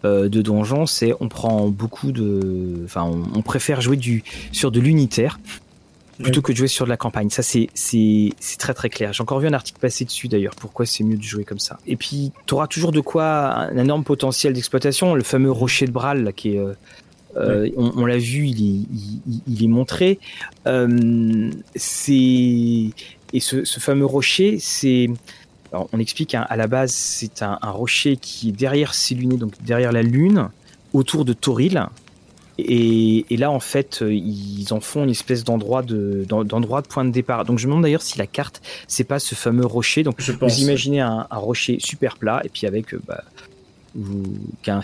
de 0.05 0.41
donjons, 0.41 0.85
c'est 0.85 1.13
on 1.19 1.27
prend 1.27 1.67
beaucoup 1.67 2.13
de. 2.13 2.81
Enfin, 2.85 3.03
on, 3.03 3.23
on 3.35 3.41
préfère 3.41 3.81
jouer 3.81 3.97
du, 3.97 4.23
sur 4.53 4.71
de 4.71 4.79
l'unitaire 4.79 5.37
plutôt 6.21 6.41
que 6.41 6.51
de 6.51 6.57
jouer 6.57 6.67
sur 6.67 6.85
de 6.85 6.89
la 6.89 6.97
campagne. 6.97 7.29
Ça, 7.29 7.43
c'est 7.43 7.69
très 8.57 8.73
très 8.73 8.89
clair. 8.89 9.13
J'ai 9.13 9.21
encore 9.21 9.39
vu 9.39 9.47
un 9.47 9.53
article 9.53 9.79
passer 9.79 10.05
dessus 10.05 10.27
d'ailleurs. 10.27 10.55
Pourquoi 10.55 10.85
c'est 10.85 11.03
mieux 11.03 11.17
de 11.17 11.23
jouer 11.23 11.43
comme 11.43 11.59
ça? 11.59 11.79
Et 11.87 11.95
puis, 11.95 12.31
tu 12.45 12.53
auras 12.53 12.67
toujours 12.67 12.91
de 12.91 12.99
quoi 12.99 13.53
un 13.53 13.77
énorme 13.77 14.03
potentiel 14.03 14.53
d'exploitation. 14.53 15.15
Le 15.15 15.23
fameux 15.23 15.51
rocher 15.51 15.85
de 15.85 15.91
Bral, 15.91 16.23
là, 16.23 16.31
qui 16.31 16.55
est 16.55 16.59
euh, 16.59 16.73
euh 17.37 17.69
on, 17.77 18.05
l'a 18.05 18.17
vu, 18.17 18.47
il 18.47 18.61
est, 18.61 19.41
il, 19.47 19.63
est 19.63 19.67
montré. 19.67 20.19
Euh, 20.67 21.51
c'est 21.75 22.13
et 23.31 23.39
ce, 23.39 23.63
ce, 23.63 23.79
fameux 23.79 24.05
rocher, 24.05 24.57
c'est 24.59 25.09
on 25.71 25.99
explique 25.99 26.33
hein, 26.33 26.47
à 26.49 26.57
la 26.57 26.65
base, 26.65 26.91
c'est 26.91 27.43
un, 27.43 27.59
un, 27.61 27.69
rocher 27.69 28.17
qui 28.17 28.49
est 28.49 28.53
derrière 28.53 28.95
ses 28.95 29.13
lunettes, 29.13 29.37
donc 29.37 29.53
derrière 29.63 29.91
la 29.91 30.01
lune, 30.01 30.49
autour 30.93 31.25
de 31.25 31.33
Toril, 31.33 31.87
et, 32.67 33.37
là, 33.37 33.51
en 33.51 33.59
fait, 33.59 34.03
ils 34.07 34.67
en 34.71 34.79
font 34.79 35.03
une 35.03 35.09
espèce 35.09 35.43
d'endroit 35.43 35.81
de, 35.81 36.25
d'endroit 36.27 36.81
de 36.81 36.87
point 36.87 37.05
de 37.05 37.11
départ. 37.11 37.45
Donc, 37.45 37.59
je 37.59 37.67
me 37.67 37.71
demande 37.71 37.83
d'ailleurs 37.83 38.01
si 38.01 38.17
la 38.17 38.27
carte, 38.27 38.61
c'est 38.87 39.03
pas 39.03 39.19
ce 39.19 39.35
fameux 39.35 39.65
rocher. 39.65 40.03
Donc, 40.03 40.15
je 40.19 40.31
vous 40.31 40.61
imaginez 40.61 40.99
un, 40.99 41.27
rocher 41.31 41.77
super 41.79 42.17
plat 42.17 42.41
et 42.43 42.49
puis 42.49 42.67
avec 42.67 42.93
euh, 42.93 43.01
bah, 43.07 43.23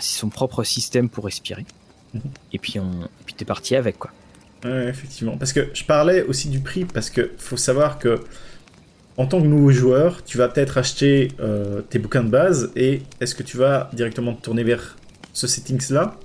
son 0.00 0.28
propre 0.28 0.64
système 0.64 1.08
pour 1.08 1.24
respirer. 1.24 1.64
Mhm. 2.14 2.20
Et 2.52 2.58
puis, 2.58 2.78
on, 2.78 3.04
et 3.04 3.24
puis 3.24 3.34
t'es 3.34 3.44
parti 3.44 3.76
avec, 3.76 3.98
quoi. 3.98 4.10
Ouais, 4.64 4.88
effectivement. 4.88 5.36
Parce 5.36 5.52
que 5.52 5.68
je 5.74 5.84
parlais 5.84 6.22
aussi 6.22 6.48
du 6.48 6.60
prix, 6.60 6.84
parce 6.84 7.10
que 7.10 7.32
faut 7.38 7.56
savoir 7.56 7.98
que 7.98 8.20
en 9.16 9.26
tant 9.26 9.40
que 9.40 9.46
nouveau 9.46 9.70
joueur, 9.70 10.24
tu 10.24 10.36
vas 10.38 10.48
peut-être 10.48 10.78
acheter 10.78 11.28
euh, 11.40 11.80
tes 11.82 11.98
bouquins 11.98 12.22
de 12.22 12.28
base 12.28 12.70
et 12.76 13.02
est-ce 13.20 13.34
que 13.34 13.42
tu 13.42 13.56
vas 13.56 13.88
directement 13.92 14.34
te 14.34 14.42
tourner 14.42 14.62
vers 14.62 14.96
ce 15.32 15.46
settings-là? 15.46 16.16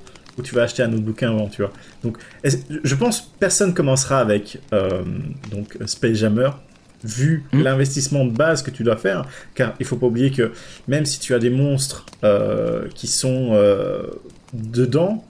Ou 0.42 0.44
tu 0.44 0.56
vas 0.56 0.64
acheter 0.64 0.84
un 0.84 0.92
autre 0.92 1.04
bouquin 1.04 1.30
avant, 1.30 1.48
tu 1.48 1.62
vois. 1.62 1.72
Donc, 2.04 2.18
je 2.44 2.96
pense 2.96 3.22
personne 3.40 3.74
commencera 3.74 4.20
avec 4.20 4.60
euh, 4.74 5.04
donc 5.52 5.78
Space 5.86 6.18
Jammer 6.18 6.50
vu 7.04 7.46
hmm. 7.52 7.62
l'investissement 7.62 8.26
de 8.26 8.32
base 8.32 8.62
que 8.62 8.70
tu 8.70 8.84
dois 8.84 8.98
faire, 8.98 9.26
car 9.56 9.74
il 9.80 9.86
faut 9.86 9.96
pas 9.96 10.08
oublier 10.08 10.32
que 10.32 10.52
même 10.88 11.06
si 11.06 11.20
tu 11.20 11.34
as 11.34 11.40
des 11.40 11.50
monstres 11.50 12.06
euh, 12.24 12.88
qui 12.94 13.08
sont 13.08 13.58
dedans, 14.54 15.24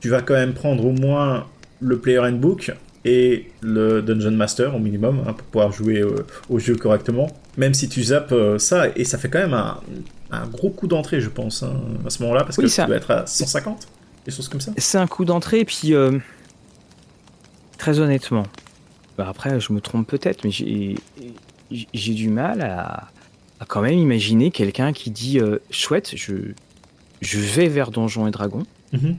tu 0.00 0.08
vas 0.08 0.22
quand 0.22 0.34
même 0.34 0.54
prendre 0.54 0.84
au 0.84 0.92
moins 0.92 1.46
le 1.80 1.98
Player 1.98 2.18
Handbook 2.18 2.72
et 3.04 3.50
le 3.60 4.02
Dungeon 4.02 4.32
Master 4.32 4.74
au 4.74 4.78
minimum 4.78 5.22
hein, 5.26 5.32
pour 5.32 5.46
pouvoir 5.46 5.72
jouer 5.72 6.00
euh, 6.00 6.24
au 6.48 6.58
jeu 6.58 6.76
correctement. 6.76 7.28
Même 7.56 7.74
si 7.74 7.88
tu 7.88 8.02
zappes 8.02 8.32
euh, 8.32 8.58
ça, 8.58 8.88
et 8.94 9.04
ça 9.04 9.18
fait 9.18 9.28
quand 9.28 9.40
même 9.40 9.54
un, 9.54 10.46
gros 10.46 10.70
coup 10.70 10.86
d'entrée, 10.86 11.20
je 11.20 11.28
pense, 11.28 11.62
hein, 11.62 11.74
à 12.06 12.10
ce 12.10 12.22
moment-là, 12.22 12.44
parce 12.44 12.56
que 12.56 12.66
ça... 12.66 12.84
tu 12.84 12.88
dois 12.88 12.96
être 12.96 13.10
à 13.10 13.26
150, 13.26 13.86
des 14.24 14.30
choses 14.30 14.48
comme 14.48 14.60
ça. 14.60 14.72
C'est 14.76 14.98
un 14.98 15.06
coup 15.06 15.24
d'entrée, 15.24 15.60
et 15.60 15.64
puis 15.64 15.94
euh, 15.94 16.18
très 17.78 18.00
honnêtement, 18.00 18.44
bah, 19.18 19.26
après 19.28 19.60
je 19.60 19.72
me 19.72 19.80
trompe 19.80 20.06
peut-être, 20.06 20.44
mais 20.44 20.50
j'ai 21.70 22.14
du 22.14 22.28
mal 22.28 22.62
à, 22.62 23.08
quand 23.68 23.82
même 23.82 23.98
imaginer 23.98 24.50
quelqu'un 24.50 24.92
qui 24.92 25.10
dit 25.10 25.40
chouette, 25.70 26.12
je, 26.16 26.34
je 27.20 27.38
vais 27.38 27.68
vers 27.68 27.90
Donjons 27.90 28.26
et 28.26 28.30
Dragons. 28.30 28.66
Mm-hmm. 28.92 29.16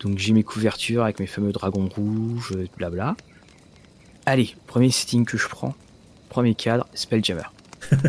Donc 0.00 0.18
j'ai 0.18 0.32
mes 0.32 0.42
couvertures 0.42 1.04
avec 1.04 1.20
mes 1.20 1.26
fameux 1.26 1.52
dragons 1.52 1.88
rouges, 1.88 2.52
blabla. 2.76 3.16
Allez, 4.26 4.54
premier 4.66 4.90
setting 4.90 5.24
que 5.24 5.38
je 5.38 5.48
prends, 5.48 5.74
premier 6.28 6.54
cadre, 6.54 6.86
Spelljammer. 6.94 7.48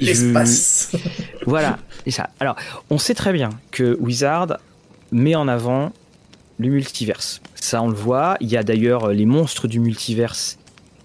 L'espace. 0.00 0.94
voilà, 1.46 1.78
c'est 2.04 2.10
ça. 2.10 2.30
Alors, 2.38 2.56
on 2.90 2.98
sait 2.98 3.14
très 3.14 3.32
bien 3.32 3.50
que 3.70 3.96
Wizard 3.98 4.58
met 5.14 5.34
en 5.34 5.48
avant 5.48 5.92
le 6.58 6.68
multiverse. 6.68 7.40
Ça, 7.54 7.82
on 7.82 7.88
le 7.88 7.94
voit. 7.94 8.36
Il 8.40 8.48
y 8.48 8.56
a 8.56 8.62
d'ailleurs 8.62 9.08
les 9.08 9.24
monstres 9.26 9.66
du 9.68 9.80
multiverse 9.80 10.58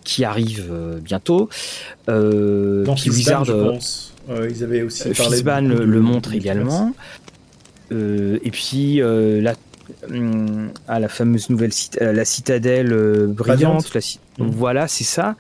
qui 0.04 0.26
arrivent 0.26 0.70
euh, 0.72 1.00
bientôt. 1.00 1.50
Euh, 2.10 2.84
Dans 2.84 2.96
Wizard, 2.96 3.46
je 3.46 3.54
euh, 3.54 3.72
pense. 3.72 4.14
ils 4.50 4.64
avaient 4.64 4.82
aussi 4.82 5.10
parlé 5.12 5.42
le, 5.68 5.86
le, 5.86 6.02
montre 6.02 6.34
également. 6.34 6.94
et 7.92 8.52
puis 8.52 9.02
la 9.02 9.54
à 10.88 11.00
la 11.00 11.08
fameuse 11.08 11.50
nouvelle 11.50 11.72
euh, 12.02 12.14
la 12.14 12.26
citadelle 12.26 12.94
euh, 12.94 13.28
brillante. 13.28 13.92
mmh. 13.96 14.46
Voilà, 14.46 14.88
c'est 14.88 15.04
ça. 15.04 15.36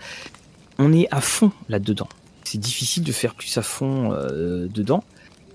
On 0.78 0.94
est 0.94 1.08
à 1.12 1.22
fond 1.22 1.52
là-dedans. 1.68 2.08
C'est 2.44 2.58
difficile 2.60 3.04
de 3.04 3.12
faire 3.12 3.36
plus 3.36 3.58
à 3.58 3.62
fond 3.62 4.12
euh, 4.14 4.68
dedans. 4.74 5.04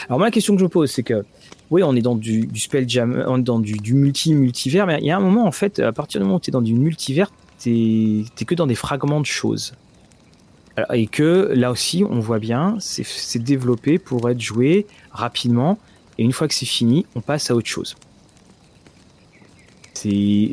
Alors 0.09 0.18
moi, 0.18 0.26
la 0.28 0.30
question 0.30 0.54
que 0.54 0.61
je 0.61 0.64
me 0.64 0.68
pose, 0.68 0.90
c'est 0.90 1.02
que 1.02 1.25
oui, 1.71 1.83
on 1.83 1.97
est 1.97 2.02
dans 2.02 2.14
du, 2.14 2.49
spell 2.56 2.88
jam, 2.88 3.25
on 3.26 3.38
est 3.38 3.42
dans 3.42 3.59
du, 3.59 3.75
du 3.75 3.94
multi-multivers, 3.94 4.87
mais 4.87 4.99
il 5.00 5.06
y 5.06 5.11
a 5.11 5.16
un 5.16 5.21
moment, 5.21 5.47
en 5.47 5.52
fait, 5.52 5.80
à 5.80 5.92
partir 5.92 6.21
du 6.21 6.25
moment 6.25 6.37
où 6.37 6.40
tu 6.40 6.50
es 6.50 6.52
dans 6.52 6.62
du 6.62 6.75
multivers, 6.75 7.33
tu 7.59 8.25
es 8.38 8.44
que 8.44 8.54
dans 8.54 8.66
des 8.66 8.75
fragments 8.75 9.21
de 9.21 9.26
choses. 9.26 9.75
et 10.92 11.06
que 11.06 11.52
là 11.54 11.71
aussi, 11.71 12.04
on 12.09 12.21
voit 12.21 12.38
bien, 12.38 12.76
c'est 12.80 13.42
développé 13.42 13.99
pour 13.99 14.28
être 14.28 14.40
joué 14.40 14.87
rapidement, 15.11 15.78
et 16.18 16.25
une 16.25 16.33
fois 16.33 16.49
que 16.49 16.54
c'est 16.54 16.66
fini, 16.66 17.06
on 17.14 17.21
passe 17.21 17.50
à 17.50 17.54
autre 17.54 17.68
chose. 17.68 17.97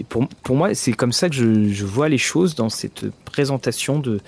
Pour, 0.08 0.30
pour 0.44 0.56
moi, 0.56 0.74
c'est 0.74 0.94
comme 0.94 1.12
ça 1.12 1.28
que 1.28 1.36
je, 1.36 1.68
je, 1.68 1.86
vois 1.86 2.08
les 2.08 2.18
choses 2.18 2.56
dans 2.56 2.70
cette 2.70 3.10
présentation 3.26 4.00
de 4.00 4.22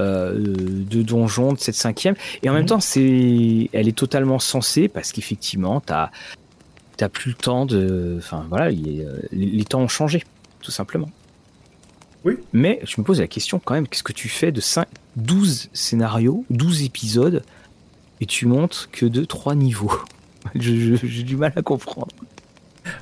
de 0.00 1.02
donjon 1.02 1.52
de 1.52 1.58
cette 1.58 1.74
cinquième. 1.74 2.14
Et 2.42 2.50
en 2.50 2.52
même 2.52 2.62
mhm. 2.62 2.68
temps, 2.68 2.80
c'est, 2.80 3.70
elle 3.72 3.88
est 3.88 3.96
totalement 3.96 4.38
sensée 4.38 4.88
parce 4.88 5.12
qu'effectivement, 5.12 5.80
t'as 5.80 6.10
t'as 6.96 7.08
plus 7.08 7.30
le 7.30 7.36
temps 7.36 7.64
de, 7.64 8.16
enfin 8.18 8.44
voilà, 8.50 8.68
les, 8.68 9.06
les, 9.32 9.64
temps 9.64 9.80
ont 9.80 9.88
changé, 9.88 10.22
tout 10.60 10.70
simplement. 10.70 11.08
Oui. 12.24 12.34
Mais 12.52 12.80
je 12.84 13.00
me 13.00 13.06
pose 13.06 13.20
la 13.20 13.26
question 13.26 13.58
quand 13.58 13.72
même, 13.72 13.88
qu'est-ce 13.88 14.02
que 14.02 14.12
tu 14.12 14.28
fais 14.28 14.52
de 14.52 14.60
5, 14.60 14.86
12 15.16 15.70
scénarios, 15.72 16.44
12 16.50 16.82
épisodes, 16.82 17.42
et 18.20 18.26
tu 18.26 18.46
montes 18.46 18.90
que 18.92 19.06
de 19.06 19.24
3 19.24 19.54
niveaux? 19.54 19.92
J'ai 20.54 21.22
du 21.22 21.36
mal 21.36 21.52
à 21.56 21.62
comprendre. 21.62 22.08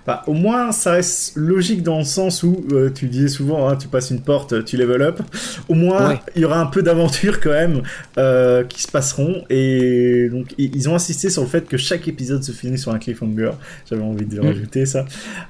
Bah, 0.07 0.23
au 0.27 0.33
moins, 0.33 0.73
ça 0.73 0.93
reste 0.93 1.37
logique 1.37 1.83
dans 1.83 1.99
le 1.99 2.05
sens 2.05 2.43
où 2.43 2.65
euh, 2.73 2.91
tu 2.91 3.07
disais 3.07 3.29
souvent, 3.29 3.69
hein, 3.69 3.77
tu 3.77 3.89
passes 3.89 4.11
une 4.11 4.21
porte, 4.21 4.65
tu 4.65 4.77
level 4.77 5.03
up. 5.03 5.21
Au 5.69 5.75
moins, 5.75 6.21
il 6.35 6.43
y 6.43 6.45
aura 6.45 6.61
un 6.61 6.67
peu 6.67 6.83
d'aventure 6.83 7.41
quand 7.41 7.51
même 7.51 7.83
euh, 8.17 8.65
qui 8.65 8.83
se 8.83 8.91
passeront. 8.91 9.45
Et 9.51 10.29
donc, 10.31 10.55
ils 10.59 10.89
ont 10.89 10.95
insisté 10.95 11.31
sur 11.31 11.43
le 11.43 11.49
fait 11.49 11.67
que 11.67 11.77
chaque 11.77 12.09
épisode 12.09 12.43
se 12.43 12.53
finit 12.53 12.79
sur 12.79 12.93
un 12.93 12.99
cliffhanger. 12.99 13.53
J'avais 13.89 14.03
envie 14.03 14.27
de 14.27 14.41
mm. 14.41 14.47
rajouter 14.47 14.87
ça. 14.87 15.05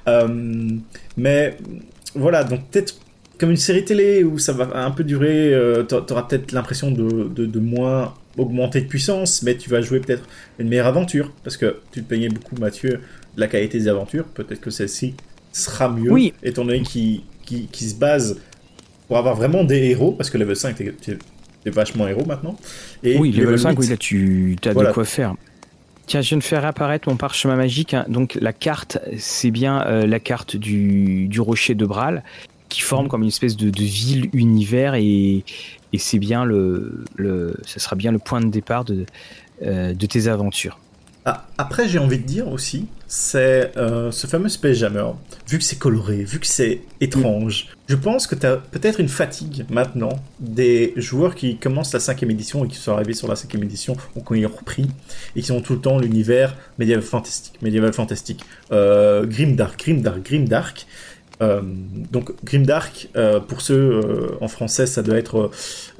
Euh, 0.07 0.27
mais 1.17 1.57
voilà, 2.15 2.43
donc 2.43 2.69
peut-être 2.69 2.95
comme 3.37 3.51
une 3.51 3.57
série 3.57 3.85
télé 3.85 4.25
où 4.25 4.37
ça 4.37 4.51
va 4.51 4.83
un 4.83 4.91
peu 4.91 5.05
durer, 5.05 5.53
tu 5.87 5.95
auras 5.95 6.23
peut-être 6.23 6.51
l'impression 6.51 6.91
de, 6.91 7.29
de, 7.29 7.45
de 7.45 7.59
moins 7.59 8.13
augmenter 8.39 8.81
de 8.81 8.87
puissance, 8.87 9.43
mais 9.43 9.55
tu 9.55 9.69
vas 9.69 9.81
jouer 9.81 9.99
peut-être 9.99 10.23
une 10.57 10.67
meilleure 10.67 10.87
aventure, 10.87 11.31
parce 11.43 11.57
que 11.57 11.77
tu 11.91 12.01
te 12.01 12.07
peignais 12.07 12.29
beaucoup, 12.29 12.55
Mathieu, 12.55 12.99
la 13.39 13.47
qualité 13.47 13.79
des 13.79 13.87
aventures. 13.87 14.25
Peut-être 14.25 14.61
que 14.61 14.69
celle-ci 14.69 15.15
sera 15.51 15.89
mieux, 15.89 16.11
oui. 16.11 16.33
étant 16.43 16.65
donné 16.65 16.81
qu'il 16.81 17.21
qui, 17.45 17.67
qui 17.67 17.89
se 17.89 17.95
base 17.95 18.39
pour 19.07 19.17
avoir 19.17 19.35
vraiment 19.35 19.63
des 19.63 19.89
héros, 19.89 20.11
parce 20.11 20.29
que 20.29 20.37
level 20.37 20.55
5, 20.55 20.75
t'es 21.01 21.17
vachement 21.71 22.07
héros 22.07 22.25
maintenant. 22.25 22.55
Et 23.03 23.17
oui, 23.17 23.31
level 23.31 23.57
5, 23.57 23.77
oui, 23.79 23.87
là, 23.87 23.97
tu 23.97 24.55
as 24.63 24.73
de 24.73 24.91
quoi 24.91 25.03
faire. 25.03 25.33
Tiens, 26.05 26.21
je 26.21 26.29
viens 26.29 26.37
de 26.37 26.43
faire 26.43 26.65
apparaître 26.65 27.09
mon 27.09 27.17
parchemin 27.17 27.55
magique. 27.55 27.93
Hein. 27.93 28.05
Donc, 28.07 28.37
la 28.39 28.53
carte, 28.53 28.99
c'est 29.17 29.51
bien 29.51 29.83
euh, 29.85 30.07
la 30.07 30.19
carte 30.19 30.55
du, 30.55 31.27
du, 31.27 31.41
rocher 31.41 31.75
de 31.75 31.85
Bral, 31.85 32.23
qui 32.67 32.81
forme 32.81 33.07
comme 33.07 33.21
une 33.21 33.27
espèce 33.27 33.57
de, 33.57 33.69
de 33.69 33.83
ville 33.83 34.29
univers, 34.33 34.95
et, 34.95 35.43
et 35.93 35.97
c'est 35.97 36.19
bien 36.19 36.45
le, 36.45 37.03
le, 37.15 37.55
ça 37.65 37.79
sera 37.79 37.95
bien 37.95 38.11
le 38.11 38.19
point 38.19 38.41
de 38.41 38.49
départ 38.49 38.85
de, 38.85 39.05
euh, 39.63 39.93
de 39.93 40.05
tes 40.05 40.27
aventures. 40.27 40.79
Ah, 41.31 41.45
après, 41.59 41.87
j'ai 41.87 41.99
envie 41.99 42.17
de 42.17 42.23
dire 42.23 42.47
aussi, 42.47 42.87
c'est 43.05 43.77
euh, 43.77 44.09
ce 44.09 44.25
fameux 44.25 44.49
Space 44.49 44.77
Jammer. 44.77 45.05
Vu 45.47 45.59
que 45.59 45.63
c'est 45.63 45.77
coloré, 45.77 46.23
vu 46.23 46.39
que 46.39 46.47
c'est 46.47 46.81
étrange, 47.01 47.67
je 47.87 47.95
pense 47.95 48.25
que 48.25 48.33
tu 48.33 48.47
as 48.47 48.57
peut-être 48.57 48.99
une 48.99 49.09
fatigue 49.09 49.63
maintenant 49.69 50.09
des 50.39 50.91
joueurs 50.95 51.35
qui 51.35 51.57
commencent 51.57 51.93
la 51.93 51.99
cinquième 51.99 52.31
édition 52.31 52.65
et 52.65 52.67
qui 52.67 52.77
sont 52.77 52.93
arrivés 52.93 53.13
sur 53.13 53.27
la 53.27 53.35
cinquième 53.35 53.61
édition 53.61 53.95
ou 54.15 54.21
qui 54.21 54.43
ont 54.43 54.49
repris 54.49 54.89
et 55.35 55.43
qui 55.43 55.51
ont 55.51 55.61
tout 55.61 55.73
le 55.73 55.81
temps 55.81 55.99
l'univers 55.99 56.55
médiéval 56.79 57.03
fantastique, 57.03 57.61
médiéval 57.61 57.93
fantastique, 57.93 58.43
euh, 58.71 59.27
grimdark, 59.27 59.79
grimdark, 59.79 60.23
grimdark. 60.23 60.87
Euh, 61.41 61.61
donc 62.11 62.33
Grimdark, 62.43 63.07
euh, 63.15 63.39
pour 63.39 63.61
ceux 63.61 63.75
euh, 63.75 64.37
en 64.41 64.49
français, 64.49 64.85
ça 64.85 65.01
doit 65.01 65.17
être 65.17 65.51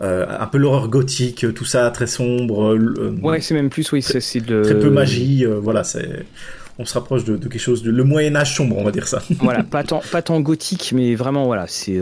euh, 0.02 0.26
un 0.28 0.48
peu 0.48 0.58
l'horreur 0.58 0.90
gothique, 0.90 1.46
tout 1.54 1.66
ça 1.66 1.90
très 1.92 2.08
sombre. 2.08 2.78
ouais, 3.22 3.40
c'est 3.40 3.54
même 3.54 3.70
plus, 3.70 3.90
oui, 3.92 4.02
c'est 4.02 4.42
de... 4.42 4.64
très 4.64 4.78
peu 4.78 4.90
magie. 4.90 5.46
voilà, 5.46 5.84
c'est 5.84 6.26
on 6.82 6.86
se 6.86 6.94
rapproche 6.94 7.26
de, 7.26 7.36
quelque 7.36 7.60
chose 7.60 7.84
de 7.84 7.92
le 7.92 8.06
Moyen 8.06 8.38
Âge 8.38 8.56
sombre, 8.56 8.78
on 8.78 8.86
va 8.86 8.92
dire 8.92 9.06
ça. 9.06 9.22
voilà, 9.40 9.64
pas 9.64 9.84
tant, 9.84 10.02
pas 10.14 10.22
tant 10.22 10.40
gothique, 10.40 10.94
mais 10.96 11.14
vraiment 11.14 11.46
voilà, 11.46 11.68
c'est 11.68 12.00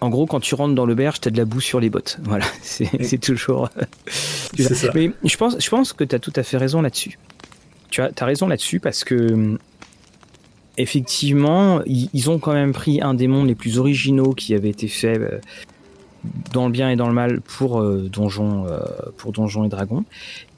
en 0.00 0.08
gros 0.08 0.26
quand 0.26 0.40
tu 0.40 0.54
rentres 0.54 0.74
dans 0.74 0.86
l'auberge, 0.86 1.20
t'as 1.20 1.30
de 1.30 1.36
la 1.36 1.44
boue 1.44 1.60
sur 1.60 1.80
les 1.80 1.90
bottes. 1.90 2.18
Voilà, 2.22 2.46
c'est 2.62 3.18
toujours. 3.18 3.70
ça. 4.58 4.90
Mais 4.94 5.12
je 5.24 5.36
pense, 5.36 5.56
je 5.58 5.70
pense 5.70 5.92
que 5.92 6.04
t'as 6.04 6.18
tout 6.18 6.32
à 6.36 6.42
fait 6.42 6.56
raison 6.58 6.82
là-dessus. 6.82 7.18
Tu 7.90 8.02
as, 8.02 8.10
as 8.18 8.24
raison 8.24 8.48
là-dessus 8.48 8.80
parce 8.80 9.04
que 9.04 9.58
effectivement, 10.78 11.82
ils, 11.86 12.30
ont 12.30 12.38
quand 12.38 12.54
même 12.54 12.72
pris 12.72 13.02
un 13.02 13.12
des 13.12 13.26
mondes 13.26 13.48
les 13.48 13.54
plus 13.54 13.78
originaux 13.78 14.32
qui 14.32 14.54
avait 14.54 14.70
été 14.70 14.86
fait 14.86 15.18
euh, 15.18 15.40
dans 16.52 16.66
le 16.66 16.72
bien 16.72 16.88
et 16.88 16.96
dans 16.96 17.08
le 17.08 17.14
mal 17.14 17.40
pour 17.40 17.80
euh, 17.80 18.08
donjon 18.10 18.66
euh, 18.66 18.78
pour 19.16 19.32
donjon 19.32 19.64
et 19.64 19.68
dragons. 19.68 20.04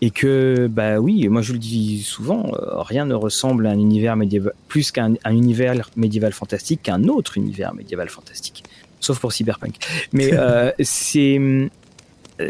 Et 0.02 0.11
que 0.11 0.68
bah 0.70 0.98
oui 0.98 1.26
moi 1.28 1.40
je 1.40 1.52
le 1.52 1.59
dis 1.59 2.02
souvent 2.02 2.52
rien 2.76 3.06
ne 3.06 3.14
ressemble 3.14 3.66
à 3.66 3.70
un 3.70 3.78
univers 3.78 4.14
médiéval 4.16 4.52
plus 4.68 4.92
qu'un 4.92 5.14
univers 5.28 5.90
médiéval 5.96 6.33
fantastique 6.33 6.83
qu'un 6.83 7.04
autre 7.04 7.38
univers 7.38 7.74
médiéval 7.74 8.09
fantastique. 8.09 8.64
Sauf 9.00 9.18
pour 9.18 9.33
cyberpunk. 9.33 9.76
Mais 10.12 10.33
c'est 10.80 11.40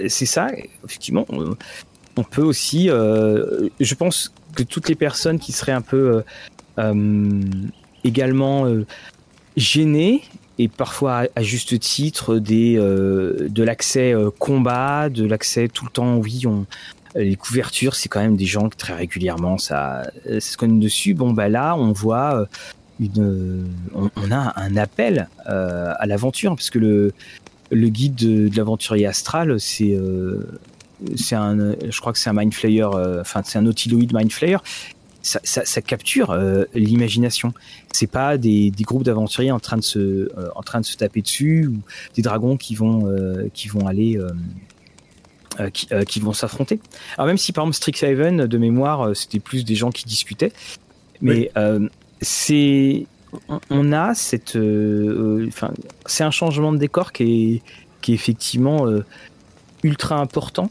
c'est 0.09 0.27
ça 0.27 0.49
effectivement. 0.85 1.27
On 2.17 2.25
peut 2.25 2.43
aussi 2.43 2.89
je 2.89 3.95
pense 3.95 4.33
que 4.57 4.65
toutes 4.65 4.89
les 4.89 4.97
personnes 4.97 5.39
qui 5.39 5.53
seraient 5.53 5.73
un 5.73 5.83
peu 5.83 6.23
également 8.05 8.67
euh, 8.67 8.87
gêné 9.57 10.23
et 10.59 10.69
parfois 10.69 11.25
à, 11.35 11.43
juste 11.43 11.79
titre 11.79 12.39
des 12.39 12.77
euh, 12.77 13.49
de 13.49 13.63
l'accès 13.63 14.15
combat, 14.39 15.09
de 15.09 15.25
l'accès 15.25 15.69
tout 15.69 15.85
le 15.85 15.91
temps 15.91 16.17
oui 16.17 16.43
on 16.47 16.67
les 17.17 17.35
couvertures, 17.35 17.97
c'est 17.97 18.09
quand 18.09 18.21
même 18.21 18.37
des 18.37 18.47
gens 18.47 18.69
qui 18.69 18.77
très 18.77 18.95
régulièrement 18.95 19.59
ça, 19.59 20.09
se 20.39 20.57
connaissent 20.57 20.79
dessus. 20.79 21.13
Bon 21.13 21.33
bah 21.33 21.49
là, 21.49 21.75
on 21.75 21.91
voit 21.91 22.47
une, 23.01 23.67
on, 23.93 24.31
a 24.31 24.53
un 24.55 24.77
appel 24.77 25.29
à 25.45 26.07
l'aventure 26.07 26.55
parce 26.55 26.71
que 26.71 26.79
le 26.79 27.13
le 27.73 27.89
guide 27.89 28.15
de, 28.15 28.57
l'aventurier 28.57 29.07
astral, 29.07 29.59
c'est 29.59 29.99
c'est 31.17 31.35
un, 31.35 31.73
je 31.89 32.01
crois 32.01 32.13
que 32.13 32.19
c'est 32.21 32.31
un 32.31 32.35
mind 32.35 32.55
flayer, 32.55 32.85
enfin 32.85 33.43
c'est 33.45 33.59
un 33.59 33.63
nautiloid 33.63 34.13
mind 34.13 34.31
flayer 34.31 34.59
ça, 35.23 35.41
ça, 35.45 35.65
ça 35.65 35.83
capture 35.83 36.31
euh, 36.31 36.65
l'imagination. 36.75 37.53
C'est 37.93 38.11
pas 38.11 38.39
des, 38.39 38.71
des 38.71 38.85
groupes 38.85 39.03
d'aventuriers 39.03 39.53
en 39.53 39.61
train 39.61 39.77
de 39.77 39.83
se 39.83 39.99
euh, 39.99 40.49
en 40.55 40.63
train 40.63 40.81
de 40.81 40.87
se 40.87 40.97
taper 40.97 41.23
dessus 41.23 41.67
ou 41.67 41.79
des 42.15 42.23
dragons 42.23 42.57
qui 42.57 42.75
vont 42.75 43.07
euh, 43.07 43.49
qui 43.53 43.69
vont 43.69 43.87
aller 43.87 44.19
qui, 45.75 45.89
qui, 46.07 46.21
vont 46.21 46.33
s'affronter. 46.33 46.81
Alors 47.17 47.27
même 47.27 47.37
si 47.37 47.53
par 47.53 47.65
exemple 47.65 47.77
Strixhaven 47.77 48.47
de 48.47 48.59
mémoire 48.59 49.15
c'était 49.15 49.41
plus 49.41 49.65
des 49.65 49.75
gens 49.75 49.91
qui 49.91 50.07
discutaient, 50.07 50.53
mais 51.21 51.51
c'est 52.23 53.07
on, 53.69 53.93
a 53.93 54.15
cette 54.15 54.57
enfin 54.57 55.73
c'est 56.07 56.25
un 56.25 56.31
changement 56.31 56.73
de 56.73 56.79
décor 56.79 57.13
qui 57.13 57.23
est 57.25 57.63
qui 58.01 58.13
est 58.13 58.15
effectivement 58.15 58.87
ultra 59.83 60.17
important 60.17 60.71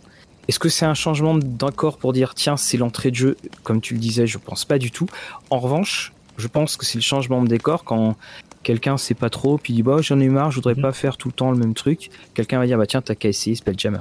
est-ce 0.49 0.57
que 0.57 0.67
c'est 0.67 0.87
un 0.87 0.95
changement 0.95 1.37
d'accord 1.37 1.99
pour 1.99 2.11
dire 2.11 2.33
tiens 2.33 2.57
c'est 2.57 2.77
l'entrée 2.77 3.11
de 3.11 3.15
jeu 3.15 3.37
Comme 3.61 3.81
tu 3.81 3.93
le 3.93 3.99
disais, 3.99 4.25
je 4.25 4.39
pense 4.39 4.65
pas 4.65 4.79
du 4.79 4.89
tout. 4.89 5.05
En 5.51 5.59
revanche, 5.59 6.11
je 6.37 6.47
pense 6.47 6.75
que 6.75 6.87
c'est 6.87 6.97
le 6.97 7.03
changement 7.03 7.43
de 7.43 7.47
décor 7.47 7.83
quand 7.83 8.15
quelqu'un 8.63 8.97
sait 8.97 9.13
pas 9.13 9.29
trop 9.29 9.59
puis 9.59 9.73
dit 9.73 9.83
bah 9.83 9.97
j'en 10.01 10.19
ai 10.19 10.27
marre, 10.27 10.49
je 10.49 10.55
voudrais 10.55 10.73
mhm. 10.73 10.81
pas 10.81 10.91
faire 10.91 11.17
tout 11.17 11.27
le 11.27 11.33
temps 11.33 11.51
le 11.51 11.57
même 11.59 11.75
truc. 11.75 12.09
Quelqu'un 12.33 12.57
va 12.57 12.65
dire 12.65 12.79
bah 12.79 12.87
tiens 12.87 13.03
t'as 13.03 13.13
qu'à 13.13 13.29
essayer 13.29 13.55
Spelljammer. 13.55 13.99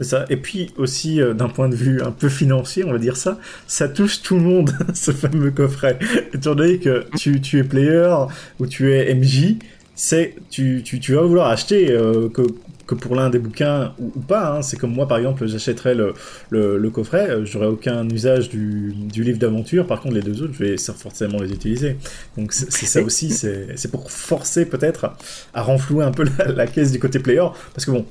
C'est 0.00 0.08
ça. 0.08 0.24
Et 0.28 0.36
puis 0.36 0.72
aussi 0.76 1.20
euh, 1.20 1.34
d'un 1.34 1.48
point 1.48 1.68
de 1.68 1.76
vue 1.76 2.02
un 2.02 2.10
peu 2.10 2.28
financier, 2.28 2.82
on 2.82 2.90
va 2.90 2.98
dire 2.98 3.16
ça, 3.16 3.38
ça 3.68 3.88
touche 3.88 4.22
tout 4.22 4.34
le 4.34 4.42
monde 4.42 4.76
ce 4.92 5.12
fameux 5.12 5.52
coffret. 5.52 6.00
Étant 6.34 6.56
donné 6.56 6.78
que 6.78 7.06
tu, 7.16 7.40
tu 7.40 7.60
es 7.60 7.64
player 7.64 8.12
ou 8.58 8.66
tu 8.66 8.92
es 8.92 9.14
MJ, 9.14 9.54
c'est 9.94 10.34
tu, 10.50 10.82
tu, 10.84 10.98
tu 10.98 11.14
vas 11.14 11.22
vouloir 11.22 11.48
acheter 11.48 11.92
euh, 11.92 12.28
que 12.28 12.42
que 12.86 12.94
pour 12.94 13.16
l'un 13.16 13.30
des 13.30 13.38
bouquins 13.38 13.94
ou, 13.98 14.20
pas. 14.20 14.50
Hein. 14.50 14.62
C'est 14.62 14.76
comme 14.76 14.92
moi, 14.92 15.08
par 15.08 15.18
exemple, 15.18 15.46
j'achèterais 15.46 15.94
le, 15.94 16.14
le, 16.50 16.90
coffret, 16.90 17.28
euh, 17.28 17.44
j'aurais 17.44 17.66
aucun 17.66 18.08
usage 18.08 18.48
du, 18.48 18.94
du 18.94 19.24
livre 19.24 19.38
d'aventure. 19.38 19.86
Par 19.86 20.00
contre, 20.00 20.14
les 20.14 20.22
deux 20.22 20.42
autres, 20.42 20.54
je 20.54 20.64
vais 20.64 20.76
forcément 20.76 21.38
les 21.40 21.52
utiliser. 21.52 21.96
Donc 22.36 22.52
c'est 22.52 22.86
ça 22.86 23.02
aussi, 23.02 23.30
c'est 23.30 23.90
pour 23.90 24.10
forcer 24.10 24.66
peut-être 24.66 25.10
à 25.54 25.62
renflouer 25.62 26.04
un 26.04 26.12
peu 26.12 26.24
la, 26.54 26.66
caisse 26.66 26.92
du 26.92 26.98
côté 26.98 27.18
player, 27.18 27.46
parce 27.74 27.84
que 27.84 27.90
bon. 27.90 28.06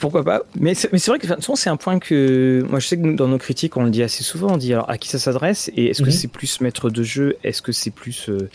Pourquoi 0.00 0.24
pas? 0.24 0.42
Mais 0.58 0.74
c'est 0.74 1.06
vrai 1.06 1.20
que 1.20 1.28
souvent 1.40 1.54
c'est 1.54 1.70
un 1.70 1.76
point 1.76 2.00
que 2.00 2.66
moi 2.68 2.80
je 2.80 2.88
sais 2.88 2.96
que 2.98 3.14
dans 3.14 3.28
nos 3.28 3.38
critiques 3.38 3.76
on 3.76 3.84
le 3.84 3.90
dit 3.90 4.02
assez 4.02 4.24
souvent. 4.24 4.54
On 4.54 4.56
dit 4.56 4.72
alors 4.72 4.90
à 4.90 4.98
qui 4.98 5.08
ça 5.08 5.20
s'adresse? 5.20 5.70
Et 5.76 5.86
est-ce 5.86 6.02
que 6.02 6.06
mhm. 6.06 6.12
c'est 6.12 6.28
plus 6.28 6.60
maître 6.60 6.90
de 6.90 7.02
jeu? 7.04 7.36
Est-ce 7.44 7.62
que 7.62 7.70
c'est 7.70 7.92
plus 7.92 8.28
euh, 8.28 8.48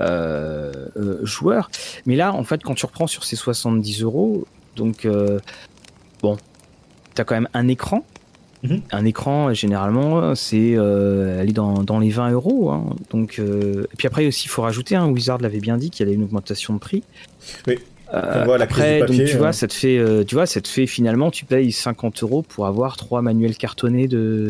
euh, 0.00 1.24
joueur? 1.24 1.70
Mais 2.04 2.14
là, 2.14 2.34
en 2.34 2.44
fait, 2.44 2.62
quand 2.62 2.74
tu 2.74 2.84
reprends 2.84 3.06
sur 3.06 3.24
ces 3.24 3.36
70 3.36 4.02
euros, 4.02 4.46
donc, 4.76 5.04
euh, 5.04 5.38
bon, 6.22 6.36
tu 7.14 7.20
as 7.20 7.24
quand 7.24 7.34
même 7.34 7.48
un 7.54 7.68
écran. 7.68 8.04
Mhm. 8.64 8.80
Un 8.92 9.04
écran, 9.04 9.52
généralement, 9.52 10.34
c'est 10.34 10.74
euh, 10.74 11.40
aller 11.40 11.52
dans, 11.52 11.82
dans, 11.82 11.98
les 11.98 12.10
20 12.10 12.30
euros. 12.30 12.70
Hein. 12.70 12.96
Donc, 13.10 13.38
euh, 13.38 13.84
et 13.92 13.96
puis 13.96 14.06
après 14.06 14.26
aussi, 14.26 14.46
il 14.46 14.48
faut 14.48 14.62
rajouter, 14.62 14.96
hein, 14.96 15.06
Wizard 15.08 15.38
l'avait 15.38 15.60
bien 15.60 15.76
dit 15.76 15.90
qu'il 15.90 16.04
y 16.04 16.08
avait 16.08 16.16
une 16.16 16.24
augmentation 16.24 16.72
de 16.72 16.78
prix. 16.78 17.02
Oui. 17.66 17.78
Euh, 18.12 18.58
après, 18.58 19.00
donc, 19.00 19.24
tu 19.24 19.36
vois, 19.36 19.52
ça 19.52 19.66
te 19.66 19.74
fait, 19.74 20.24
tu 20.26 20.34
vois, 20.34 20.46
ça 20.46 20.60
te 20.60 20.68
fait 20.68 20.86
finalement, 20.86 21.30
tu 21.30 21.44
payes 21.44 21.72
50 21.72 22.22
euros 22.22 22.42
pour 22.42 22.66
avoir 22.66 22.96
trois 22.96 23.22
manuels 23.22 23.56
cartonnés 23.56 24.08
de, 24.08 24.48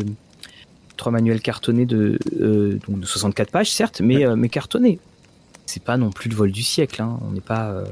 trois 0.97 1.11
manuels 1.11 1.41
cartonnés 1.41 1.85
de, 1.85 2.19
donc 2.87 2.99
de 2.99 3.05
64 3.05 3.51
pages, 3.51 3.71
certes, 3.71 4.01
mais, 4.01 4.23
mais 4.35 4.49
cartonnés. 4.49 4.99
C'est 5.65 5.83
pas 5.83 5.97
non 5.97 6.11
plus 6.11 6.29
le 6.29 6.35
vol 6.35 6.51
du 6.51 6.61
siècle. 6.61 7.01
Hein. 7.01 7.17
On 7.27 7.31
n'est 7.31 7.41
pas, 7.41 7.83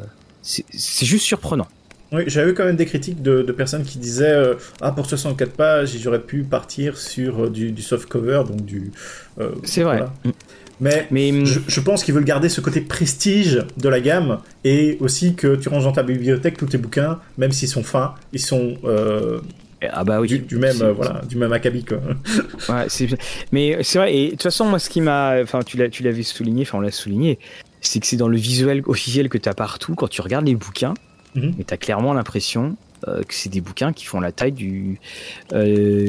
c'est 0.41 1.05
juste 1.05 1.25
surprenant. 1.25 1.67
Oui, 2.13 2.23
j'avais 2.27 2.51
eu 2.51 2.53
quand 2.53 2.65
même 2.65 2.75
des 2.75 2.85
critiques 2.85 3.23
de, 3.23 3.41
personnes 3.51 3.83
qui 3.83 3.97
disaient 3.97 4.31
euh, 4.31 4.53
Ah, 4.81 4.91
pour 4.91 5.07
64 5.07 5.51
pages, 5.51 5.97
j'aurais 5.99 6.21
pu 6.21 6.43
partir 6.43 6.97
sur 6.97 7.45
euh, 7.45 7.49
du, 7.49 7.81
soft 7.81 8.07
cover, 8.07 8.43
donc 8.47 8.63
du. 8.63 8.91
Euh, 9.39 9.49
c'est 9.63 9.81
vrai. 9.81 10.03
Mais, 10.79 11.07
Mais 11.09 11.31
mm, 11.31 11.45
je, 11.67 11.79
pense 11.79 12.03
qu'ils 12.03 12.13
veulent 12.13 12.23
garder 12.23 12.49
ce 12.49 12.61
côté 12.61 12.81
prestige 12.81 13.63
de 13.77 13.89
la 13.89 13.99
gamme 13.99 14.39
et 14.63 14.97
aussi 14.99 15.33
que 15.33 15.55
tu 15.55 15.69
ranges 15.69 15.85
dans 15.85 15.91
ta 15.91 16.03
bibliothèque 16.03 16.57
tous 16.57 16.67
tes 16.67 16.77
bouquins, 16.77 17.19
même 17.37 17.51
s'ils 17.51 17.67
sont 17.67 17.83
fins, 17.83 18.13
ils 18.31 18.39
sont. 18.39 18.75
ah 19.81 20.03
bah 20.03 20.19
oui, 20.19 20.39
du, 20.39 20.57
même 20.57 20.77
voilà 20.95 21.21
du 21.27 21.35
même 21.35 21.51
acabit 21.51 21.83
quoi. 21.83 21.97
ouais, 22.69 22.87
mais 23.51 23.77
c'est 23.81 23.97
vrai 23.97 24.15
et 24.15 24.25
de 24.25 24.31
toute 24.31 24.43
façon 24.43 24.65
moi 24.65 24.79
ce 24.79 24.89
qui 24.89 25.01
m'a 25.01 25.41
enfin 25.41 25.59
tu 25.61 25.77
l'as 25.77 25.89
tu 25.89 26.03
l'avais 26.03 26.23
souligné 26.23 26.63
enfin 26.63 26.77
on 26.77 26.81
l'a 26.81 26.91
souligné 26.91 27.37
c'est 27.81 27.99
que 27.99 28.07
c'est 28.07 28.15
dans 28.15 28.29
le 28.29 28.37
visuel 28.37 28.81
officiel 28.85 29.27
que 29.27 29.37
tu 29.37 29.49
as 29.49 29.53
partout 29.53 29.93
quand 29.93 30.07
tu 30.07 30.21
regardes 30.21 30.47
les 30.47 30.55
bouquins 30.55 30.93
Mhm. 31.35 31.55
Mais 31.57 31.63
tu 31.63 31.73
as 31.73 31.77
clairement 31.77 32.13
l'impression 32.13 32.75
euh, 33.07 33.23
que 33.23 33.33
c'est 33.33 33.49
des 33.49 33.61
bouquins 33.61 33.91
qui 33.91 34.05
font 34.05 34.19
la 34.19 34.31
taille 34.31 34.51
du, 34.51 34.99
euh, 35.51 36.07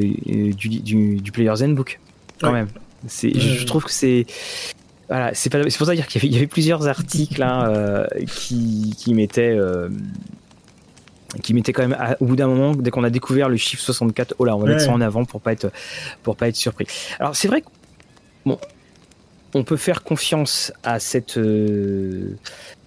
du, 0.57 0.69
du, 0.81 1.17
du, 1.17 1.33
Player's 1.33 1.63
Handbook, 1.63 1.99
quand 2.41 2.53
même. 2.53 2.69
C'est, 3.09 3.39
je, 3.39 3.67
trouve 3.67 3.85
que 3.85 3.91
c'est. 3.91 4.27
Voilà, 5.09 5.35
c'est, 5.35 5.51
c'est 5.53 5.79
pour 5.79 5.87
ça 5.87 5.95
dire 5.95 6.07
qu'il 6.07 6.33
y 6.33 6.37
avait, 6.37 6.47
plusieurs 6.47 6.87
articles 6.87 7.43
hein, 7.43 7.69
euh, 7.69 8.07
qui, 8.27 8.95
qui 8.97 9.13
mettaient. 9.13 9.59
qui 11.43 11.53
mettaient 11.53 11.73
quand 11.73 11.87
même 11.87 12.17
au 12.21 12.27
bout 12.27 12.37
d'un 12.37 12.47
moment 12.47 12.75
dès 12.75 12.91
qu'on 12.91 13.05
a 13.05 13.11
découvert 13.11 13.49
le 13.49 13.57
chiffre 13.57 13.83
64 13.83 14.37
oh 14.39 14.45
là 14.45 14.55
on 14.55 14.61
va 14.61 14.69
mettre 14.69 14.83
ça 14.83 14.93
en 14.93 15.01
avant 15.01 15.25
pour 15.25 15.41
pas 15.41 15.53
être 15.53 15.73
pour 16.23 16.37
pas 16.37 16.47
être 16.47 16.55
surpris 16.55 16.87
alors 17.19 17.35
c'est 17.35 17.49
vrai 17.49 17.61
que 17.61 17.67
bon 18.47 18.57
on 19.53 19.65
peut 19.65 19.77
faire 19.77 20.05
confiance 20.05 20.73
à 20.85 21.01
cette 21.01 21.41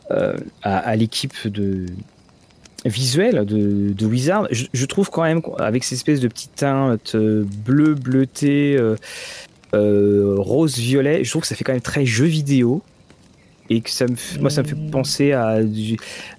à, 0.10 0.78
à 0.78 0.96
l'équipe 0.96 1.46
de 1.46 1.88
visuel 2.88 3.46
de, 3.46 3.94
de 3.94 4.06
Wizard, 4.06 4.48
je, 4.52 4.86
trouve 4.86 5.10
quand 5.10 5.24
même 5.24 5.42
avec 5.60 5.84
ces 5.84 5.96
espèces 5.96 6.20
de 6.20 6.28
petites 6.28 6.56
teintes 6.56 7.16
euh, 7.16 7.46
bleu, 7.66 7.96
bleuté, 7.96 8.76
euh, 8.78 8.96
euh, 9.74 10.36
rose, 10.38 10.78
violet, 10.78 11.24
je 11.24 11.30
trouve 11.30 11.42
que 11.42 11.48
ça 11.48 11.56
fait 11.56 11.64
quand 11.64 11.74
même 11.74 11.82
très 11.82 12.06
jeu 12.06 12.26
vidéo. 12.26 12.82
Et 13.70 13.82
que 13.82 13.90
ça 13.90 14.06
me, 14.06 14.16
moi 14.40 14.50
ça 14.50 14.64
me 14.64 14.68
fait 14.68 14.78
penser 14.92 15.34
à, 15.34 15.58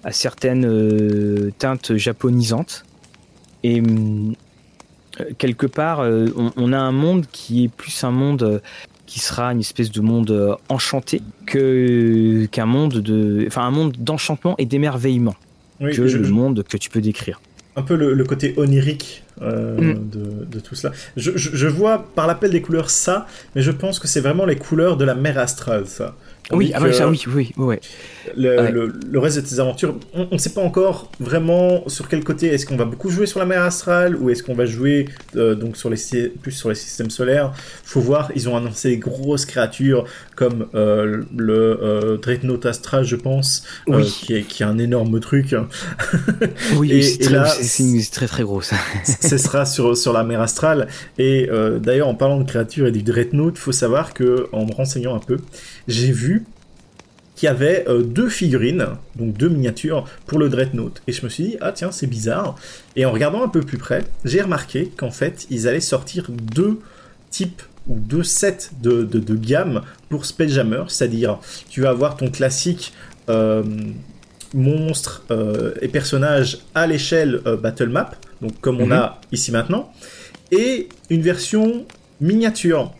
à 0.03 0.11
certaines 0.11 1.51
teintes 1.59 1.95
japonisantes. 1.95 2.85
Et 3.63 3.83
quelque 5.37 5.67
part 5.67 5.99
on, 5.99 6.73
a 6.73 6.77
un 6.79 6.91
monde 6.91 7.27
qui 7.31 7.65
est 7.65 7.67
plus 7.67 8.03
un 8.03 8.09
monde 8.09 8.63
qui 9.05 9.19
sera 9.19 9.51
une 9.51 9.59
espèce 9.59 9.91
de 9.91 10.01
monde 10.01 10.57
enchanté 10.69 11.21
que 11.45 12.47
qu'un 12.47 12.65
monde 12.65 12.95
de 12.95 13.43
enfin 13.45 13.61
un 13.61 13.71
monde 13.71 13.95
d'enchantement 13.99 14.55
et 14.57 14.65
d'émerveillement 14.65 15.35
que 15.79 16.01
le 16.01 16.29
monde 16.29 16.63
que 16.63 16.77
tu 16.77 16.89
peux 16.89 17.01
décrire. 17.01 17.41
Un 17.75 17.81
peu 17.81 17.95
le, 17.95 18.23
côté 18.23 18.53
onirique 18.57 19.23
euh, 19.41 19.77
mm. 19.77 20.09
de, 20.49 20.59
tout 20.59 20.75
cela. 20.75 20.93
Je, 21.15 21.31
je 21.35 21.67
vois 21.67 22.05
par 22.15 22.27
l'appel 22.27 22.51
des 22.51 22.61
couleurs 22.61 22.89
ça, 22.89 23.27
mais 23.55 23.61
je 23.61 23.71
pense 23.71 23.99
que 23.99 24.07
c'est 24.07 24.21
vraiment 24.21 24.45
les 24.45 24.57
couleurs 24.57 24.97
de 24.97 25.05
la 25.05 25.15
mer 25.15 25.37
astrale, 25.37 25.87
ça. 25.87 26.15
Oui, 26.51 26.71
ah 26.73 26.79
ça, 26.91 27.07
oui, 27.07 27.21
oui, 27.27 27.51
oui. 27.57 27.75
Le, 28.35 28.91
le, 29.11 29.19
reste 29.19 29.37
de 29.37 29.41
tes 29.41 29.59
aventures, 29.59 29.99
on 30.13 30.27
ne 30.31 30.37
sait 30.37 30.49
pas 30.49 30.61
encore 30.61 31.11
vraiment 31.19 31.87
sur 31.87 32.07
quel 32.07 32.23
côté. 32.23 32.47
Est-ce 32.47 32.65
qu'on 32.65 32.75
va 32.75 32.85
beaucoup 32.85 33.09
jouer 33.09 33.27
sur 33.27 33.39
la 33.39 33.45
mer 33.45 33.61
astrale 33.61 34.15
ou 34.15 34.31
est-ce 34.31 34.41
qu'on 34.41 34.55
va 34.55 34.65
jouer 34.65 35.07
euh, 35.35 35.53
donc 35.53 35.77
sur 35.77 35.91
les 35.91 35.97
plus 36.41 36.51
sur 36.51 36.69
les 36.69 36.75
systèmes 36.75 37.11
solaires? 37.11 37.53
Faut 37.83 38.01
voir. 38.01 38.31
Ils 38.35 38.49
ont 38.49 38.57
annoncé 38.57 38.89
des 38.89 38.97
grosses 38.97 39.45
créatures 39.45 40.05
comme 40.35 40.67
euh, 40.73 41.23
le 41.35 41.79
euh, 41.83 42.17
Dreadnought 42.17 42.65
astral, 42.65 43.03
je 43.03 43.15
pense, 43.15 43.63
qui, 44.03 44.33
est, 44.33 44.43
qui 44.43 44.63
est 44.63 44.65
un 44.65 44.79
énorme 44.79 45.19
truc. 45.19 45.55
oui, 46.77 47.03
c'est 47.19 47.19
très, 47.19 48.09
très, 48.11 48.27
très 48.27 48.43
gros 48.43 48.61
ça. 48.61 48.75
ce 49.29 49.37
sera 49.37 49.65
sur 49.65 49.95
sur 49.95 50.13
la 50.13 50.23
mer 50.23 50.41
astrale. 50.41 50.87
Et 51.17 51.49
d'ailleurs, 51.79 52.07
en 52.07 52.15
parlant 52.15 52.39
de 52.39 52.43
créatures 52.43 52.87
et 52.87 52.91
du 52.91 53.03
Dreadnought, 53.03 53.57
faut 53.57 53.71
savoir 53.71 54.13
que 54.13 54.47
en 54.51 54.65
me 54.65 54.73
renseignant 54.73 55.15
un 55.15 55.19
peu, 55.19 55.37
j'ai 55.87 56.11
vu 56.11 56.45
qu'il 57.39 57.45
y 57.45 57.49
avait 57.49 57.85
euh, 57.87 58.03
deux 58.03 58.27
figurines, 58.27 58.85
donc 59.15 59.37
deux 59.37 59.47
miniatures 59.47 60.03
pour 60.25 60.39
le 60.39 60.49
Dreadnought. 60.49 61.01
Et 61.07 61.13
je 61.13 61.23
me 61.23 61.29
suis 61.29 61.43
dit, 61.45 61.57
ah 61.61 61.71
tiens, 61.71 61.89
c'est 61.89 62.05
bizarre. 62.05 62.57
Et 62.97 63.05
en 63.05 63.13
regardant 63.13 63.41
un 63.41 63.47
peu 63.47 63.61
plus 63.61 63.77
près, 63.77 64.03
j'ai 64.25 64.41
remarqué 64.41 64.91
qu'en 64.97 65.09
fait, 65.09 65.47
ils 65.49 65.65
allaient 65.65 65.79
sortir 65.79 66.27
deux 66.29 66.81
types 67.29 67.61
ou 67.87 67.97
deux 67.97 68.23
sets 68.23 68.71
de, 68.81 69.03
de, 69.03 69.35
gamme 69.35 69.83
pour 70.09 70.25
Spelljammer, 70.25 70.83
c'est-à-dire 70.89 71.39
tu 71.69 71.79
vas 71.79 71.91
avoir 71.91 72.17
ton 72.17 72.29
classique 72.29 72.91
euh, 73.29 73.63
monstre 74.53 75.23
euh, 75.31 75.73
et 75.81 75.87
personnage 75.87 76.59
à 76.75 76.87
l'échelle 76.87 77.41
battle 77.63 77.87
map, 77.87 78.11
donc 78.41 78.59
comme 78.61 78.79
on 78.81 78.87
mhm. 78.87 78.91
a 78.93 79.21
ici 79.31 79.51
maintenant, 79.51 79.91
et 80.51 80.89
une 81.09 81.21
version 81.21 81.85
miniature 82.21 82.93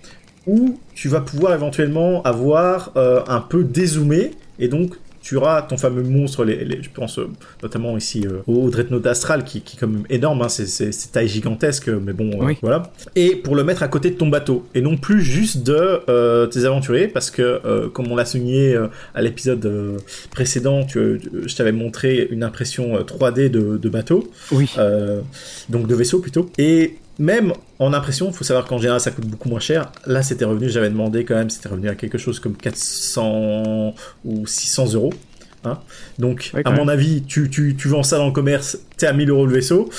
où 0.48 0.80
tu 0.96 1.10
vas 1.10 1.22
pouvoir 1.22 1.54
éventuellement 1.54 2.22
avoir 2.24 2.92
euh, 2.96 3.22
un 3.28 3.42
peu 3.42 3.64
dézoomé 3.64 4.32
et 4.58 4.68
donc 4.68 4.96
tueras 5.30 5.62
ton 5.62 5.78
fameux 5.78 6.02
monstre, 6.02 6.44
les, 6.44 6.82
je 6.82 6.90
pense 6.90 7.20
euh, 7.20 7.30
notamment 7.62 7.96
ici 7.96 8.26
euh, 8.26 8.40
au 8.48 8.70
Dreadnought 8.72 9.06
Astral, 9.06 9.44
qui, 9.44 9.62
qui 9.62 9.78
est 9.78 9.80
quand 9.80 9.88
même 9.88 10.06
énorme, 10.10 10.42
hein, 10.42 10.50
c'est 10.50 11.12
taille 11.12 11.28
gigantesque, 11.28 11.88
mais 11.88 12.14
bon, 12.14 12.32
voilà. 12.62 12.92
Et 13.16 13.36
pour 13.36 13.56
le 13.56 13.64
mettre 13.64 13.84
à 13.84 13.88
côté 13.88 14.10
de 14.10 14.16
ton 14.16 14.28
bateau, 14.28 14.66
et 14.74 14.82
non 14.82 14.98
plus 14.98 15.22
juste 15.22 15.64
de 15.64 16.48
tes 16.48 16.66
aventuriers, 16.66 17.08
parce 17.08 17.30
que, 17.30 17.88
comme 17.90 18.12
on 18.12 18.16
l'a 18.16 18.26
souligné 18.26 18.78
à 19.14 19.22
l'épisode 19.22 20.02
précédent, 20.32 20.84
tu, 20.86 21.22
je 21.46 21.56
t'avais 21.56 21.72
montré 21.72 22.28
une 22.32 22.44
impression 22.44 22.96
3D 23.00 23.50
de, 23.50 23.78
de 23.78 23.90
bateau. 23.90 24.30
Oui. 24.52 24.70
donc 25.70 25.88
de 25.88 25.96
vaisseau 25.96 26.20
plutôt. 26.20 26.50
Et 26.58 26.96
même 27.20 27.54
en 27.78 27.94
impression, 27.94 28.30
il 28.30 28.34
faut 28.34 28.44
savoir 28.44 28.66
qu'en 28.66 28.78
général 28.78 29.00
ça 29.00 29.12
coûte 29.12 29.26
beaucoup 29.26 29.50
moins 29.50 29.60
cher. 29.60 29.92
Là, 30.06 30.24
c'était 30.24 30.46
revenu, 30.46 30.70
j'avais 30.70 30.90
demandé 30.90 31.26
quand 31.26 31.36
même, 31.36 31.50
c'était 31.50 31.70
revenu 31.70 31.90
à 31.90 31.96
quelque 31.96 32.18
chose 32.18 32.40
comme 32.40 32.56
400 32.56 33.94
ou 34.26 34.48
600 34.48 34.94
euros. 34.94 35.14
Hein. 35.66 35.78
Donc, 36.18 36.52
à 36.64 36.72
mon 36.72 36.88
avis, 36.88 37.24
tu, 37.24 37.50
tu, 37.50 37.76
tu 37.76 37.90
vends 37.90 38.04
ça 38.04 38.18
dans 38.18 38.28
le 38.28 38.32
commerce, 38.32 38.80
t'es 38.98 39.08
à 39.08 39.14
1000 39.14 39.30
euros 39.30 39.46
le 39.46 39.54
vaisseau. 39.54 39.90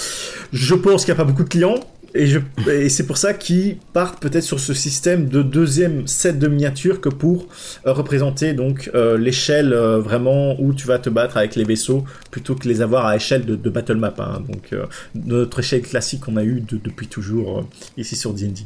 Je 0.52 0.74
pense 0.74 1.04
qu'il 1.04 1.12
n'y 1.12 1.20
a 1.20 1.22
pas 1.22 1.30
beaucoup 1.30 1.44
de 1.44 1.50
clients. 1.50 1.80
Et, 2.14 2.88
c'est 2.88 3.06
pour 3.06 3.16
ça 3.16 3.34
qu'ils 3.34 3.76
partent 3.92 4.20
peut-être 4.20 4.44
sur 4.44 4.58
ce 4.58 4.74
système 4.74 5.28
de 5.28 5.42
deuxième 5.42 6.06
set 6.06 6.38
de 6.38 6.48
miniatures 6.48 7.00
que 7.00 7.08
pour 7.08 7.46
euh, 7.86 7.92
représenter 7.92 8.52
donc 8.52 8.90
euh, 8.94 9.16
l'échelle 9.16 9.72
euh, 9.72 10.00
vraiment 10.00 10.60
où 10.60 10.74
tu 10.74 10.86
vas 10.86 10.98
te 10.98 11.08
battre 11.08 11.36
avec 11.36 11.54
les 11.54 11.64
vaisseaux 11.64 12.04
plutôt 12.30 12.54
que 12.56 12.66
les 12.66 12.82
avoir 12.82 13.06
à 13.06 13.16
échelle 13.16 13.44
de, 13.44 13.54
de 13.54 13.70
battle 13.70 13.96
map. 13.96 14.14
Hein. 14.18 14.42
Donc 14.48 14.74
notre 15.14 15.60
échelle 15.60 15.82
classique 15.82 16.20
qu'on 16.20 16.36
a 16.36 16.44
eu 16.44 16.62
depuis 16.68 17.06
toujours 17.06 17.68
ici 17.96 18.16
sur 18.16 18.32
D&D. 18.32 18.62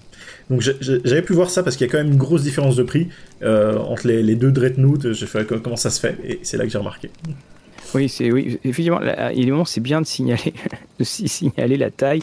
Donc 0.51 0.61
j'avais 0.61 1.23
pu 1.23 1.33
voir 1.35 1.51
ça 1.51 1.63
parce 1.63 1.77
qu'il 1.77 1.87
y 1.87 1.91
a 1.91 1.93
quand 1.93 1.99
même 1.99 2.13
une 2.13 2.19
grosse 2.19 2.43
différence 2.43 2.77
de 2.77 2.83
prix 2.83 3.09
entre 3.43 4.07
les, 4.07 4.23
les 4.23 4.37
deux 4.37 4.51
Dreadnought. 4.51 5.13
J'ai 5.13 5.27
fait 5.27 5.47
comment 5.47 5.77
ça 5.77 5.91
se 5.91 6.01
fait? 6.01 6.17
Et 6.25 6.41
c'est 6.43 6.57
là 6.57 6.65
que 6.65 6.71
j'ai 6.71 6.79
remarqué. 6.79 7.11
Oui, 7.95 8.09
c'est 8.09 8.33
oui, 8.33 8.59
effectivement, 8.65 9.65
c'est 9.65 9.81
bien 9.81 10.01
de 10.01 10.07
signaler, 10.07 10.53
de 10.99 11.05
signaler 11.05 11.77
la 11.77 11.91
taille, 11.91 12.23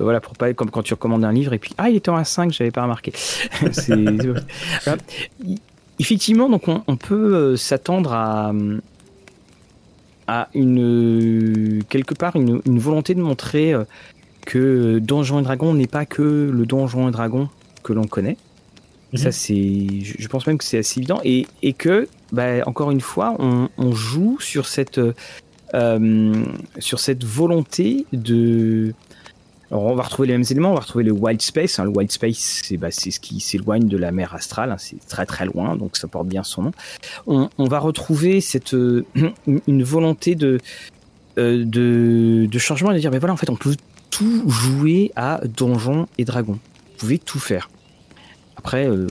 euh, 0.00 0.04
voilà, 0.04 0.20
pour 0.20 0.34
pas 0.34 0.52
comme 0.54 0.70
quand 0.70 0.82
tu 0.82 0.94
recommandes 0.94 1.24
un 1.24 1.32
livre 1.32 1.52
et 1.52 1.58
puis 1.58 1.72
ah, 1.76 1.90
il 1.90 1.96
est 1.96 2.08
en 2.08 2.16
A5, 2.16 2.52
j'avais 2.52 2.70
pas 2.70 2.82
remarqué. 2.82 3.12
effectivement, 5.98 6.48
donc 6.48 6.68
on, 6.68 6.96
peut 6.96 7.34
euh, 7.34 7.56
s'attendre 7.56 8.12
à 8.12 8.52
une 10.54 11.82
quelque 11.88 12.14
part 12.14 12.36
une, 12.36 12.60
volonté 12.78 13.14
de 13.14 13.20
montrer 13.20 13.72
euh, 13.72 13.84
que 14.46 14.98
Donjon 14.98 15.40
et 15.40 15.42
Dragon 15.42 15.74
n'est 15.74 15.86
pas 15.86 16.06
que 16.06 16.50
le 16.52 16.66
Donjon 16.66 17.08
et 17.08 17.12
Dragon 17.12 17.48
que 17.82 17.92
l'on 17.92 18.04
connaît. 18.04 18.36
Ça, 19.14 19.26
mhm. 19.26 19.32
c'est, 19.32 19.86
je 20.18 20.28
pense 20.28 20.46
même 20.46 20.58
que 20.58 20.64
c'est 20.64 20.78
assez 20.78 21.00
évident 21.00 21.20
et, 21.24 21.46
et 21.62 21.72
que 21.72 22.08
bah, 22.30 22.62
encore 22.66 22.90
une 22.90 23.00
fois, 23.00 23.36
on, 23.38 23.92
joue 23.92 24.38
sur 24.38 24.66
cette, 24.66 25.00
euh, 25.74 26.44
sur 26.78 27.00
cette 27.00 27.24
volonté 27.24 28.04
de. 28.12 28.92
Alors 29.70 29.84
on 29.84 29.94
va 29.94 30.02
retrouver 30.02 30.28
les 30.28 30.34
mêmes 30.34 30.46
éléments, 30.50 30.70
on 30.70 30.74
va 30.74 30.80
retrouver 30.80 31.04
le 31.04 31.12
wild 31.12 31.42
space. 31.42 31.78
Hein. 31.78 31.84
Le 31.84 31.90
wild 31.90 32.10
space, 32.10 32.62
c'est 32.64 32.76
bah, 32.78 32.90
ce 32.90 33.20
qui 33.20 33.40
s'éloigne 33.40 33.86
de 33.86 33.98
la 33.98 34.12
mer 34.12 34.34
astrale, 34.34 34.72
hein. 34.72 34.78
c'est 34.78 34.98
très 35.08 35.26
très 35.26 35.44
loin, 35.44 35.76
donc 35.76 35.96
ça 35.98 36.08
porte 36.08 36.26
bien 36.26 36.42
son 36.42 36.62
nom. 36.62 36.70
On, 37.26 37.64
va 37.66 37.78
retrouver 37.78 38.40
cette, 38.40 38.72
une 38.72 39.82
volonté 39.82 40.34
de, 40.36 40.58
euh, 41.38 41.64
de, 41.66 42.46
de 42.46 42.58
changement 42.58 42.92
et 42.92 42.94
de 42.94 43.00
dire, 43.00 43.10
mais 43.10 43.18
voilà, 43.18 43.34
en 43.34 43.36
fait, 43.36 43.50
on 43.50 43.56
peut 43.56 43.76
tout 44.10 44.48
jouer 44.48 45.12
à 45.16 45.40
Donjons 45.44 46.08
et 46.16 46.24
Dragons. 46.24 46.52
Vous 46.52 46.98
pouvez 46.98 47.18
tout 47.18 47.38
faire. 47.38 47.68
Après, 48.58 48.88
euh, 48.88 49.06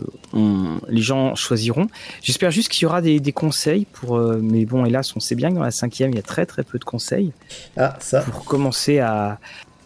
les 0.89 1.01
gens 1.01 1.33
choisiront. 1.35 1.87
J'espère 2.21 2.51
juste 2.51 2.69
qu'il 2.69 2.83
y 2.83 2.85
aura 2.85 3.01
des, 3.01 3.31
conseils 3.31 3.85
pour. 3.85 4.17
Euh, 4.17 4.39
mais 4.41 4.65
bon, 4.65 4.85
hélas, 4.85 5.15
on 5.15 5.21
sait 5.21 5.35
bien 5.35 5.49
que 5.49 5.55
dans 5.55 5.63
la 5.63 5.71
cinquième, 5.71 6.11
il 6.11 6.17
y 6.17 6.19
a 6.19 6.23
très 6.23 6.45
très 6.45 6.63
peu 6.63 6.77
de 6.77 6.83
conseils. 6.83 7.31
Ah, 7.77 7.95
ça. 7.99 8.21
Pour 8.21 8.43
commencer 8.43 8.99
à, 8.99 9.39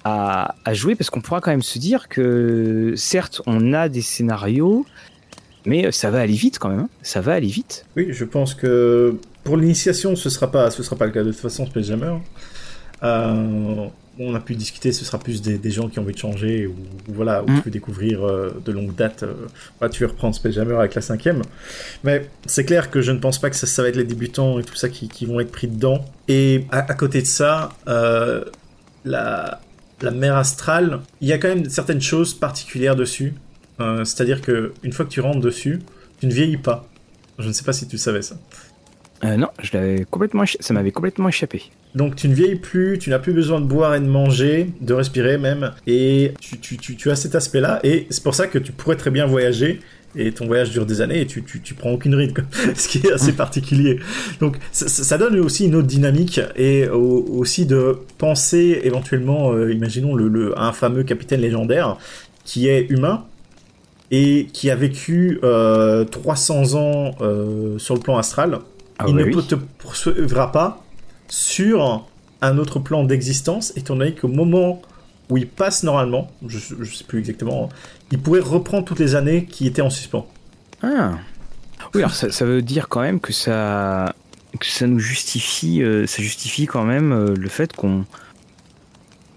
à, 0.03 0.73
jouer, 0.73 0.95
parce 0.95 1.11
qu'on 1.11 1.21
pourra 1.21 1.41
quand 1.41 1.51
même 1.51 1.61
se 1.61 1.77
dire 1.77 2.09
que 2.09 2.95
certes, 2.97 3.41
on 3.45 3.73
a 3.73 3.87
des 3.87 4.01
scénarios, 4.01 4.85
mais 5.65 5.91
ça 5.91 6.09
va 6.09 6.21
aller 6.21 6.33
vite 6.33 6.57
quand 6.57 6.69
même. 6.69 6.79
Hein. 6.79 6.89
Ça 7.03 7.21
va 7.21 7.33
aller 7.33 7.47
vite. 7.47 7.85
Oui, 7.95 8.07
je 8.09 8.25
pense 8.25 8.55
que 8.55 9.15
pour 9.43 9.57
l'initiation, 9.57 10.15
ce 10.15 10.31
sera 10.31 10.49
pas, 10.51 10.71
ce 10.71 10.81
sera 10.81 10.95
pas 10.95 11.05
le 11.05 11.11
cas 11.11 11.23
de 11.23 11.31
toute 11.31 11.39
façon, 11.39 11.67
Space 11.67 11.85
Jammer. 11.85 12.15
Euh, 13.03 13.87
on 14.19 14.35
a 14.35 14.39
pu 14.39 14.55
discuter, 14.55 14.91
ce 14.91 15.05
sera 15.05 15.17
plus 15.19 15.41
des, 15.41 15.71
gens 15.71 15.87
qui 15.87 15.99
ont 15.99 16.03
envie 16.03 16.13
de 16.13 16.19
changer 16.19 16.67
ou, 16.67 16.75
voilà, 17.07 17.43
où 17.43 17.45
tu 17.45 17.51
mm. 17.53 17.61
peux 17.61 17.69
découvrir 17.69 18.23
euh, 18.23 18.61
de 18.63 18.71
longue 18.71 18.93
date. 18.93 19.23
Euh, 19.23 19.89
tu 19.89 20.03
veux 20.03 20.09
reprendre 20.09 20.35
Space 20.35 20.53
Jammer 20.53 20.75
avec 20.75 20.95
la 20.95 21.01
cinquième. 21.01 21.41
Mais 22.03 22.27
c'est 22.45 22.65
clair 22.65 22.89
que 22.91 23.01
je 23.01 23.11
ne 23.11 23.19
pense 23.19 23.39
pas 23.39 23.49
que 23.49 23.55
ça, 23.55 23.81
va 23.81 23.89
être 23.89 23.95
les 23.95 24.03
débutants 24.03 24.59
et 24.59 24.63
tout 24.63 24.75
ça 24.75 24.89
qui, 24.89 25.25
vont 25.25 25.39
être 25.39 25.51
pris 25.51 25.67
dedans. 25.67 26.05
Et 26.27 26.65
à, 26.71 26.81
côté 26.93 27.21
de 27.21 27.27
ça, 27.27 27.69
euh, 27.87 28.43
la, 29.05 29.61
la 30.01 30.11
mer 30.11 30.35
astrale, 30.35 30.99
il 31.21 31.27
y 31.27 31.33
a 31.33 31.37
quand 31.37 31.49
même 31.49 31.69
certaines 31.69 32.01
choses 32.01 32.33
particulières 32.33 32.95
dessus. 32.95 33.33
C'est-à-dire 34.03 34.41
que 34.41 34.73
une 34.83 34.93
fois 34.93 35.05
que 35.05 35.09
tu 35.09 35.21
rentres 35.21 35.39
dessus, 35.39 35.79
tu 36.19 36.27
ne 36.27 36.31
vieillis 36.31 36.57
pas. 36.57 36.87
Je 37.39 37.47
ne 37.47 37.53
sais 37.53 37.63
pas 37.63 37.73
si 37.73 37.87
tu 37.87 37.97
savais 37.97 38.21
ça. 38.21 38.35
Non, 39.23 39.47
je 39.61 39.71
l'avais 39.73 40.05
complètement, 40.09 40.43
ça 40.59 40.73
m'avait 40.73 40.91
complètement 40.91 41.29
échappé. 41.29 41.63
Donc 41.95 42.15
tu 42.15 42.27
ne 42.27 42.33
vieillis 42.33 42.55
plus, 42.55 42.97
tu 42.99 43.09
n'as 43.09 43.19
plus 43.19 43.33
besoin 43.33 43.59
de 43.59 43.65
boire 43.65 43.95
et 43.95 43.99
de 43.99 44.05
manger, 44.05 44.69
de 44.81 44.93
respirer 44.93 45.37
même, 45.37 45.73
et 45.87 46.33
tu, 46.39 47.11
as 47.11 47.15
cet 47.15 47.35
aspect-là, 47.35 47.79
et 47.83 48.07
c'est 48.09 48.23
pour 48.23 48.35
ça 48.35 48.47
que 48.47 48.57
tu 48.57 48.71
pourrais 48.71 48.95
très 48.95 49.11
bien 49.11 49.25
voyager, 49.25 49.81
et 50.15 50.31
ton 50.31 50.45
voyage 50.45 50.71
dure 50.71 50.85
des 50.85 51.01
années, 51.01 51.21
et 51.21 51.25
tu, 51.25 51.43
tu, 51.43 51.73
prends 51.73 51.91
aucune 51.91 52.15
ride, 52.15 52.33
ce 52.75 52.87
qui 52.87 52.99
est 52.99 53.11
assez 53.11 53.33
particulier. 53.33 53.99
Donc 54.39 54.57
ça, 54.71 55.17
donne 55.17 55.39
aussi 55.39 55.65
une 55.65 55.75
autre 55.75 55.87
dynamique, 55.87 56.39
et 56.55 56.87
aussi 56.87 57.65
de 57.65 57.99
penser 58.17 58.81
éventuellement, 58.83 59.53
euh, 59.53 59.73
imaginons 59.73 60.15
le, 60.15 60.57
un 60.57 60.71
fameux 60.71 61.03
capitaine 61.03 61.41
légendaire 61.41 61.97
qui 62.45 62.67
est 62.67 62.89
humain, 62.89 63.25
et 64.11 64.47
qui 64.51 64.69
a 64.69 64.75
vécu 64.75 65.39
300 65.41 65.45
euh, 65.45 66.77
ans 66.77 67.15
euh, 67.21 67.79
sur 67.79 67.95
le 67.95 68.01
plan 68.01 68.17
astral. 68.17 68.59
Ah 69.01 69.05
il 69.07 69.15
ne 69.15 69.23
peut 69.25 69.41
te 69.41 69.55
poursuivra 69.55 70.51
pas 70.51 70.83
sur 71.27 72.05
un 72.41 72.57
autre 72.57 72.79
plan 72.79 73.03
d'existence, 73.03 73.73
étant 73.75 73.95
donné 73.95 74.13
qu'au 74.13 74.27
moment 74.27 74.81
où 75.29 75.37
il 75.37 75.47
passe 75.47 75.83
normalement, 75.83 76.29
je, 76.45 76.75
ne 76.75 76.83
sais 76.83 77.03
plus 77.03 77.19
exactement, 77.19 77.69
il 78.11 78.19
pourrait 78.19 78.41
reprendre 78.41 78.85
toutes 78.85 78.99
les 78.99 79.15
années 79.15 79.45
qui 79.45 79.65
étaient 79.65 79.81
en 79.81 79.89
suspens. 79.89 80.27
Ah. 80.83 81.13
Oui, 81.95 82.01
alors 82.01 82.13
ça, 82.13 82.45
veut 82.45 82.61
dire 82.61 82.89
quand 82.89 83.01
même 83.01 83.19
que 83.19 83.33
ça, 83.33 84.13
que 84.59 84.65
ça 84.65 84.85
nous 84.85 84.99
justifie, 84.99 85.81
euh, 85.81 86.05
ça 86.05 86.21
justifie 86.21 86.67
quand 86.67 86.83
même 86.83 87.11
euh, 87.11 87.33
le 87.35 87.49
fait 87.49 87.75
qu'on 87.75 88.05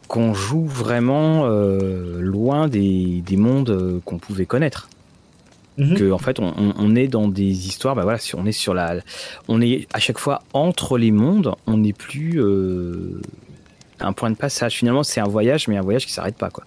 qu'on 0.07 0.35
joue 0.35 0.67
vraiment 0.67 1.47
euh, 1.47 2.21
loin 2.21 2.69
des, 2.69 3.23
des 3.27 3.37
mondes 3.37 4.01
qu'on 4.05 4.19
pouvait 4.19 4.47
connaître. 4.47 4.89
Mhm. 5.77 5.97
que 5.97 6.13
en 6.13 6.19
fait 6.19 6.39
on, 6.39 6.95
est 6.95 7.09
dans 7.09 7.27
des 7.27 7.67
histoires 7.67 7.97
bah 7.97 8.05
voilà 8.05 8.19
on 8.35 8.47
est 8.47 8.53
sur 8.53 8.75
la 8.75 8.95
on 9.49 9.61
est 9.61 9.89
à 9.93 9.99
chaque 9.99 10.19
fois 10.19 10.43
entre 10.53 10.99
les 10.99 11.11
mondes 11.11 11.53
on 11.67 11.79
n'est 11.79 11.93
plus 11.93 12.41
euh, 12.41 13.21
un 14.01 14.13
point 14.13 14.31
de 14.31 14.37
passage. 14.37 14.77
Finalement 14.77 15.03
c'est 15.03 15.21
un 15.21 15.29
voyage 15.29 15.67
mais 15.69 15.77
un 15.77 15.83
voyage 15.83 16.07
qui 16.07 16.13
s'arrête 16.13 16.37
pas 16.37 16.51
quoi. 16.51 16.65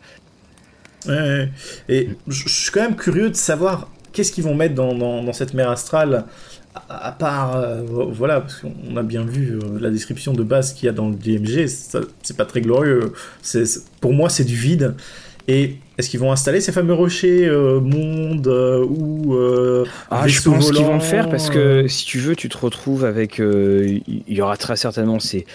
Ouais, 1.08 1.50
et 1.88 2.10
je 2.28 2.50
suis 2.50 2.72
quand 2.72 2.82
même 2.82 2.98
curieux 2.98 3.30
de 3.30 3.36
savoir 3.36 3.90
qu'est-ce 4.12 4.32
qu'ils 4.32 4.44
vont 4.44 4.56
mettre 4.56 4.76
dans, 4.76 4.94
dans, 4.94 5.32
cette 5.32 5.54
mer 5.54 5.70
astrale 5.70 6.26
à, 6.90 7.12
part 7.12 7.56
euh, 7.56 7.82
voilà 7.86 8.42
parce 8.42 8.56
qu'on 8.60 8.98
a 8.98 9.04
bien 9.04 9.24
vu 9.24 9.54
euh, 9.54 9.80
la 9.80 9.90
description 9.90 10.34
de 10.34 10.44
base 10.44 10.74
qu'il 10.74 10.86
y 10.86 10.90
a 10.90 10.92
dans 10.92 11.10
le 11.10 11.16
DMG 11.16 11.68
c'est 11.68 12.36
pas 12.36 12.46
très 12.46 12.62
glorieux. 12.62 13.14
C'est 13.42 13.64
pour 14.02 14.12
moi 14.12 14.30
c'est 14.30 14.44
du 14.44 14.56
vide 14.56 14.96
et 15.48 15.78
est-ce 15.98 16.10
qu'ils 16.10 16.20
vont 16.20 16.32
installer 16.32 16.60
ces 16.60 16.74
fameux 16.74 16.94
rochers 16.94 17.46
euh, 17.46 17.80
monde 17.80 18.48
euh, 18.48 18.86
ou 18.86 19.34
euh, 19.34 19.86
ah, 20.12 20.28
je 20.28 20.42
pense 20.42 20.72
qu'ils 20.72 20.86
vont 20.86 20.96
le 20.96 21.00
faire 21.00 21.30
parce 21.30 21.50
que 21.50 21.88
si 21.88 22.06
tu 22.06 22.20
veux, 22.20 22.36
tu 22.36 22.50
te 22.50 22.58
retrouves 22.58 23.06
avec 23.06 23.40
il 23.40 24.24
y 24.28 24.42
aura 24.42 24.58
très 24.58 24.76
certainement 24.76 25.20
ces 25.20 25.46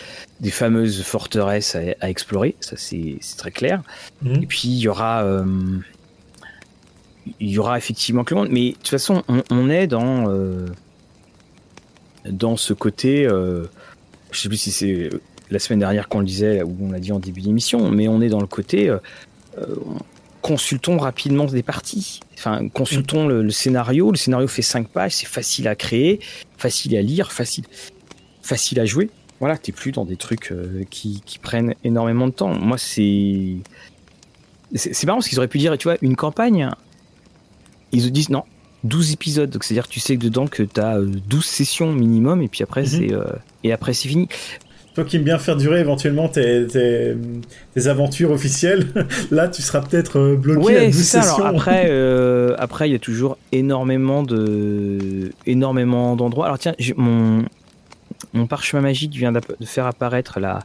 des 0.41 0.51
fameuses 0.51 1.03
forteresses 1.03 1.77
à, 2.01 2.11
explorer, 2.11 2.57
ça 2.61 2.77
c'est 2.77 3.19
très 3.37 3.51
clair. 3.51 3.83
Mhm. 4.23 4.43
Et 4.43 4.47
puis 4.47 4.63
il 4.65 4.79
y 4.79 4.89
aura 4.89 5.45
il 7.39 7.51
y 7.51 7.59
aura 7.59 7.77
effectivement 7.77 8.25
que 8.25 8.35
le 8.35 8.41
monde, 8.41 8.51
mais 8.51 8.71
de 8.71 8.77
toute 8.77 8.89
façon 8.89 9.23
on, 9.29 9.69
est 9.69 9.87
dans 9.87 10.27
dans 12.29 12.57
ce 12.57 12.73
côté 12.73 13.29
je 13.29 14.41
sais 14.41 14.49
plus 14.49 14.57
si 14.57 14.71
c'est 14.73 15.11
la 15.51 15.59
semaine 15.59 15.81
dernière 15.81 16.09
qu'on 16.09 16.21
le 16.21 16.25
disait 16.25 16.63
ou 16.63 16.75
on 16.81 16.91
l'a 16.91 16.99
dit 16.99 17.13
en 17.13 17.21
début 17.21 17.43
d'émission, 17.43 17.91
mais 17.91 18.09
on 18.09 18.23
est 18.23 18.31
dans 18.31 18.41
le 18.41 18.47
côté 18.47 18.91
consultons 20.43 20.99
rapidement 20.99 21.47
des 21.47 21.62
parties. 21.62 22.21
Enfin, 22.37 22.69
consultons 22.69 23.27
le, 23.27 23.51
scénario. 23.51 24.11
Le 24.11 24.17
scénario 24.17 24.49
fait 24.49 24.62
5 24.62 24.88
pages, 24.88 25.15
c'est 25.15 25.27
facile 25.27 25.69
à 25.69 25.77
créer, 25.77 26.21
facile 26.59 26.97
à 26.97 27.03
lire, 27.03 27.33
facile, 27.33 27.65
facile 28.43 28.81
à 28.81 28.85
jouer. 28.85 29.09
Voilà, 29.41 29.57
t'es 29.57 29.73
plus 29.73 29.93
dans 29.93 30.05
des 30.05 30.17
trucs 30.17 30.53
euh, 30.53 30.85
qui, 30.91 31.23
prennent 31.41 31.75
énormément 31.85 32.27
de 32.27 32.33
temps. 32.33 32.55
Moi, 32.55 32.77
c'est. 32.77 33.57
C'est 34.75 35.05
marrant 35.05 35.19
parce 35.19 35.29
qu'ils 35.29 35.38
auraient 35.38 35.49
pu 35.49 35.59
dire, 35.59 35.77
tu 35.77 35.88
vois, 35.88 35.99
une 36.01 36.17
campagne, 36.17 36.71
ils 37.93 38.03
se 38.03 38.09
disent 38.09 38.31
non, 38.31 38.45
12 38.85 39.12
épisodes. 39.12 39.51
Donc 39.51 39.65
c'est-à-dire 39.65 39.87
que 39.87 39.93
tu 39.93 40.01
sais 40.01 40.17
que 40.17 40.23
dedans 40.23 40.47
que 40.47 40.62
tu 40.62 40.81
as 40.81 40.99
12 40.99 41.45
sessions 41.45 41.93
minimum 41.93 42.41
et 42.41 42.49
puis 42.49 42.62
après 42.62 42.83
mhm. 42.83 42.87
c'est 42.87 43.11
et 43.65 43.73
après 43.73 43.93
c'est 43.93 44.09
fini. 44.09 44.29
Toi 44.95 45.05
qui 45.05 45.17
aimes 45.17 45.23
bien 45.23 45.39
faire 45.39 45.57
durer 45.57 45.81
éventuellement 45.81 46.29
tes, 46.29 46.67
tes, 46.67 47.15
tes 47.75 47.87
aventures 47.87 48.31
officielles, 48.31 48.87
là 49.31 49.49
tu 49.49 49.63
seras 49.63 49.81
peut-être 49.81 50.35
bloqué 50.37 50.77
à 50.77 50.87
12 50.87 50.95
sessions. 50.95 51.35
Alors 51.37 51.47
après, 51.47 51.91
après 52.59 52.89
il 52.89 52.93
y 52.93 52.97
a 52.97 52.99
toujours 52.99 53.39
énormément 53.53 54.23
de 54.23 55.33
énormément 55.47 56.15
d'endroits. 56.17 56.47
Alors 56.47 56.59
tiens, 56.59 56.75
mon 56.97 57.45
mon 58.35 58.47
parchemin 58.47 58.83
magique 58.83 59.15
vient 59.15 59.33
de 59.33 59.41
faire 59.65 59.87
apparaître 59.87 60.41
la 60.41 60.61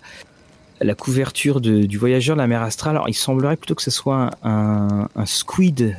la 0.81 0.95
couverture 0.95 1.61
du 1.61 1.97
voyageur 1.97 2.35
de 2.35 2.41
la 2.41 2.47
mer 2.47 2.61
astrale. 2.61 2.95
Alors, 2.95 3.09
il 3.09 3.13
semblerait 3.13 3.57
plutôt 3.57 3.75
que 3.75 3.81
ce 3.81 3.91
soit 3.91 4.31
un, 4.43 5.07
squid 5.25 5.97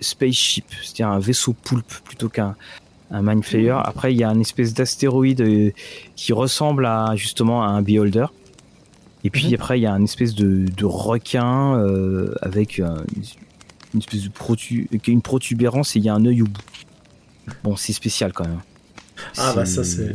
spaceship, 0.00 0.66
c'est-à-dire 0.82 1.08
un 1.08 1.18
vaisseau 1.18 1.52
poulpe 1.52 1.92
plutôt 2.04 2.28
qu'un 2.28 2.54
un 3.10 3.22
Mindflayer. 3.22 3.76
Après, 3.84 4.12
il 4.12 4.18
y 4.18 4.24
a 4.24 4.28
une 4.28 4.40
espèce 4.40 4.74
d'astéroïde 4.74 5.40
euh, 5.40 5.70
qui 6.16 6.32
ressemble 6.32 6.86
à 6.86 7.14
justement 7.16 7.62
à 7.62 7.68
un 7.68 7.82
Beholder. 7.82 8.26
Et 9.24 9.30
puis 9.30 9.48
mhm. 9.48 9.54
après, 9.54 9.78
il 9.78 9.82
y 9.82 9.86
a 9.86 9.92
une 9.92 10.04
espèce 10.04 10.34
de, 10.34 10.84
requin 10.84 11.76
euh, 11.76 12.34
avec 12.42 12.78
une, 12.78 13.04
espèce 13.98 14.22
de 14.22 14.28
protu 14.28 14.88
une 15.06 15.22
protubérance 15.22 15.96
et 15.96 15.98
il 15.98 16.04
y 16.04 16.08
a 16.08 16.14
un 16.14 16.24
œil 16.24 16.42
au 16.42 16.46
bout. 16.46 17.54
Bon, 17.64 17.76
c'est 17.76 17.92
spécial 17.92 18.32
quand 18.32 18.46
même. 18.46 18.60
Ah 19.36 19.52
bah 19.54 19.66
ça 19.66 19.82
c'est. 19.82 20.14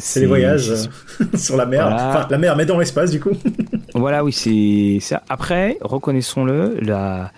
C'est 0.00 0.20
les 0.20 0.26
voyages 0.26 0.70
euh, 0.70 1.24
sur 1.36 1.56
la 1.58 1.66
mer. 1.66 1.86
Enfin, 1.86 2.26
la 2.30 2.38
mer, 2.38 2.56
mais 2.56 2.64
dans 2.64 2.78
l'espace, 2.78 3.10
du 3.10 3.20
coup. 3.20 3.36
voilà, 3.94 4.24
oui, 4.24 4.32
c'est 4.32 4.98
ça. 5.00 5.22
Après, 5.28 5.76
reconnaissons-le, 5.82 6.78
la 6.80 7.32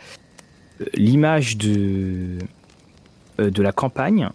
l'image 0.94 1.56
de 1.56 2.38
euh, 3.40 3.50
de 3.50 3.62
la 3.62 3.72
campagne 3.72 4.28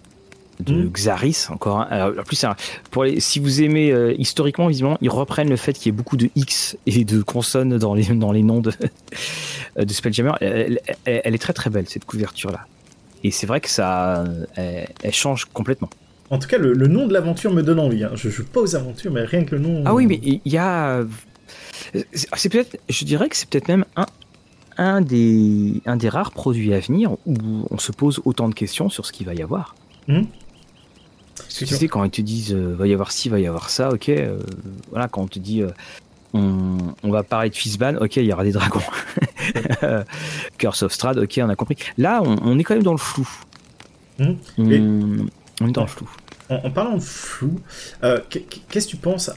de 0.60 0.74
hmm. 0.74 0.90
Xaris 0.90 1.48
encore. 1.50 1.82
Alors, 1.90 2.18
en 2.20 2.24
plus, 2.24 2.46
pour 2.92 3.04
les, 3.04 3.20
si 3.20 3.40
vous 3.40 3.62
aimez 3.62 3.92
euh, 3.92 4.14
historiquement, 4.18 4.68
visiblement, 4.68 4.98
ils 5.02 5.10
reprennent 5.10 5.50
le 5.50 5.56
fait 5.56 5.74
qu'il 5.74 5.88
y 5.88 5.90
ait 5.90 5.98
beaucoup 5.98 6.18
de 6.18 6.30
X 6.36 6.78
et 6.86 7.06
de 7.06 7.22
consonnes 7.22 7.78
dans 7.78 7.94
les 7.94 8.06
dans 8.06 8.32
les 8.32 8.44
noms 8.44 8.62
de 8.62 8.72
de 9.80 9.94
Spelljammer. 9.94 10.34
Elle, 10.42 10.80
est 11.06 11.42
très 11.42 11.54
très 11.54 11.70
belle 11.70 11.88
cette 11.88 12.06
couverture 12.06 12.52
là. 12.52 12.66
Et 13.24 13.32
c'est 13.32 13.48
vrai 13.48 13.62
que 13.62 13.70
ça, 13.70 14.26
elle 14.56 15.14
change 15.14 15.46
complètement. 15.46 15.90
En 16.30 16.40
tout 16.40 16.48
cas, 16.48 16.58
le, 16.58 16.88
nom 16.88 17.08
de 17.08 17.14
l'aventure 17.14 17.54
me 17.54 17.64
donne 17.64 17.80
envie. 17.80 18.04
Hein. 18.04 18.12
Je 18.16 18.30
joue 18.30 18.46
pas 18.46 18.60
aux 18.60 18.76
aventures, 18.76 19.12
mais 19.12 19.24
rien 19.24 19.46
que 19.46 19.56
le 19.56 19.62
nom. 19.62 19.84
Ah 19.86 19.94
oui, 19.94 20.08
mais 20.08 20.20
il 20.24 20.42
y 20.46 20.58
a. 20.58 21.04
C'est 22.14 22.50
peut-être. 22.50 22.78
Je 22.90 23.06
dirais 23.06 23.30
que 23.30 23.36
c'est 23.36 23.50
peut-être 23.50 23.70
même 23.70 23.86
un, 23.96 24.06
un, 24.78 25.02
des, 25.02 25.82
un 25.86 25.96
des 25.96 26.10
rares 26.10 26.32
produits 26.32 26.74
à 26.74 26.80
venir 26.80 27.14
où 27.26 27.66
on 27.70 27.78
se 27.78 27.92
pose 27.92 28.22
autant 28.26 28.50
de 28.50 28.54
questions 28.54 28.90
sur 28.90 29.06
ce 29.06 29.12
qu'il 29.12 29.26
va 29.26 29.34
y 29.34 29.42
avoir. 29.42 29.76
Hmm. 30.08 30.24
Tu 31.50 31.66
sais, 31.66 31.88
quand 31.88 32.04
ils 32.04 32.12
te 32.12 32.22
disent 32.22 32.54
euh, 32.54 32.76
va 32.76 32.88
y 32.88 32.94
avoir 32.94 33.12
ci, 33.12 33.30
va 33.30 33.40
y 33.40 33.48
avoir 33.48 33.70
ça, 33.70 33.90
ok. 33.90 34.10
Euh, 34.10 34.40
voilà, 34.90 35.08
quand 35.08 35.22
on 35.22 35.28
te 35.28 35.40
dit 35.40 35.62
euh, 35.62 35.70
on, 36.34 36.78
on, 37.04 37.12
va 37.12 37.24
parler 37.24 37.50
de 37.50 37.56
Fizban, 37.56 37.96
ok, 37.96 38.18
il 38.18 38.26
y 38.26 38.34
aura 38.34 38.44
des 38.44 38.52
dragons. 38.52 38.82
Curse 40.58 40.84
of 40.84 40.92
Strad, 40.92 41.18
ok, 41.18 41.40
on 41.44 41.50
a 41.50 41.56
compris. 41.56 41.78
Là, 41.98 42.22
on, 42.24 42.60
est 42.60 42.64
quand 42.64 42.76
même 42.76 42.84
dans 42.84 42.92
le 42.92 42.98
flou. 42.98 43.28
Hmm. 44.20 44.34
On 44.58 45.68
est 45.68 45.72
dans 45.72 45.82
le 45.82 45.88
flou. 45.88 46.10
En, 46.50 46.72
parlant 46.72 46.96
de 46.96 47.02
flou, 47.02 47.60
euh, 48.04 48.20
qu'est-ce 48.30 48.86
que 48.88 48.92
tu 48.92 48.98
penses, 48.98 49.30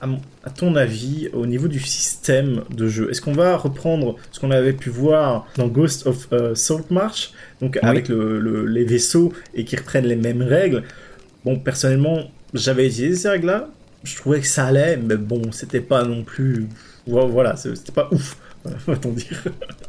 à, 0.00 0.50
ton 0.50 0.76
avis, 0.76 1.28
au 1.32 1.46
niveau 1.46 1.66
du 1.66 1.80
système 1.80 2.62
de 2.70 2.88
jeu? 2.88 3.10
Est-ce 3.10 3.20
qu'on 3.20 3.32
va 3.32 3.56
reprendre 3.56 4.16
ce 4.32 4.40
qu'on 4.40 4.50
avait 4.50 4.72
pu 4.72 4.90
voir 4.90 5.46
dans 5.56 5.66
Ghost 5.66 6.06
of 6.06 6.28
uh, 6.30 6.54
Saltmarsh, 6.54 7.32
donc 7.60 7.78
avec 7.82 8.08
les 8.08 8.84
vaisseaux 8.84 9.32
et 9.54 9.64
qui 9.64 9.76
reprennent 9.76 10.06
les 10.06 10.16
mêmes 10.16 10.42
règles? 10.42 10.84
Bon, 11.48 11.58
personnellement, 11.58 12.30
j'avais 12.52 12.86
utilisé 12.86 13.16
ces 13.16 13.28
règles-là, 13.30 13.70
je 14.04 14.14
trouvais 14.16 14.40
que 14.40 14.46
ça 14.46 14.66
allait, 14.66 14.98
mais 14.98 15.16
bon, 15.16 15.50
c'était 15.50 15.80
pas 15.80 16.04
non 16.04 16.22
plus. 16.22 16.68
Voilà, 17.06 17.56
c'était 17.56 17.90
pas 17.90 18.06
ouf, 18.12 18.36
va-t-on 18.86 19.12
dire 19.12 19.44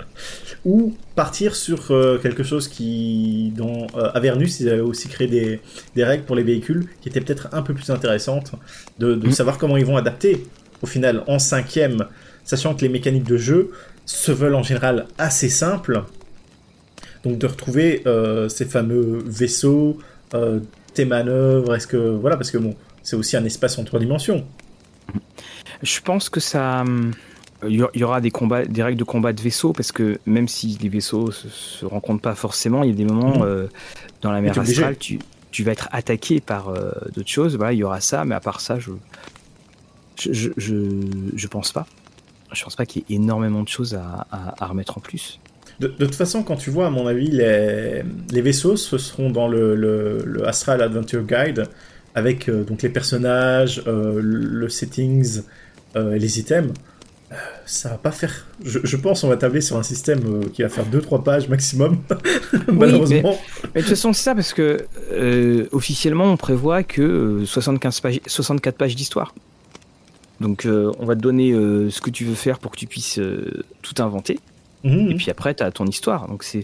ou 0.66 0.96
partir 1.16 1.58
sur 1.58 1.92
euh, 1.92 2.18
quelque 2.18 2.44
chose 2.44 2.70
qui, 2.70 3.52
dans 3.58 3.88
euh, 3.98 4.10
Avernus, 4.14 4.62
ils 4.62 4.70
avaient 4.70 4.80
aussi 4.80 5.10
créé 5.10 5.28
des, 5.28 5.60
des, 5.98 6.06
règles 6.06 6.24
pour 6.24 6.38
les 6.38 6.44
véhicules 6.44 6.88
qui 7.02 7.10
étaient 7.10 7.20
peut-être 7.20 7.50
un 7.52 7.62
peu 7.62 7.74
plus 7.74 7.90
intéressantes, 7.90 8.54
de, 8.98 9.16
de 9.16 9.28
mm. 9.28 9.32
savoir 9.34 9.58
comment 9.58 9.76
ils 9.76 9.86
vont 9.86 9.98
adapter 9.98 10.48
au 10.82 10.86
final 10.86 11.26
en 11.28 11.40
cinquième, 11.40 12.06
sachant 12.46 12.74
que 12.74 12.84
les 12.84 12.90
mécaniques 12.90 13.28
de 13.28 13.36
jeu 13.36 13.72
se 14.06 14.32
veulent 14.32 14.56
en 14.56 14.64
général 14.64 15.08
assez 15.18 15.50
simples. 15.50 16.04
Donc 17.26 17.38
de 17.38 17.48
retrouver 17.48 18.02
euh, 18.06 18.48
ces 18.48 18.64
fameux 18.64 19.22
vaisseaux, 19.26 19.98
tes 20.94 21.06
manœuvres, 21.06 21.76
est-ce 21.76 21.88
que 21.88 21.98
voilà, 21.98 22.38
parce 22.38 22.52
que 22.52 22.58
bon, 22.58 22.76
c'est 23.04 23.16
aussi 23.16 23.38
un 23.38 23.46
espace 23.46 23.78
en 23.78 23.84
trois 23.84 24.00
dimensions. 24.00 24.46
Je 25.82 26.00
pense 26.02 26.30
que 26.30 26.40
ça. 26.40 26.82
Hum, 26.82 27.12
il 27.68 27.86
y 27.94 28.04
aura 28.06 28.22
des 28.22 28.32
combats, 28.32 28.64
des 28.64 28.82
règles 28.82 28.98
de 28.98 29.04
combat 29.04 29.34
de 29.34 29.42
vaisseaux 29.42 29.74
parce 29.74 29.92
que 29.92 30.18
même 30.26 30.48
si 30.48 30.78
les 30.82 30.88
vaisseaux 30.88 31.30
se, 31.32 31.50
se 31.50 31.86
rencontrent 31.86 32.22
pas 32.22 32.36
forcément, 32.36 32.84
il 32.84 32.90
y 32.90 32.94
a 32.94 32.96
des 32.96 33.04
moments 33.04 33.40
mhm. 33.40 33.44
euh, 33.44 33.68
dans 34.22 34.32
la 34.32 34.40
mer 34.40 34.58
astrale, 34.58 34.98
tu, 34.98 35.20
tu, 35.52 35.66
vas 35.66 35.74
être 35.74 35.90
attaqué 35.92 36.40
par 36.40 36.70
euh, 36.70 36.92
d'autres 37.14 37.30
choses. 37.30 37.58
Voilà, 37.58 37.74
il 37.74 37.80
y 37.80 37.84
aura 37.84 38.00
ça, 38.00 38.24
mais 38.24 38.34
à 38.34 38.40
part 38.40 38.62
ça, 38.62 38.80
je 38.80 38.92
je, 40.20 40.52
je, 40.56 40.76
je, 41.36 41.48
pense 41.48 41.72
pas. 41.72 41.86
Je 42.52 42.64
pense 42.64 42.76
pas 42.76 42.86
qu'il 42.86 43.04
y 43.08 43.14
ait 43.14 43.16
énormément 43.18 43.64
de 43.64 43.68
choses 43.68 43.94
à, 43.96 44.28
à, 44.32 44.66
remettre 44.66 44.98
en 44.98 45.02
plus. 45.02 45.40
De, 45.80 45.88
de, 45.88 46.06
toute 46.06 46.16
façon, 46.16 46.44
quand 46.44 46.58
tu 46.58 46.70
vois, 46.70 46.88
à 46.88 46.90
mon 46.90 47.08
avis, 47.08 47.30
les, 47.30 48.04
les 48.32 48.42
vaisseaux, 48.42 48.76
ce 48.76 48.98
seront 48.98 49.30
dans 49.30 49.48
le, 49.48 49.76
le, 49.76 50.24
le 50.26 50.48
Astral 50.48 50.82
Adventure 50.82 51.24
Guide 51.24 51.64
avec 52.16 52.50
euh, 52.50 52.64
donc 52.64 52.82
les 52.82 52.90
personnages, 52.90 53.84
le 53.86 54.70
settings 54.70 55.42
et 55.96 56.20
les 56.20 56.40
items 56.40 56.74
ça 57.66 57.90
va 57.90 57.98
pas 57.98 58.12
faire. 58.12 58.48
Je, 58.64 58.98
pense 58.98 59.24
on 59.24 59.30
va 59.30 59.38
tabler 59.38 59.62
sur 59.62 59.78
un 59.78 59.84
système 59.84 60.22
euh, 60.26 60.50
qui 60.52 60.64
va 60.64 60.70
faire 60.70 60.86
2-3 60.86 61.24
pages 61.24 61.48
maximum, 61.48 62.00
malheureusement. 62.68 63.38
Mais, 63.76 63.82
de 63.82 63.86
toute 63.86 63.96
façon, 63.96 64.12
c'est 64.14 64.24
ça 64.24 64.36
parce 64.36 64.54
que 64.54 64.86
euh, 65.12 65.68
officiellement, 65.72 66.26
on 66.26 66.38
prévoit 66.38 66.84
que 66.84 67.44
75 67.46 67.98
euh, 67.98 68.02
pages, 68.02 68.20
64 68.26 68.76
pages 68.76 68.96
d'histoire. 68.96 69.36
Donc, 70.42 70.66
on 70.66 71.06
va 71.06 71.16
te 71.16 71.20
donner 71.20 71.52
ce 71.52 72.00
que 72.00 72.10
tu 72.10 72.24
veux 72.24 72.34
faire 72.34 72.60
pour 72.60 72.72
que 72.72 72.78
tu 72.78 72.88
puisses 72.88 73.20
tout 73.82 74.02
inventer. 74.02 74.40
Mhm. 74.84 75.12
Et 75.12 75.16
puis 75.16 75.32
après, 75.32 75.54
tu 75.54 75.64
as 75.64 75.72
ton 75.72 75.86
histoire. 75.86 76.28
Donc, 76.28 76.44
c'est. 76.44 76.64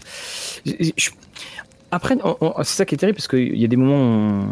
Après, 1.90 2.16
c'est 2.64 2.76
ça 2.76 2.84
qui 2.84 2.94
est 2.94 2.98
terrible 2.98 3.16
parce 3.16 3.28
qu'il 3.28 3.56
y 3.56 3.64
a 3.64 3.68
des 3.68 3.76
moments 3.76 4.44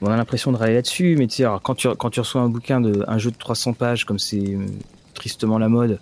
où 0.00 0.06
on, 0.06 0.10
a 0.10 0.16
l'impression 0.16 0.52
de 0.52 0.56
râler 0.56 0.74
là-dessus, 0.74 1.16
mais 1.18 1.26
tu 1.26 1.36
sais, 1.36 1.46
quand 1.62 1.74
tu, 1.74 1.88
quand 1.96 2.10
tu 2.10 2.20
reçois 2.20 2.42
un 2.42 2.48
bouquin 2.48 2.80
de 2.80 3.04
un 3.08 3.18
jeu 3.18 3.30
de 3.30 3.36
300 3.36 3.72
pages 3.72 4.04
comme 4.04 4.18
c'est 4.18 4.56
tristement 5.14 5.58
la 5.58 5.68
mode 5.68 5.98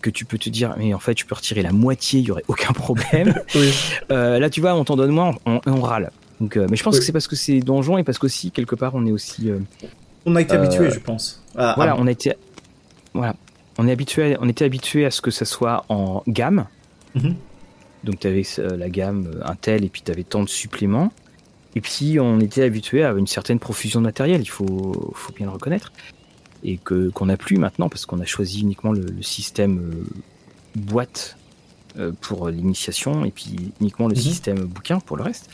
que 0.00 0.10
tu 0.10 0.24
peux 0.24 0.38
te 0.38 0.48
dire 0.48 0.74
mais 0.78 0.94
en 0.94 0.98
fait 0.98 1.14
tu 1.14 1.26
peux 1.26 1.34
retirer 1.34 1.62
la 1.62 1.72
moitié 1.72 2.20
il 2.20 2.26
y 2.26 2.30
aurait 2.30 2.44
aucun 2.48 2.72
problème 2.72 3.34
euh, 4.10 4.38
là 4.38 4.50
tu 4.50 4.60
vois 4.60 4.74
on 4.74 4.84
t'en 4.84 4.96
donne 4.96 5.10
moins 5.10 5.34
on, 5.46 5.60
on 5.66 5.80
râle 5.80 6.10
donc 6.40 6.56
euh, 6.56 6.66
mais 6.70 6.76
je 6.76 6.82
pense 6.82 6.98
que 6.98 7.04
c'est 7.04 7.12
parce 7.12 7.28
que 7.28 7.36
c'est 7.36 7.60
donjon 7.60 7.98
et 7.98 8.04
parce 8.04 8.18
qu'aussi 8.18 8.50
quelque 8.50 8.74
part 8.74 8.94
on 8.94 9.06
est 9.06 9.12
aussi 9.12 9.50
euh, 9.50 9.58
on 10.26 10.36
a 10.36 10.40
été 10.40 10.54
habitué 10.54 10.90
je 10.90 10.98
pense 11.00 11.42
voilà 11.54 11.96
on 11.98 12.06
a 12.06 12.10
été 12.10 12.34
voilà 13.12 13.34
on 13.80 13.88
est 13.88 13.92
habitué 13.92 14.36
on 14.40 14.48
était 14.48 14.64
habitué 14.64 15.06
à 15.06 15.10
ce 15.10 15.20
que 15.22 15.30
ça 15.30 15.44
soit 15.44 15.84
en 15.88 16.22
gamme 16.28 16.66
mhm. 17.14 17.34
donc 18.04 18.20
tu 18.20 18.26
avais 18.26 18.44
la 18.76 18.88
gamme 18.90 19.40
Intel 19.44 19.84
et 19.84 19.88
puis 19.88 20.02
tu 20.04 20.12
avais 20.12 20.24
tant 20.24 20.42
de 20.42 20.48
suppléments 20.48 21.12
et 21.74 21.80
puis 21.80 22.20
on 22.20 22.40
était 22.40 22.62
habitué 22.62 23.04
à 23.04 23.12
une 23.12 23.26
certaine 23.26 23.58
profusion 23.58 24.00
de 24.00 24.06
matériel 24.06 24.42
il 24.42 24.50
faut 24.50 25.12
faut 25.14 25.32
bien 25.32 25.46
le 25.46 25.52
reconnaître 25.52 25.92
et 26.62 26.76
que 26.76 27.08
qu'on 27.10 27.26
n'a 27.26 27.36
plus 27.36 27.56
maintenant 27.56 27.88
parce 27.88 28.06
qu'on 28.06 28.20
a 28.20 28.26
choisi 28.26 28.60
uniquement 28.60 28.92
le, 28.92 29.22
système 29.22 29.78
euh, 29.78 30.04
boîte 30.74 31.38
euh, 31.98 32.12
pour 32.20 32.50
l'initiation 32.50 33.24
et 33.24 33.30
puis 33.30 33.72
uniquement 33.80 34.08
le 34.08 34.14
mhm. 34.14 34.20
système 34.20 34.58
bouquin 34.64 35.00
pour 35.00 35.16
le 35.16 35.22
reste. 35.22 35.48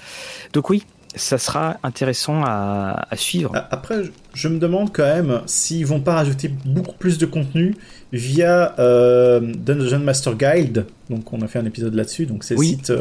Donc 0.53 0.69
oui, 0.71 0.85
ça 1.17 1.39
sera 1.39 1.79
intéressant 1.83 2.43
à, 2.45 3.07
suivre. 3.15 3.53
Après, 3.71 4.03
je 4.35 4.49
me 4.49 4.59
demande 4.59 4.93
quand 4.93 5.05
même 5.05 5.41
s'ils 5.47 5.87
vont 5.87 6.01
pas 6.01 6.15
rajouter 6.15 6.49
beaucoup 6.49 6.97
plus 6.97 7.17
de 7.17 7.25
contenu 7.25 7.75
via 8.13 8.75
euh, 8.79 9.41
Dungeon 9.41 10.01
Master 10.01 10.35
Guide. 10.37 10.87
Donc, 11.11 11.33
on 11.33 11.41
a 11.43 11.47
fait 11.49 11.59
un 11.59 11.67
épisode 11.67 11.95
là-dessus. 11.95 12.27
Donc, 12.27 12.45
c'est 12.45 12.55
le 12.55 12.63
site 12.63 12.93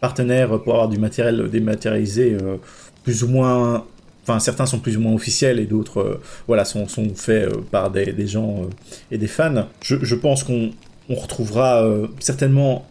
partenaire 0.00 0.60
pour 0.62 0.74
avoir 0.74 0.88
du 0.88 0.98
matériel 0.98 1.48
dématérialisé 1.50 2.36
plus 3.04 3.22
ou 3.22 3.28
moins 3.28 3.84
enfin 4.24 4.40
certains 4.40 4.66
sont 4.66 4.78
plus 4.78 4.96
ou 4.96 5.00
moins 5.00 5.12
officiels 5.12 5.60
et 5.60 5.66
d'autres 5.66 6.00
euh, 6.00 6.20
voilà 6.46 6.64
sont, 6.64 6.88
sont 6.88 7.14
faits 7.14 7.48
euh, 7.48 7.60
par 7.70 7.90
des, 7.90 8.12
des 8.12 8.26
gens 8.26 8.62
euh, 8.62 8.66
et 9.10 9.18
des 9.18 9.26
fans. 9.26 9.68
Je, 9.82 9.96
je 10.02 10.14
pense 10.14 10.42
qu'on 10.42 10.70
on 11.10 11.14
retrouvera 11.14 11.86
certainement 12.18 12.86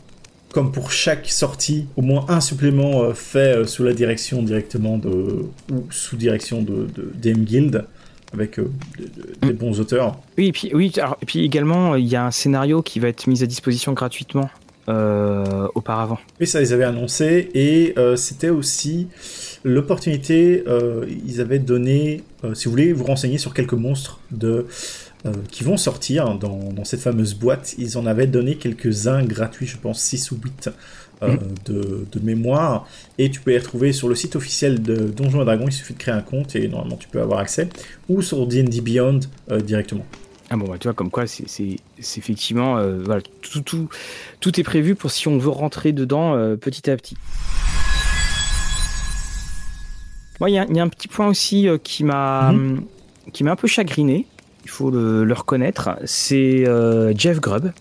comme 0.51 0.71
pour 0.71 0.91
chaque 0.91 1.27
sortie 1.27 1.87
au 1.97 2.03
moins 2.03 2.27
un 2.29 2.41
supplément 2.41 3.11
fait 3.15 3.67
sous 3.67 3.83
la 3.83 3.93
direction 3.93 4.43
directement 4.43 4.99
de 4.99 5.45
ou 5.71 5.87
sous 5.89 6.15
direction 6.15 6.61
de, 6.61 6.87
de 6.93 7.11
DM 7.15 7.43
Guild 7.43 7.85
avec 8.33 8.59
des 9.41 9.53
bons 9.53 9.79
auteurs. 9.79 10.19
Oui, 10.37 10.47
et 10.47 10.51
puis, 10.51 10.71
oui, 10.73 10.91
et 11.21 11.25
puis 11.25 11.45
également, 11.45 11.95
il 11.95 12.07
y 12.07 12.15
a 12.15 12.25
un 12.25 12.31
scénario 12.31 12.81
qui 12.81 12.99
va 12.99 13.07
être 13.09 13.27
mis 13.27 13.43
à 13.43 13.45
disposition 13.45 13.93
gratuitement 13.93 14.49
auparavant. 14.87 16.19
Oui, 16.41 16.47
ça, 16.47 16.61
ils 16.61 16.73
avaient 16.73 16.83
annoncé. 16.83 17.49
Et 17.53 17.95
c'était 18.15 18.49
aussi 18.49 19.07
l'opportunité, 19.63 20.63
ils 21.25 21.41
avaient 21.41 21.59
donné, 21.59 22.23
si 22.53 22.65
vous 22.65 22.71
voulez, 22.71 22.91
vous 22.91 23.05
renseigner 23.05 23.37
sur 23.37 23.53
quelques 23.53 23.73
monstres 23.73 24.19
de 24.31 24.65
euh, 25.25 25.31
qui 25.49 25.63
vont 25.63 25.77
sortir 25.77 26.37
dans, 26.37 26.57
dans, 26.73 26.83
cette 26.83 26.99
fameuse 26.99 27.33
boîte. 27.33 27.75
Ils 27.77 27.97
en 27.97 28.05
avaient 28.05 28.27
donné 28.27 28.55
quelques-uns 28.55 29.23
gratuits, 29.23 29.67
je 29.67 29.77
pense 29.77 30.01
6 30.01 30.31
ou 30.31 30.39
8 30.43 30.69
euh, 31.21 31.37
de, 31.65 32.05
de, 32.11 32.19
mémoire. 32.19 32.87
Et 33.17 33.29
tu 33.29 33.39
peux 33.39 33.51
les 33.51 33.59
retrouver 33.59 33.93
sur 33.93 34.09
le 34.09 34.15
site 34.15 34.35
officiel 34.35 34.81
de 34.81 34.95
Donjons 34.95 35.41
et 35.41 35.45
Dragons. 35.45 35.67
Il 35.67 35.73
suffit 35.73 35.93
de 35.93 35.99
créer 35.99 36.13
un 36.13 36.21
compte 36.21 36.55
et 36.55 36.67
normalement 36.67 36.97
tu 36.97 37.07
peux 37.07 37.21
avoir 37.21 37.39
accès. 37.39 37.69
Ou 38.09 38.21
sur 38.21 38.45
D&D 38.47 38.81
Beyond 38.81 39.19
euh, 39.51 39.61
directement. 39.61 40.05
Ah 40.49 40.57
bon, 40.57 40.67
bah, 40.67 40.75
tu 40.79 40.87
vois, 40.87 40.93
comme 40.93 41.09
quoi, 41.09 41.25
c'est 41.27 41.77
effectivement, 41.97 42.75
voilà, 43.03 43.21
tout, 43.41 43.61
tout, 43.61 43.89
tout 44.39 44.59
est 44.59 44.63
prévu 44.63 44.93
pour 44.93 45.09
si 45.09 45.27
on 45.27 45.37
veut 45.37 45.49
rentrer 45.49 45.93
dedans 45.93 46.35
petit 46.57 46.89
à 46.91 46.97
petit. 46.97 47.17
Moi, 50.39 50.49
il 50.49 50.53
y, 50.53 50.75
y, 50.75 50.79
a 50.79 50.83
un 50.83 50.89
petit 50.89 51.07
point 51.07 51.27
aussi 51.27 51.67
qui 51.83 52.03
m'a 52.03 52.51
mm-hmm. 52.51 53.31
qui 53.31 53.43
m'a 53.43 53.51
un 53.51 53.55
peu 53.55 53.67
chagriné 53.67 54.27
il 54.63 54.69
faut 54.69 54.89
le, 54.91 55.33
reconnaître, 55.33 55.91
c'est 56.05 56.67
euh, 56.67 57.13
Jeff 57.15 57.39
Grubb. 57.39 57.71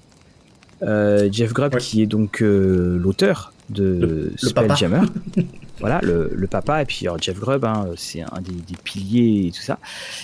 Euh, 0.82 1.28
Jeff 1.30 1.52
Grubb 1.52 1.76
qui 1.76 2.02
est 2.02 2.06
donc 2.06 2.42
euh, 2.42 2.98
l'auteur 2.98 3.52
de 3.70 4.32
Spelljammer. 4.36 5.02
voilà, 5.78 6.00
le, 6.02 6.46
papa. 6.50 6.82
Et 6.82 6.84
puis 6.84 7.06
Jeff 7.20 7.38
Grubb, 7.38 7.64
hein, 7.64 7.86
c'est 7.96 8.22
un 8.22 8.40
des, 8.40 8.76
piliers 8.82 9.46
et 9.48 9.50
tout 9.52 9.62
ça. 9.62 9.78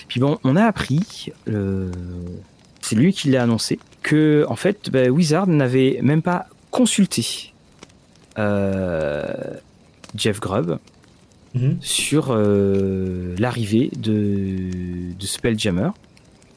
Puis 0.08 0.20
bon, 0.20 0.38
on 0.44 0.56
a 0.56 0.64
appris, 0.64 1.32
c'est 2.80 2.96
lui 2.96 3.12
qui 3.12 3.30
l'a 3.30 3.42
annoncé, 3.42 3.78
que 4.02 4.44
en 4.48 4.56
fait, 4.56 4.90
bah, 4.90 5.08
Wizard 5.08 5.46
n'avait 5.46 6.00
même 6.02 6.22
pas 6.22 6.46
consulté 6.70 7.52
Jeff 10.14 10.40
Grubb. 10.40 10.78
Mhm. 11.54 11.78
sur 11.80 12.36
l'arrivée 12.36 13.90
de, 13.96 15.14
de 15.18 15.26
Spelljammer 15.26 15.88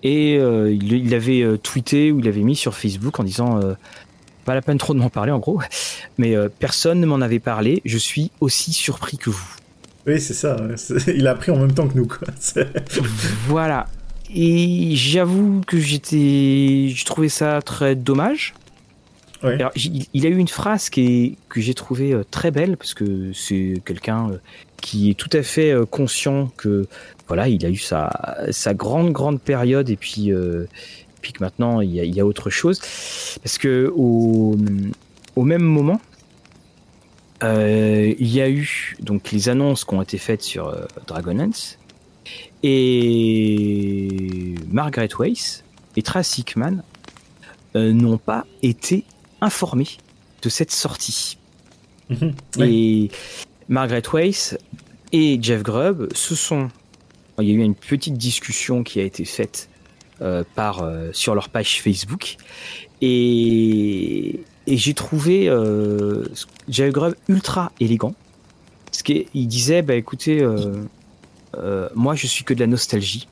et 0.04 0.38
euh, 0.38 0.74
il, 0.74 1.14
avait 1.14 1.42
euh, 1.42 1.58
tweeté 1.58 2.12
ou 2.12 2.20
il 2.20 2.28
avait 2.28 2.42
mis 2.42 2.56
sur 2.56 2.76
Facebook 2.76 3.20
en 3.20 3.24
disant 3.24 3.62
euh, 3.62 3.74
pas 4.46 4.56
la 4.56 4.62
peine 4.62 4.78
trop 4.78 4.94
de 4.94 5.00
m'en 5.00 5.10
parler 5.10 5.32
en 5.32 5.40
gros, 5.40 5.62
mais 6.18 6.36
personne 6.60 7.00
ne 7.00 7.06
m'en 7.06 7.22
avait 7.22 7.40
parlé. 7.40 7.82
Je 7.86 7.98
suis 7.98 8.32
aussi 8.40 8.74
surpris 8.74 9.18
que 9.18 9.30
vous. 9.30 9.56
Oui, 10.08 10.20
c'est 10.20 10.34
ça. 10.34 10.58
Il 11.08 11.28
a 11.28 11.32
appris 11.32 11.52
en 11.52 11.58
même 11.58 11.74
temps 11.74 11.88
que 11.88 11.96
nous. 11.96 12.08
Quoi. 12.08 12.28
voilà. 13.48 13.86
Et 14.34 14.96
j'avoue 14.96 15.62
que 15.68 15.78
j'étais, 15.78 16.90
je 16.90 17.06
trouvais 17.06 17.30
ça 17.30 17.62
très 17.62 17.96
dommage. 17.96 18.56
Il 19.44 20.26
a 20.26 20.30
eu 20.30 20.38
une 20.38 20.48
phrase 20.48 20.90
qui 20.90 21.02
est, 21.02 21.38
que 21.50 21.62
j'ai 21.62 21.74
trouvé 21.74 22.20
très 22.30 22.52
belle 22.52 22.78
parce 22.78 22.94
que 22.94 23.32
c'est 23.34 23.82
quelqu'un 23.86 24.32
qui 24.82 25.12
est 25.12 25.14
tout 25.14 25.30
à 25.34 25.44
fait 25.44 25.74
conscient 25.90 26.52
que 26.58 26.88
voilà, 27.32 27.48
il 27.48 27.66
a 27.66 27.70
eu 27.70 27.78
sa, 27.78 28.44
sa 28.52 28.74
grande, 28.74 29.14
grande 29.14 29.40
période 29.40 29.90
et 29.90 29.96
puis, 29.96 30.34
euh, 30.34 30.66
puis 31.22 31.32
que 31.32 31.42
maintenant 31.42 31.80
il 31.80 31.96
y, 31.96 32.20
a, 32.20 32.26
autre 32.26 32.50
chose. 32.50 32.82
Parce 33.42 33.58
que 33.58 33.90
au, 33.96 34.58
au 35.38 35.44
même 35.44 35.62
moment, 35.62 36.02
euh, 37.42 38.14
il 38.20 38.28
y 38.28 38.42
a 38.42 38.50
eu 38.50 38.98
donc 39.00 39.32
les 39.32 39.48
annonces 39.48 39.86
qui 39.86 39.94
ont 39.94 40.02
été 40.02 40.18
faites 40.18 40.42
sur 40.42 40.68
euh, 40.68 40.86
Dragonlance 41.08 41.80
et 42.64 44.56
Margaret 44.70 45.08
Weiss 45.18 45.64
et 45.96 46.02
Tracy 46.02 46.42
Hickman 46.42 46.84
n'ont 47.76 48.18
pas 48.18 48.46
été 48.62 49.06
informés 49.42 49.98
de 50.42 50.50
cette 50.50 50.72
sortie. 50.72 51.38
Mhm. 52.10 52.34
et 52.60 53.10
Margaret 53.70 54.04
Weiss 54.12 54.58
et 55.14 55.40
Jeff 55.42 55.64
Grubb 55.64 56.10
se 56.14 56.36
sont 56.36 56.70
il 57.42 57.50
y 57.50 57.52
a 57.52 57.56
eu 57.56 57.60
une 57.60 57.76
petite 57.76 58.18
discussion 58.18 58.84
qui 58.84 59.00
a 59.00 59.04
été 59.04 59.26
faite 59.26 59.70
euh, 60.22 60.44
par, 60.56 60.84
euh, 60.84 61.10
sur 61.14 61.36
leur 61.36 61.50
page 61.50 61.82
Facebook. 61.82 62.38
Et, 63.02 64.42
j'ai 64.68 64.94
trouvé 64.94 65.50
euh, 65.50 66.26
Jael 66.70 66.94
ultra 67.28 67.72
élégant. 67.80 68.14
Parce 68.86 69.02
qu'il 69.02 69.48
disait, 69.48 69.82
bah 69.82 69.96
écoutez, 69.96 70.46
moi 71.96 72.16
je 72.16 72.28
suis 72.28 72.44
que 72.44 72.54
de 72.54 72.60
la 72.60 72.68
nostalgie. 72.68 73.28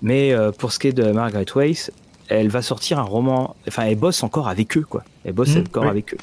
Mais 0.00 0.34
pour 0.58 0.72
ce 0.72 0.78
qui 0.78 0.88
est 0.88 0.92
de 0.92 1.12
Margaret 1.12 1.46
Weiss, 1.54 1.92
elle 2.28 2.48
va 2.48 2.62
sortir 2.62 2.98
un 2.98 3.04
roman. 3.04 3.56
Enfin, 3.68 3.84
elle 3.84 3.98
bosse 3.98 4.22
encore 4.22 4.48
avec 4.48 4.76
eux, 4.76 4.86
quoi. 4.88 5.04
Elle 5.24 5.32
bosse 5.32 5.54
mmh, 5.56 5.60
encore 5.60 5.86
avec 5.86 6.14
eux. 6.14 6.18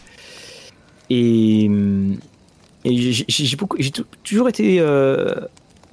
Et, 1.09 1.69
et 2.85 3.11
j'ai 3.11 3.55
beaucoup, 3.55 3.77
j'ai 3.79 3.91
toujours 4.23 4.49
été 4.49 4.79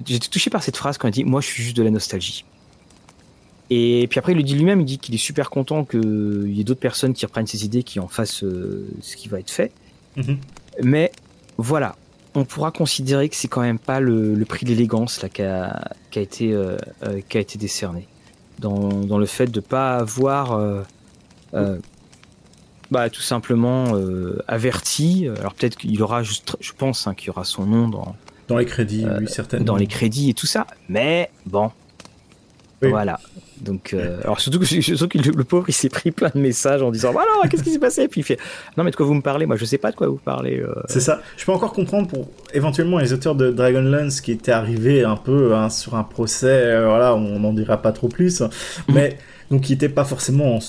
J'étais 0.05 0.27
touché 0.27 0.49
par 0.49 0.63
cette 0.63 0.77
phrase 0.77 0.97
quand 0.97 1.07
il 1.07 1.11
dit 1.11 1.23
Moi, 1.23 1.41
je 1.41 1.47
suis 1.47 1.63
juste 1.63 1.77
de 1.77 1.83
la 1.83 1.89
nostalgie. 1.89 2.45
Et 3.69 4.07
puis 4.09 4.19
après, 4.19 4.31
il 4.31 4.37
le 4.37 4.43
dit 4.43 4.55
lui-même 4.55 4.79
il 4.79 4.85
dit 4.85 4.97
qu'il 4.97 5.13
est 5.13 5.19
super 5.19 5.49
content 5.49 5.83
qu'il 5.83 6.53
y 6.53 6.61
ait 6.61 6.63
d'autres 6.63 6.79
personnes 6.79 7.13
qui 7.13 7.25
reprennent 7.25 7.47
ses 7.47 7.65
idées, 7.65 7.83
qui 7.83 7.99
en 7.99 8.07
fassent 8.07 8.43
euh, 8.43 8.87
ce 9.01 9.17
qui 9.17 9.27
va 9.27 9.39
être 9.39 9.49
fait. 9.49 9.71
Mhm. 10.15 10.37
Mais 10.83 11.11
voilà, 11.57 11.95
on 12.33 12.45
pourra 12.45 12.71
considérer 12.71 13.27
que 13.27 13.35
c'est 13.35 13.49
quand 13.49 13.61
même 13.61 13.79
pas 13.79 13.99
le, 13.99 14.41
prix 14.45 14.65
d'élégance 14.65 15.19
qui 15.33 15.41
a, 15.41 15.91
qui, 16.11 16.19
a 16.19 16.21
été, 16.21 16.53
euh, 16.53 16.77
euh, 17.03 17.19
qui 17.27 17.37
a 17.37 17.41
été 17.41 17.57
décerné. 17.57 18.07
Dans, 18.59 18.89
dans, 18.89 19.17
le 19.19 19.25
fait 19.25 19.47
de 19.47 19.59
pas 19.59 19.97
avoir. 19.97 20.59
bah, 22.89 23.09
tout 23.09 23.21
simplement 23.21 23.93
averti. 24.47 25.27
Alors 25.39 25.53
peut-être 25.53 25.77
qu'il 25.77 26.01
aura 26.01 26.23
juste, 26.23 26.57
je 26.59 26.71
pense, 26.73 27.07
hein, 27.07 27.13
qu'il 27.13 27.27
y 27.27 27.29
aura 27.29 27.43
son 27.43 27.65
nom 27.65 27.87
dans, 27.87 28.15
dans 28.47 28.57
les 28.57 28.65
crédits, 28.65 29.05
oui, 29.05 29.25
euh, 29.25 29.27
certainement. 29.27 29.65
Dans 29.65 29.75
les 29.75 29.87
crédits 29.87 30.29
et 30.29 30.33
tout 30.33 30.47
ça. 30.47 30.67
Mais 30.89 31.29
bon. 31.45 31.71
Voilà. 32.81 33.19
Donc, 33.59 33.93
euh, 33.93 34.19
alors 34.23 34.39
surtout 34.39 34.59
que, 34.59 34.65
surtout 34.65 35.07
que 35.07 35.17
le, 35.17 35.43
pauvre, 35.43 35.65
il 35.67 35.73
s'est 35.73 35.89
pris 35.89 36.11
plein 36.11 36.29
de 36.33 36.39
messages 36.39 36.83
en 36.83 36.91
disant 36.91 37.11
voilà, 37.11 37.31
qu'est-ce 37.49 37.63
qui 37.63 37.71
s'est 37.71 37.79
passé? 37.79 38.03
Et 38.03 38.07
puis 38.07 38.21
il 38.21 38.23
fait 38.23 38.37
non, 38.77 38.83
mais 38.83 38.91
de 38.91 38.95
quoi 38.95 39.05
vous 39.05 39.15
me 39.15 39.21
parlez? 39.21 39.45
Moi, 39.45 39.55
je 39.55 39.65
sais 39.65 39.79
pas 39.79 39.91
de 39.91 39.95
quoi 39.95 40.07
vous 40.07 40.17
parlez. 40.23 40.59
Euh. 40.59 40.73
C'est 40.87 40.99
ça. 40.99 41.21
Je 41.37 41.45
peux 41.45 41.51
encore 41.51 41.73
comprendre 41.73 42.07
pour 42.07 42.29
éventuellement 42.53 42.99
les 42.99 43.13
auteurs 43.13 43.35
de 43.35 43.51
Dragonlance 43.51 44.21
qui 44.21 44.31
étaient 44.31 44.51
arrivés 44.51 45.03
un 45.03 45.17
peu 45.17 45.55
hein, 45.55 45.69
sur 45.69 45.95
un 45.95 46.03
procès. 46.03 46.79
voilà, 46.83 47.15
on 47.15 47.39
n'en 47.39 47.53
dira 47.53 47.81
pas 47.81 47.91
trop 47.91 48.09
plus. 48.09 48.41
Mhm. 48.41 48.49
Mais 48.89 49.17
donc, 49.49 49.61
qui 49.61 49.71
n'étaient 49.71 49.89
pas 49.89 50.03
forcément 50.03 50.55
en 50.55 50.59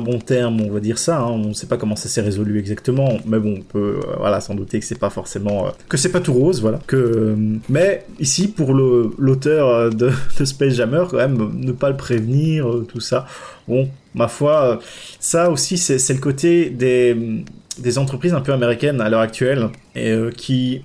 bon 0.00 0.18
terme, 0.18 0.60
on 0.60 0.70
va 0.70 0.80
dire 0.80 0.98
ça. 0.98 1.20
Hein. 1.20 1.30
On 1.30 1.48
ne 1.48 1.52
sait 1.52 1.66
pas 1.66 1.76
comment 1.76 1.96
ça 1.96 2.08
s'est 2.08 2.20
résolu 2.20 2.58
exactement, 2.58 3.18
mais 3.26 3.38
bon, 3.38 3.56
on 3.58 3.62
peut 3.62 4.00
euh, 4.04 4.16
voilà 4.18 4.40
sans 4.40 4.54
douter 4.54 4.78
que 4.80 4.84
c'est 4.84 4.98
pas 4.98 5.10
forcément 5.10 5.66
euh, 5.66 5.70
que 5.88 5.96
c'est 5.96 6.12
pas 6.12 6.20
tout 6.20 6.32
rose, 6.32 6.60
voilà. 6.60 6.78
Que 6.86 6.96
euh, 6.96 7.36
mais 7.68 8.04
ici 8.20 8.48
pour 8.48 8.74
l'auteur 8.74 9.90
de, 9.90 10.10
de, 10.38 10.44
Space 10.44 10.74
Jammer, 10.74 11.04
quand 11.10 11.16
même, 11.16 11.50
ne 11.54 11.72
pas 11.72 11.90
le 11.90 11.96
prévenir, 11.96 12.66
tout 12.88 13.00
ça. 13.00 13.26
Bon, 13.66 13.88
ma 14.14 14.28
foi, 14.28 14.80
ça 15.20 15.50
aussi 15.50 15.78
c'est 15.78 16.12
le 16.12 16.20
côté 16.20 16.70
des 16.70 17.44
des 17.78 17.98
entreprises 17.98 18.34
un 18.34 18.40
peu 18.40 18.52
américaines 18.52 19.00
à 19.00 19.08
l'heure 19.08 19.20
actuelle 19.20 19.68
et 19.94 20.16
qui 20.36 20.82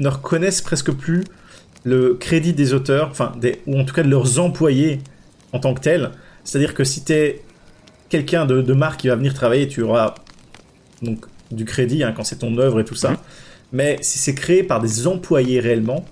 ne 0.00 0.08
reconnaissent 0.08 0.60
presque 0.60 0.90
plus 0.90 1.22
le 1.84 2.14
crédit 2.14 2.52
des 2.52 2.74
auteurs, 2.74 3.08
enfin, 3.10 3.32
des, 3.40 3.60
ou 3.66 3.78
en 3.78 3.84
tout 3.84 3.94
cas 3.94 4.02
de 4.02 4.08
leurs 4.08 4.40
employés 4.40 5.00
en 5.52 5.60
tant 5.60 5.74
que 5.74 5.80
tels. 5.80 6.10
C'est-à-dire 6.44 6.74
que 6.74 6.84
si 6.84 7.04
tu 7.04 7.12
es 7.12 7.42
quelqu'un 8.12 8.44
de, 8.44 8.72
marque 8.74 9.00
qui 9.00 9.08
va 9.08 9.16
venir 9.16 9.32
travailler, 9.32 9.66
tu 9.68 9.80
auras 9.80 10.14
donc 11.00 11.24
du 11.50 11.64
crédit 11.64 12.04
hein, 12.04 12.12
quand 12.14 12.24
c'est 12.24 12.40
ton 12.40 12.58
œuvre 12.58 12.78
et 12.78 12.84
tout 12.84 12.94
ça. 12.94 13.12
Mhm. 13.12 13.16
Mais 13.72 13.96
si 14.02 14.18
c'est 14.18 14.34
créé 14.34 14.62
par 14.62 14.80
des 14.82 15.06
employés 15.06 15.60
réellement, 15.60 16.04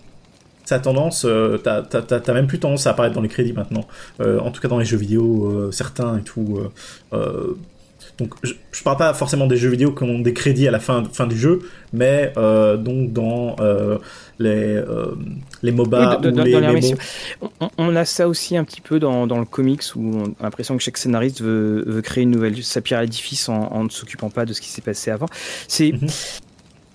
ça 0.64 0.76
a 0.76 0.78
tendance, 0.78 1.26
euh, 1.26 1.58
t'as 1.58 2.32
même 2.32 2.46
plus 2.46 2.58
tendance 2.58 2.86
à 2.86 2.90
apparaître 2.90 3.14
dans 3.14 3.20
les 3.20 3.28
crédits 3.28 3.52
maintenant. 3.52 3.86
Euh, 4.20 4.40
en 4.40 4.50
tout 4.50 4.62
cas 4.62 4.68
dans 4.68 4.78
les 4.78 4.86
jeux 4.86 4.96
vidéo, 4.96 5.44
euh, 5.44 5.72
certains 5.72 6.16
et 6.16 6.22
tout. 6.22 6.58
Donc 8.20 8.34
je, 8.42 8.52
je, 8.70 8.82
parle 8.82 8.98
pas 8.98 9.14
forcément 9.14 9.46
des 9.46 9.56
jeux 9.56 9.70
vidéo 9.70 9.92
qui 9.92 10.04
ont 10.04 10.20
des 10.20 10.32
crédits 10.32 10.68
à 10.68 10.70
la 10.70 10.78
fin, 10.78 11.02
fin 11.12 11.26
du 11.26 11.36
jeu, 11.36 11.60
mais 11.92 12.32
donc 12.36 13.12
dans 13.12 13.56
les, 14.40 14.48
euh, 14.48 15.14
les 15.62 15.70
MOBA 15.70 16.18
ou 16.18 16.22
les, 16.22 16.94
on, 17.76 17.94
a 17.94 18.04
ça 18.06 18.26
aussi 18.26 18.56
un 18.56 18.64
petit 18.64 18.80
peu 18.80 18.98
dans, 18.98 19.26
dans 19.26 19.38
le 19.38 19.44
comics 19.44 19.82
où 19.94 20.16
on 20.16 20.24
a 20.40 20.44
l'impression 20.44 20.76
que 20.76 20.82
chaque 20.82 20.96
scénariste 20.96 21.42
veut, 21.42 21.84
veut, 21.86 22.00
créer 22.00 22.24
une 22.24 22.30
nouvelle 22.30 22.64
sa 22.64 22.80
pierre 22.80 23.00
à 23.00 23.02
l'édifice 23.02 23.48
en, 23.50 23.84
ne 23.84 23.90
s'occupant 23.90 24.30
pas 24.30 24.46
de 24.46 24.54
ce 24.54 24.62
qui 24.62 24.68
s'est 24.68 24.80
passé 24.80 25.10
avant. 25.10 25.26
C'est 25.68 25.92
mhm. 25.92 26.08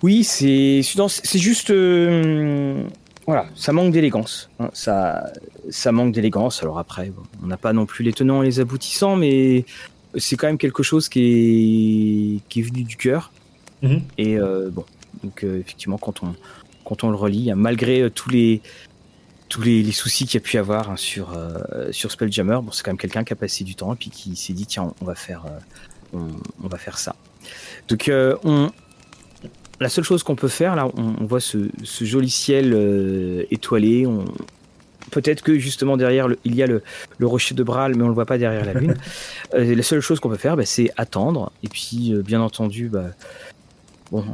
oui, 0.02 0.24
c'est 0.24 0.80
c'est 0.82 1.38
juste 1.38 1.70
euh, 1.70 2.82
voilà, 3.26 3.46
ça 3.54 3.72
manque 3.72 3.92
d'élégance. 3.92 4.50
Hein. 4.58 4.70
ça 4.72 5.32
ça 5.70 5.92
manque 5.92 6.12
d'élégance. 6.12 6.64
Alors 6.64 6.80
après, 6.80 7.12
on 7.44 7.46
n'a 7.46 7.56
pas 7.56 7.72
non 7.72 7.86
plus 7.86 8.04
les 8.04 8.12
tenants 8.12 8.42
et 8.42 8.46
les 8.46 8.58
aboutissants, 8.58 9.14
mais 9.14 9.64
c'est 10.16 10.36
quand 10.36 10.46
même 10.46 10.58
quelque 10.58 10.82
chose 10.82 11.08
qui 11.08 11.20
est 11.20 12.48
qui 12.48 12.60
est 12.60 12.62
venu 12.62 12.84
du 12.84 12.96
cœur. 12.96 13.32
Mhm. 13.82 14.02
Et 14.18 14.38
euh, 14.38 14.70
bon, 14.70 14.84
donc 15.22 15.44
effectivement, 15.44 15.98
quand 15.98 16.22
on 16.22 16.34
quand 16.86 17.04
on 17.04 17.10
le 17.10 17.16
relit, 17.16 17.50
hein, 17.50 17.56
malgré 17.56 18.02
euh, 18.02 18.10
tous 18.10 18.30
les 18.30 18.62
tous 19.48 19.62
les, 19.62 19.92
soucis 19.92 20.26
qu'il 20.26 20.40
y 20.40 20.42
a 20.42 20.44
pu 20.44 20.58
avoir 20.58 20.90
hein, 20.90 20.96
sur 20.96 21.32
euh, 21.36 21.92
sur 21.92 22.10
Spelljammer. 22.10 22.58
Bon, 22.62 22.72
c'est 22.72 22.82
quand 22.82 22.90
même 22.90 22.98
quelqu'un 22.98 23.22
qui 23.22 23.32
a 23.32 23.36
passé 23.36 23.64
du 23.64 23.74
temps 23.74 23.92
et 23.92 23.96
puis 23.96 24.10
qui 24.10 24.34
s'est 24.34 24.52
dit 24.52 24.66
tiens, 24.66 24.92
on 25.00 25.04
va 25.04 25.14
faire 25.14 25.44
euh, 25.46 26.18
on, 26.62 26.68
va 26.68 26.78
faire 26.78 26.98
ça. 26.98 27.14
Donc, 27.88 28.10
on, 28.44 28.70
la 29.80 29.88
seule 29.88 30.04
chose 30.04 30.22
qu'on 30.22 30.34
peut 30.34 30.48
faire, 30.48 30.74
là, 30.74 30.88
on, 30.96 31.26
voit 31.26 31.40
ce, 31.40 31.68
joli 32.00 32.30
ciel 32.30 33.46
étoilé. 33.50 34.06
On, 34.06 34.24
peut-être 35.10 35.42
que 35.42 35.58
justement 35.58 35.96
derrière 35.96 36.28
il 36.44 36.54
y 36.54 36.62
a 36.62 36.66
le, 36.66 36.82
rocher 37.20 37.54
de 37.54 37.62
Bral, 37.62 37.94
mais 37.94 38.02
on 38.02 38.08
le 38.08 38.14
voit 38.14 38.26
pas 38.26 38.38
derrière 38.38 38.64
la 38.64 38.74
lune. 38.74 38.96
la 39.52 39.82
seule 39.82 40.00
chose 40.00 40.20
qu'on 40.20 40.28
peut 40.28 40.36
faire, 40.36 40.56
bah, 40.56 40.66
c'est 40.66 40.90
attendre. 40.96 41.52
Et 41.62 41.68
puis, 41.68 42.14
bien 42.24 42.40
entendu, 42.40 42.88
bah, 42.88 43.10
bon, 44.10 44.24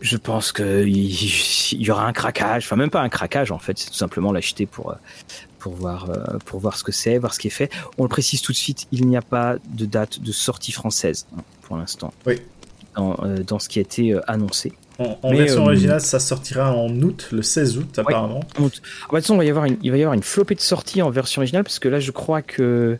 je 0.00 0.16
pense 0.16 0.52
qu'il 0.52 1.82
y, 1.82 1.90
aura 1.90 2.06
un 2.06 2.12
craquage, 2.12 2.64
enfin 2.64 2.76
même 2.76 2.90
pas 2.90 3.00
un 3.00 3.08
craquage 3.08 3.50
en 3.50 3.58
fait, 3.58 3.78
c'est 3.78 3.90
tout 3.90 3.96
simplement 3.96 4.32
l'acheter 4.32 4.66
pour, 4.66 4.90
euh, 4.90 4.94
pour, 5.58 5.74
voir, 5.74 6.10
euh, 6.10 6.38
pour 6.44 6.60
voir 6.60 6.76
ce 6.76 6.84
que 6.84 6.92
c'est, 6.92 7.18
voir 7.18 7.34
ce 7.34 7.38
qui 7.38 7.48
est 7.48 7.50
fait. 7.50 7.70
On 7.98 8.02
le 8.02 8.08
précise 8.08 8.42
tout 8.42 8.52
de 8.52 8.56
suite, 8.56 8.86
il 8.92 9.06
n'y 9.06 9.16
a 9.16 9.22
pas 9.22 9.56
de 9.68 9.86
date 9.86 10.20
de 10.20 10.32
sortie 10.32 10.72
française 10.72 11.26
hein, 11.36 11.42
pour 11.62 11.76
l'instant 11.76 12.12
oui. 12.26 12.40
dans, 12.94 13.16
euh, 13.22 13.42
dans, 13.42 13.58
ce 13.58 13.68
qui 13.68 13.78
a 13.78 13.82
été 13.82 14.18
annoncé. 14.26 14.72
En, 14.98 15.34
version 15.34 15.64
originale, 15.64 16.00
ça 16.00 16.18
sortira 16.18 16.74
en 16.74 16.88
août, 17.02 17.28
le 17.30 17.42
16 17.42 17.76
août 17.76 17.98
apparemment. 17.98 18.40
Ah, 18.56 18.62
de 18.62 18.68
toute 18.68 18.82
façon, 19.10 19.34
il 19.34 19.38
va 19.38 19.44
y 19.44 19.50
avoir 19.50 19.64
une, 19.66 19.76
il 19.82 19.90
va 19.90 19.98
y 19.98 20.02
avoir 20.02 20.14
une 20.14 20.22
flopée 20.22 20.54
de 20.54 20.60
sorties 20.60 21.02
en 21.02 21.10
version 21.10 21.40
originale 21.40 21.64
parce 21.64 21.78
que 21.78 21.88
là, 21.88 22.00
je 22.00 22.10
crois 22.12 22.40
que 22.40 22.98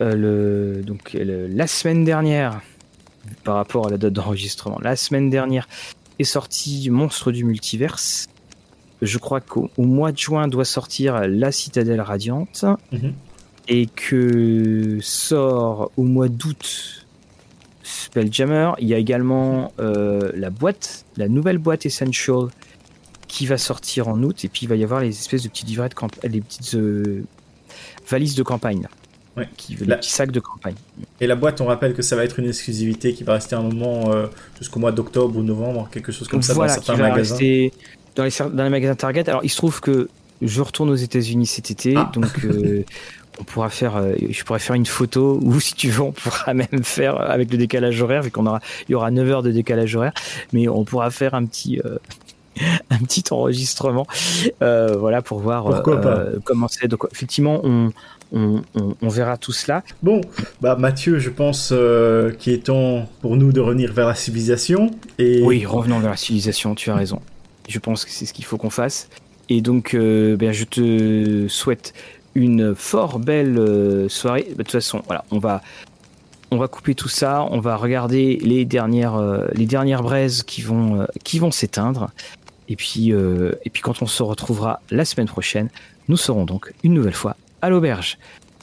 le, 0.00 0.82
donc, 0.84 1.16
la 1.16 1.66
semaine 1.68 2.04
dernière, 2.04 2.60
par 3.44 3.54
rapport 3.54 3.86
à 3.86 3.90
la 3.90 3.98
date 3.98 4.12
d'enregistrement, 4.12 4.80
la 4.82 4.96
semaine 4.96 5.30
dernière, 5.30 5.68
est 6.18 6.24
sorti 6.24 6.88
Monstre 6.90 7.32
du 7.32 7.44
Multiverse. 7.44 8.28
Je 9.00 9.18
crois 9.18 9.40
qu'au 9.40 9.70
mois 9.78 10.12
de 10.12 10.18
juin 10.18 10.48
doit 10.48 10.64
sortir 10.64 11.26
La 11.28 11.52
Citadelle 11.52 12.00
Radiante. 12.00 12.64
Mhm. 12.92 13.12
Et 13.68 13.86
que 13.86 14.98
sort 15.00 15.92
au 15.96 16.02
mois 16.02 16.28
d'août 16.28 17.01
Spelljammer. 17.92 18.72
Il 18.78 18.88
y 18.88 18.94
a 18.94 18.98
également 18.98 19.72
euh, 19.80 20.30
la 20.34 20.50
boîte, 20.50 21.04
la 21.16 21.28
nouvelle 21.28 21.58
boîte 21.58 21.86
Essential 21.86 22.48
qui 23.28 23.46
va 23.46 23.58
sortir 23.58 24.08
en 24.08 24.22
août. 24.22 24.44
Et 24.44 24.48
puis 24.48 24.62
il 24.62 24.68
va 24.68 24.76
y 24.76 24.84
avoir 24.84 25.00
les 25.00 25.08
espèces 25.08 25.42
de 25.42 25.48
petits 25.48 25.66
livrets 25.66 25.88
de 25.88 25.94
campagne, 25.94 26.30
les 26.30 26.40
petites 26.40 26.74
euh, 26.74 27.24
valises 28.08 28.34
de 28.34 28.42
campagne. 28.42 28.86
Ouais. 29.36 29.48
Qui, 29.56 29.76
la... 29.86 29.96
petit 29.96 30.10
sac 30.10 30.30
de 30.30 30.40
campagne. 30.40 30.74
Et 31.20 31.26
la 31.26 31.36
boîte, 31.36 31.60
on 31.62 31.66
rappelle 31.66 31.94
que 31.94 32.02
ça 32.02 32.16
va 32.16 32.24
être 32.24 32.38
une 32.38 32.48
exclusivité 32.48 33.14
qui 33.14 33.24
va 33.24 33.34
rester 33.34 33.54
un 33.54 33.62
moment 33.62 34.12
euh, 34.12 34.26
jusqu'au 34.58 34.78
mois 34.78 34.92
d'octobre 34.92 35.38
ou 35.38 35.42
novembre, 35.42 35.88
quelque 35.90 36.12
chose 36.12 36.28
comme 36.28 36.42
ça 36.42 36.54
dans 36.54 36.68
certains 36.68 36.96
magasins. 36.96 37.36
Dans 38.14 38.24
les, 38.24 38.32
dans 38.52 38.64
les 38.64 38.70
magasins 38.70 38.94
Target. 38.94 39.30
Alors, 39.30 39.42
il 39.42 39.48
se 39.48 39.56
trouve 39.56 39.80
que 39.80 40.10
je 40.42 40.60
retourne 40.60 40.90
aux 40.90 40.96
États-Unis 40.96 41.46
cet 41.46 41.70
été, 41.70 41.94
ah. 41.96 42.10
donc 42.12 42.44
euh, 42.44 42.84
on 43.42 43.44
pourra 43.44 43.68
faire, 43.68 43.96
euh, 43.96 44.14
je 44.30 44.44
pourrais 44.44 44.58
faire 44.58 44.76
une 44.76 44.86
photo, 44.86 45.38
ou 45.42 45.60
si 45.60 45.74
tu 45.74 45.90
veux, 45.90 46.02
on 46.02 46.12
pourra 46.12 46.54
même 46.54 46.84
faire 46.84 47.20
avec 47.20 47.50
le 47.50 47.58
décalage 47.58 48.00
horaire, 48.00 48.22
vu 48.22 48.30
qu'on 48.30 48.46
aura, 48.46 48.60
il 48.88 48.92
y 48.92 48.94
aura 48.94 49.10
9 49.10 49.30
heures 49.30 49.42
de 49.42 49.50
décalage 49.50 49.94
horaire, 49.96 50.14
mais 50.52 50.68
on 50.68 50.84
pourra 50.84 51.10
faire 51.10 51.34
un 51.34 51.44
petit. 51.44 51.80
un 52.90 52.98
petit 52.98 53.24
enregistrement 53.30 54.06
voilà 54.60 55.22
pour 55.22 55.38
voir 55.38 55.82
comment 56.44 56.68
c'est 56.68 56.86
donc 56.86 57.06
effectivement 57.10 57.62
on, 57.64 57.90
on, 58.32 59.08
verra 59.08 59.36
tout 59.36 59.52
cela. 59.52 59.82
Bon, 60.02 60.20
bah 60.60 60.76
Mathieu, 60.76 61.18
je 61.18 61.30
pense 61.30 61.70
euh, 61.72 62.32
qu'il 62.32 62.52
est 62.54 62.64
temps 62.64 63.08
pour 63.20 63.36
nous 63.36 63.52
de 63.52 63.60
revenir 63.60 63.92
vers 63.92 64.08
la 64.08 64.14
civilisation. 64.14 64.90
Et... 65.18 65.42
Oui, 65.42 65.66
revenons 65.66 65.98
vers 66.00 66.10
la 66.10 66.16
civilisation, 66.16 66.74
tu 66.74 66.90
as 66.90 66.94
raison. 66.94 67.20
Je 67.68 67.78
pense 67.78 68.04
que 68.04 68.10
c'est 68.10 68.26
ce 68.26 68.32
qu'il 68.32 68.44
faut 68.44 68.56
qu'on 68.56 68.70
fasse. 68.70 69.08
Et 69.48 69.60
donc, 69.60 69.94
euh, 69.94 70.36
ben, 70.36 70.52
je 70.52 70.64
te 70.64 71.46
souhaite 71.48 71.92
une 72.34 72.74
fort 72.74 73.18
belle 73.18 73.58
euh, 73.58 74.08
soirée. 74.08 74.46
de 74.50 74.54
toute 74.54 74.72
façon, 74.72 75.02
voilà, 75.06 75.24
on 75.30 75.38
va, 75.38 75.62
on 76.50 76.56
va 76.56 76.68
couper 76.68 76.94
tout 76.94 77.08
ça. 77.08 77.46
On 77.50 77.60
va 77.60 77.76
regarder 77.76 78.38
les 78.42 78.64
dernières, 78.64 79.20
les 79.54 79.66
dernières 79.66 80.02
braises 80.02 80.42
qui 80.42 80.62
vont, 80.62 81.06
qui 81.24 81.38
vont 81.38 81.50
s'éteindre. 81.50 82.10
Et 82.68 82.76
puis, 82.76 83.10
et 83.10 83.70
puis, 83.70 83.82
quand 83.82 84.02
on 84.02 84.06
se 84.06 84.22
retrouvera 84.22 84.80
la 84.90 85.04
semaine 85.04 85.26
prochaine, 85.26 85.68
nous 86.08 86.16
serons 86.16 86.44
donc 86.44 86.72
une 86.84 86.94
nouvelle 86.94 87.14
fois 87.14 87.36
à 87.60 87.70
l'auberge. 87.70 88.18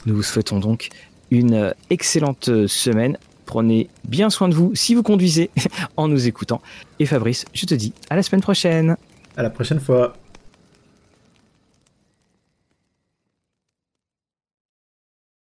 Nous 0.06 0.14
vous 0.14 0.22
souhaitons 0.22 0.58
donc 0.58 0.88
une 1.30 1.74
excellente 1.90 2.66
semaine. 2.66 3.18
Prenez 3.46 3.88
bien 4.04 4.30
soin 4.30 4.48
de 4.48 4.54
vous 4.54 4.72
si 4.74 4.94
vous 4.94 5.02
conduisez 5.02 5.50
en 5.96 6.06
nous 6.06 6.28
écoutant. 6.28 6.60
Et 7.00 7.06
Fabrice, 7.06 7.44
je 7.52 7.66
te 7.66 7.74
dis 7.74 7.92
à 8.08 8.16
la 8.16 8.22
semaine 8.22 8.42
prochaine. 8.42 8.96
À 9.36 9.42
la 9.42 9.50
prochaine 9.50 9.80
fois. 9.80 10.14